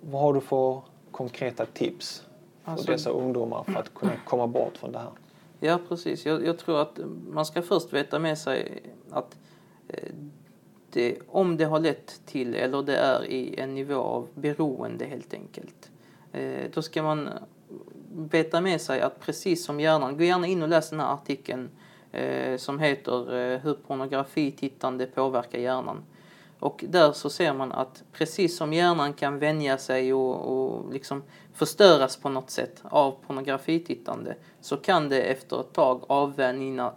Vad 0.00 0.22
har 0.22 0.34
du 0.34 0.40
för 0.40 0.80
konkreta 1.10 1.66
tips 1.66 2.26
för 2.64 2.72
alltså, 2.72 2.92
dessa 2.92 3.10
ungdomar 3.10 3.64
för 3.64 3.80
att 3.80 3.94
kunna 3.94 4.12
komma 4.26 4.46
bort 4.46 4.76
från 4.76 4.92
det 4.92 4.98
här? 4.98 5.10
Ja 5.60 5.78
precis, 5.88 6.26
jag, 6.26 6.46
jag 6.46 6.58
tror 6.58 6.80
att 6.82 6.98
man 7.30 7.46
ska 7.46 7.62
först 7.62 7.92
veta 7.92 8.18
med 8.18 8.38
sig 8.38 8.82
att 9.10 9.36
eh, 9.88 10.08
det, 10.92 11.18
om 11.28 11.56
det 11.56 11.64
har 11.64 11.80
lett 11.80 12.20
till, 12.26 12.54
eller 12.54 12.82
det 12.82 12.96
är 12.96 13.24
i 13.24 13.60
en 13.60 13.74
nivå 13.74 13.94
av 13.94 14.28
beroende 14.34 15.04
helt 15.04 15.34
enkelt, 15.34 15.90
eh, 16.32 16.70
då 16.74 16.82
ska 16.82 17.02
man 17.02 17.28
veta 18.12 18.60
med 18.60 18.80
sig 18.80 19.00
att 19.00 19.20
precis 19.20 19.64
som 19.64 19.80
hjärnan, 19.80 20.16
gå 20.16 20.24
gärna 20.24 20.46
in 20.46 20.62
och 20.62 20.68
läs 20.68 20.90
den 20.90 21.00
här 21.00 21.14
artikeln 21.14 21.70
eh, 22.12 22.56
som 22.56 22.78
heter 22.78 23.34
eh, 23.34 23.58
Hur 23.58 23.74
pornografitittande 23.74 25.06
påverkar 25.06 25.58
hjärnan. 25.58 26.04
Och 26.60 26.84
där 26.88 27.12
så 27.12 27.30
ser 27.30 27.54
man 27.54 27.72
att 27.72 28.02
precis 28.12 28.56
som 28.56 28.72
hjärnan 28.72 29.12
kan 29.12 29.38
vänja 29.38 29.78
sig 29.78 30.14
och, 30.14 30.36
och 30.36 30.92
liksom 30.92 31.22
förstöras 31.54 32.16
på 32.16 32.28
något 32.28 32.50
sätt 32.50 32.82
av 32.82 33.16
pornografitittande 33.26 34.36
så 34.60 34.76
kan 34.76 35.08
det 35.08 35.22
efter 35.22 35.60
ett 35.60 35.72
tag 35.72 36.04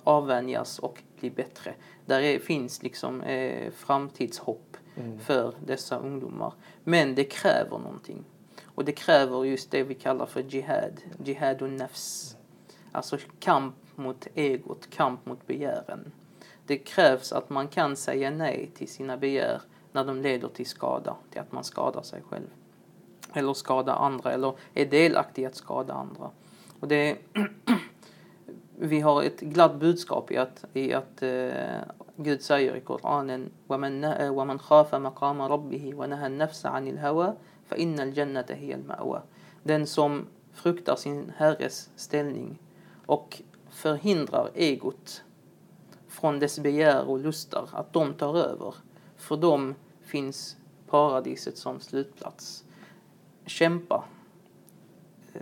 avvänjas 0.03 0.79
och 0.79 1.03
bli 1.19 1.29
bättre. 1.29 1.73
Där 2.11 2.21
är, 2.21 2.39
finns 2.39 2.83
liksom 2.83 3.21
eh, 3.21 3.71
framtidshopp 3.71 4.77
mm. 4.95 5.19
för 5.19 5.53
dessa 5.65 5.97
ungdomar. 5.99 6.53
Men 6.83 7.15
det 7.15 7.23
kräver 7.23 7.77
någonting. 7.77 8.23
Och 8.65 8.85
det 8.85 8.91
kräver 8.91 9.43
just 9.43 9.71
det 9.71 9.83
vi 9.83 9.93
kallar 9.93 10.25
för 10.25 10.41
jihad, 10.41 11.01
jihad 11.23 11.61
och 11.61 11.69
nafs. 11.69 12.37
Alltså 12.91 13.17
kamp 13.39 13.75
mot 13.95 14.27
egot, 14.35 14.89
kamp 14.89 15.25
mot 15.25 15.47
begären. 15.47 16.11
Det 16.65 16.77
krävs 16.77 17.31
att 17.31 17.49
man 17.49 17.67
kan 17.67 17.95
säga 17.95 18.31
nej 18.31 18.71
till 18.75 18.87
sina 18.87 19.17
begär 19.17 19.61
när 19.91 20.05
de 20.05 20.21
leder 20.21 20.47
till 20.47 20.67
skada, 20.67 21.15
till 21.31 21.41
att 21.41 21.51
man 21.51 21.63
skadar 21.63 22.01
sig 22.01 22.21
själv. 22.29 22.49
Eller 23.33 23.53
skadar 23.53 23.95
andra, 23.95 24.31
eller 24.31 24.53
är 24.73 24.85
delaktig 24.85 25.41
i 25.41 25.45
att 25.45 25.55
skada 25.55 25.93
andra. 25.93 26.29
Och 26.79 26.87
det 26.87 27.17
vi 28.80 29.00
har 29.00 29.22
ett 29.22 29.40
glatt 29.40 29.74
budskap 29.74 30.30
i 30.30 30.36
att, 30.36 30.64
i 30.72 30.92
att 30.92 31.22
uh, 31.22 31.50
Gud 32.16 32.42
säger 32.42 32.76
i 32.76 32.80
Koranen 32.80 33.50
وَمَنْ 33.66 34.58
خَافَ 34.58 34.94
مَقَامَ 34.94 35.42
رَبِّهِ 35.42 35.94
وَنَهَى 35.94 36.26
النَّفْسَ 36.26 36.66
عَنِ 36.66 36.88
الْهَوَى 36.88 37.32
فَإِنَّ 37.68 38.00
الْجَنَّةَ 38.00 38.46
هِيَ 38.48 38.74
الْمَأْوَى 38.74 39.20
Den 39.62 39.86
som 39.86 40.26
fruktar 40.52 40.96
sin 40.96 41.32
herres 41.36 41.90
ställning 41.96 42.58
och 43.06 43.42
förhindrar 43.70 44.50
egot 44.54 45.22
från 46.08 46.38
dess 46.38 46.58
begär 46.58 47.08
och 47.08 47.18
lustar, 47.18 47.68
att 47.72 47.92
de 47.92 48.14
tar 48.14 48.38
över. 48.38 48.74
För 49.16 49.36
dem 49.36 49.74
finns 50.00 50.56
paradiset 50.86 51.58
som 51.58 51.80
slutplats. 51.80 52.64
Kämpa. 53.46 54.04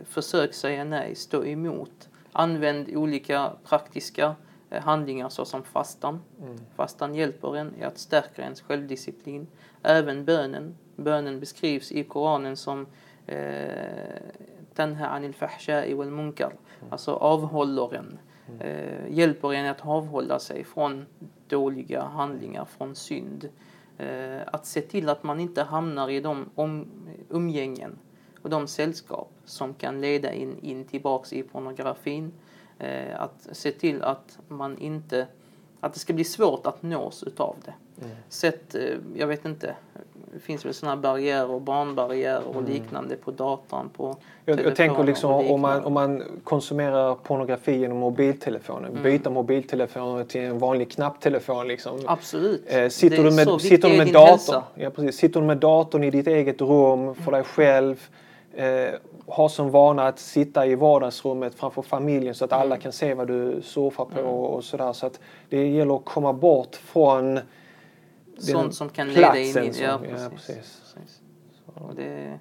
Försök 0.05 0.55
säga 0.55 0.85
nej, 0.85 1.15
stå 1.15 1.45
emot. 1.45 2.08
Använd 2.32 2.90
olika 2.96 3.52
praktiska 3.64 4.36
eh, 4.70 4.82
handlingar 4.84 5.30
såsom 5.30 5.64
fastan. 5.64 6.22
Mm. 6.42 6.58
Fastan 6.76 7.16
hjälper 7.16 7.56
en 7.56 7.76
i 7.80 7.84
att 7.84 7.98
stärka 7.98 8.42
ens 8.42 8.62
självdisciplin. 8.62 9.48
Även 9.84 10.26
bönen. 10.26 10.76
Bönen 10.96 11.40
beskrivs 11.40 11.92
i 11.92 12.04
Koranen 12.04 12.58
som 12.58 12.88
eh, 13.26 13.38
tanha 14.76 15.08
anil 15.08 15.34
fahsha'i 15.34 15.94
wal 15.94 16.12
munkar. 16.12 16.52
Mm. 16.80 16.92
Alltså 16.92 17.12
avhåller 17.12 17.96
en. 17.96 18.20
Mm. 18.48 18.62
Eh, 18.62 19.18
hjälper 19.18 19.54
en 19.54 19.66
att 19.66 19.86
avhålla 19.86 20.40
sig 20.40 20.64
från 20.64 21.06
dåliga 21.48 22.02
handlingar, 22.02 22.66
från 22.66 22.96
synd. 22.96 23.50
Eh, 23.98 24.42
att 24.46 24.66
se 24.66 24.82
till 24.82 25.10
att 25.10 25.24
man 25.24 25.40
inte 25.40 25.64
hamnar 25.64 26.10
i 26.10 26.20
de 26.20 26.50
om, 26.56 26.88
umgängen 27.30 27.98
och 28.42 28.50
de 28.50 28.68
sällskap 28.68 29.32
som 29.46 29.74
kan 29.74 30.02
leda 30.02 30.34
in, 30.34 30.60
in 30.62 30.86
tillbaks 30.86 31.34
i 31.34 31.44
pornografin. 31.44 32.32
Eh, 32.80 33.22
att 33.22 33.48
se 33.52 33.72
till 33.72 34.04
att 34.04 34.40
man 34.48 34.78
inte 34.78 35.28
att 35.80 35.94
det 35.94 36.00
ska 36.00 36.14
bli 36.14 36.24
svårt 36.24 36.68
att 36.68 36.84
nås 36.84 37.24
utav 37.24 37.56
det. 37.66 37.74
Mm. 38.06 38.16
Sätt, 38.30 38.76
eh, 38.76 38.82
jag 39.16 39.28
vet 39.28 39.46
inte, 39.46 39.76
det 40.34 40.40
finns 40.40 40.66
väl 40.66 40.74
sådana 40.74 40.98
barriärer, 40.98 41.60
barnbarriärer 41.60 42.58
och 42.58 42.64
liknande 42.64 43.16
på 43.16 43.32
datorn. 43.32 43.90
På 43.90 44.18
Jag, 44.46 44.66
jag 44.66 44.76
tänker 44.76 45.04
liksom 45.04 45.32
om 45.32 45.62
man, 45.62 45.84
om 45.84 45.94
man 45.94 46.24
konsumerar 46.44 47.16
pornografi 47.16 47.78
genom 47.78 47.98
mobiltelefonen, 47.98 48.92
Mm. 48.92 49.04
byta 49.04 49.30
mobiltelefonen 49.30 50.28
till 50.28 50.42
en 50.42 50.60
vanlig 50.60 50.92
knapptelefon. 50.92 51.68
Liksom. 51.68 52.00
Absolut. 52.06 52.64
Eh, 52.68 52.90
sitter, 52.90 53.24
du 53.24 53.32
med, 53.32 53.62
sitter, 53.62 53.90
du 53.90 53.98
med 53.98 54.14
datorn, 54.14 54.64
ja, 54.76 54.90
precis. 54.90 55.18
sitter 55.18 55.40
du 55.42 55.48
med 55.48 55.58
datorn 55.58 56.04
i 56.04 56.10
ditt 56.10 56.28
eget 56.28 56.62
rum 56.62 57.16
för 57.16 57.32
dig 57.32 57.44
själv, 57.44 58.10
eh, 58.60 58.94
har 59.28 59.50
som 59.50 59.72
vana 59.72 60.08
att 60.08 60.20
sitta 60.20 60.66
i 60.66 60.76
vardagsrummet 60.76 61.56
framför 61.56 61.82
familjen 61.82 62.36
så 62.36 62.46
att 62.46 62.54
alla 62.54 62.66
Mm. 62.76 62.80
kan 62.80 62.92
se 62.92 63.14
vad 63.14 63.28
du 63.28 63.62
surfar 63.62 64.06
på 64.06 64.22
och 64.30 64.64
sådär. 64.64 64.94
Så 64.94 65.06
att 65.06 65.20
det 65.50 65.68
gäller 65.68 65.96
att 65.96 66.06
komma 66.06 66.34
bort 66.34 66.76
från 66.76 67.40
Sånt 68.38 68.76
som 68.76 68.90
kan 68.90 69.08
leda 69.14 69.38
in 69.40 69.46
i... 69.46 69.54
som- 69.54 69.64
Ja, 69.64 69.72
ja, 69.84 69.98
precis. 70.00 70.30
precis. 70.30 70.82
precis. 70.94 71.22
Och 71.66 71.96
det, 71.96 72.40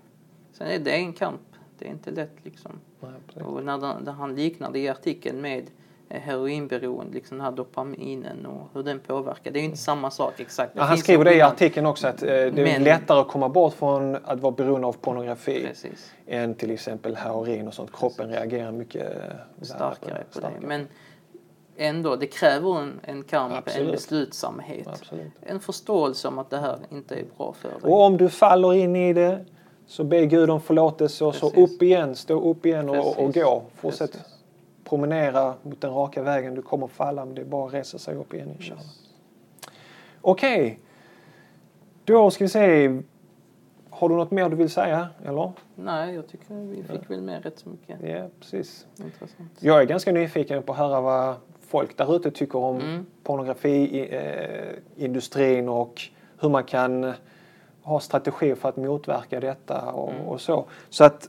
sen 0.53 0.67
är 0.67 0.79
det 0.79 0.91
en 0.91 1.13
kamp. 1.13 1.41
Det 1.79 1.85
är 1.87 1.91
inte 1.91 2.11
lätt 2.11 2.35
liksom. 2.43 2.73
Nej, 3.01 3.11
precis. 3.27 3.43
Och 3.43 3.65
när, 3.65 4.13
han 4.13 4.35
liknar 4.35 4.71
det 4.73 4.79
i 4.79 4.89
artikeln 4.89 5.41
med 5.41 5.71
heroinberoende, 6.11 7.15
liksom 7.15 7.37
den 7.39 7.45
här 7.45 7.53
dopaminen 7.53 8.47
och 8.47 8.69
hur 8.75 8.83
den 8.83 8.99
påverkar. 9.01 9.51
Det 9.51 9.59
är 9.59 9.61
ju 9.61 9.67
inte 9.67 9.79
samma 9.79 10.11
sak 10.11 10.41
exakt. 10.41 10.73
Ja, 10.77 10.83
han 10.83 10.99
skriver 10.99 11.25
det 11.25 11.35
i 11.35 11.41
artikeln 11.43 11.87
också 11.87 12.07
att 12.09 12.23
eh, 12.23 12.27
det 12.27 12.33
är 12.43 12.53
Men- 12.53 12.85
lättare 12.85 13.21
att 13.21 13.29
komma 13.29 13.49
bort 13.49 13.75
från 13.75 14.17
att 14.25 14.41
vara 14.41 14.53
beroende 14.53 14.87
av 14.87 14.93
pornografi 14.93 15.65
Precis. 15.69 16.13
än 16.27 16.55
till 16.55 16.71
exempel 16.71 17.17
heroin 17.17 17.69
och 17.69 17.75
sånt. 17.75 17.93
Kroppen 17.93 18.29
reagerar 18.29 18.73
mycket 18.73 19.13
Starkare 19.63 20.25
på 20.33 20.39
starkare. 20.39 20.61
det. 20.61 20.67
Men 20.67 20.89
ändå, 21.77 22.17
det 22.17 22.27
kräver 22.27 22.81
en, 22.81 23.01
en 23.03 23.23
kamp, 23.23 23.55
Absolut. 23.55 23.87
en 23.89 23.93
beslutsamhet. 23.93 24.87
Absolut. 24.89 25.33
En 25.43 25.61
förståelse 25.61 26.29
om 26.29 26.39
att 26.39 26.51
det 26.51 26.59
här 26.59 26.79
inte 26.91 27.15
är 27.15 27.25
bra 27.37 27.53
för 27.53 27.69
dig. 27.69 27.79
Och 27.83 28.01
om 28.05 28.17
du 28.17 28.29
faller 28.29 28.75
in 28.75 28.97
i 28.97 29.13
det 29.13 29.45
så 29.87 30.05
be 30.05 30.27
Gud 30.27 30.51
om 30.51 30.61
förlåtelse 30.61 31.25
och 31.25 31.35
så 31.35 31.51
Precis. 31.51 31.75
upp 31.75 31.83
igen, 31.83 32.15
stå 32.17 32.51
upp 32.51 32.67
igen 32.67 32.89
och, 32.89 32.97
och 33.09 33.17
Precis. 33.17 33.43
gå. 33.43 33.63
Fortsätt 33.75 34.13
Precis. 34.13 34.27
Promenera 34.89 35.55
mot 35.63 35.81
den 35.81 35.91
raka 35.95 36.23
vägen. 36.23 36.55
Du 36.55 36.63
kommer 36.63 36.87
falla 36.87 37.25
men 37.25 37.35
det 37.35 37.41
är 37.41 37.45
bara 37.47 37.67
att 37.67 37.75
resa 37.75 37.99
sig 37.99 38.17
upp 38.17 38.35
igen 38.35 38.51
inshallah. 38.59 38.85
Okej, 40.21 40.79
då 42.05 42.31
ska 42.31 42.45
vi 42.45 42.49
se. 42.49 43.01
Har 43.91 44.09
du 44.09 44.15
något 44.15 44.31
mer 44.31 44.49
du 44.49 44.57
vill 44.57 44.71
säga? 44.71 45.09
Eller? 45.25 45.53
Nej, 45.75 46.15
jag 46.15 46.29
tycker 46.29 46.55
vi 46.55 46.83
fick 46.83 47.11
väl 47.11 47.21
med 47.23 47.45
rätt 47.45 47.59
så 47.59 47.69
mycket 47.69 47.99
Ja, 48.03 48.27
precis. 48.41 48.87
intressant. 48.99 49.51
Jag 49.61 49.81
är 49.81 49.85
ganska 49.85 50.13
nyfiken 50.13 50.63
på 50.63 50.73
att 50.73 50.79
höra 50.79 51.01
vad 51.01 51.35
folk 51.61 51.97
där 51.97 52.17
ute 52.17 52.31
tycker 52.31 52.59
om 52.59 52.77
Mm. 52.81 53.07
pornografiindustrin 53.23 55.69
och 55.69 56.03
hur 56.41 56.49
man 56.49 56.65
kan 56.65 57.13
ha 57.83 58.01
strategier 58.01 58.55
för 58.55 58.69
att 58.69 58.77
motverka 58.77 59.41
detta 59.41 59.93
och, 59.93 60.13
Mm. 60.13 60.27
och 60.27 60.41
så. 60.41 60.65
Så 60.89 61.05
att 61.05 61.29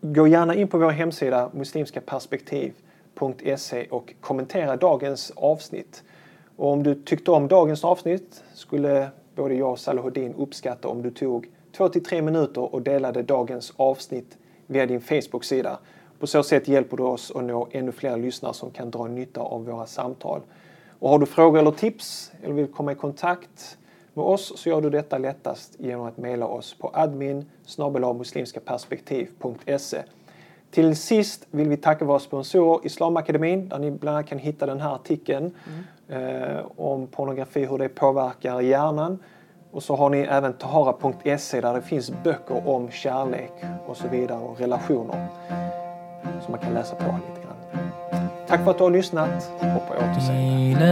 gå 0.00 0.26
gärna 0.26 0.54
in 0.54 0.68
på 0.68 0.78
vår 0.78 0.90
hemsida 0.90 1.50
muslimskaperspektiv.se 1.52 3.86
och 3.90 4.14
kommentera 4.20 4.76
dagens 4.76 5.32
avsnitt. 5.36 6.02
Och 6.56 6.72
om 6.72 6.82
du 6.82 6.94
tyckte 6.94 7.30
om 7.30 7.48
dagens 7.48 7.84
avsnitt 7.84 8.44
skulle 8.54 9.08
både 9.34 9.54
jag 9.54 9.70
och 9.70 9.78
Salahuddin 9.78 10.34
uppskatta 10.34 10.88
om 10.88 11.02
du 11.02 11.10
tog 11.10 11.48
två 11.76 11.88
till 11.88 12.04
tre 12.04 12.22
minuter 12.22 12.74
och 12.74 12.82
delade 12.82 13.22
dagens 13.22 13.72
avsnitt 13.76 14.38
via 14.66 14.86
din 14.86 15.00
Facebook-sida. 15.00 15.78
På 16.18 16.26
så 16.26 16.42
sätt 16.42 16.68
hjälper 16.68 16.96
du 16.96 17.02
oss 17.02 17.32
att 17.34 17.44
nå 17.44 17.68
ännu 17.70 17.92
fler 17.92 18.16
lyssnare 18.16 18.54
som 18.54 18.70
kan 18.70 18.90
dra 18.90 19.06
nytta 19.06 19.40
av 19.40 19.64
våra 19.64 19.86
samtal. 19.86 20.40
Och 20.98 21.10
har 21.10 21.18
du 21.18 21.26
frågor 21.26 21.58
eller 21.58 21.70
tips 21.70 22.32
eller 22.42 22.54
vill 22.54 22.66
komma 22.66 22.92
i 22.92 22.94
kontakt 22.94 23.78
med 24.20 24.26
oss 24.28 24.52
så 24.56 24.68
gör 24.68 24.80
du 24.80 24.90
detta 24.90 25.18
lättast 25.18 25.76
genom 25.78 26.06
att 26.06 26.16
mejla 26.16 26.46
oss 26.46 26.74
på 26.78 26.90
admin 26.94 27.44
Till 30.70 30.96
sist 30.96 31.46
vill 31.50 31.68
vi 31.68 31.76
tacka 31.76 32.04
våra 32.04 32.18
sponsorer 32.18 32.86
Islamakademin 32.86 33.68
där 33.68 33.78
ni 33.78 33.90
bland 33.90 34.16
annat 34.16 34.28
kan 34.28 34.38
hitta 34.38 34.66
den 34.66 34.80
här 34.80 34.94
artikeln 34.94 35.54
mm. 36.08 36.54
eh, 36.56 36.64
om 36.76 37.06
pornografi, 37.06 37.64
hur 37.64 37.78
det 37.78 37.88
påverkar 37.88 38.60
hjärnan. 38.60 39.18
Och 39.70 39.82
så 39.82 39.96
har 39.96 40.10
ni 40.10 40.18
även 40.18 40.52
tahara.se 40.52 41.60
där 41.60 41.74
det 41.74 41.82
finns 41.82 42.12
böcker 42.24 42.68
om 42.68 42.90
kärlek 42.90 43.52
och 43.86 43.96
så 43.96 44.08
vidare 44.08 44.40
och 44.40 44.60
relationer 44.60 45.26
som 46.44 46.50
man 46.52 46.60
kan 46.60 46.74
läsa 46.74 46.94
på 46.94 47.04
lite 47.04 47.40
grann. 47.46 47.56
Tack 48.48 48.64
för 48.64 48.70
att 48.70 48.78
du 48.78 48.84
har 48.84 48.90
lyssnat 48.90 49.52
och 49.54 49.88
på 49.88 49.94
återseende. 49.94 50.90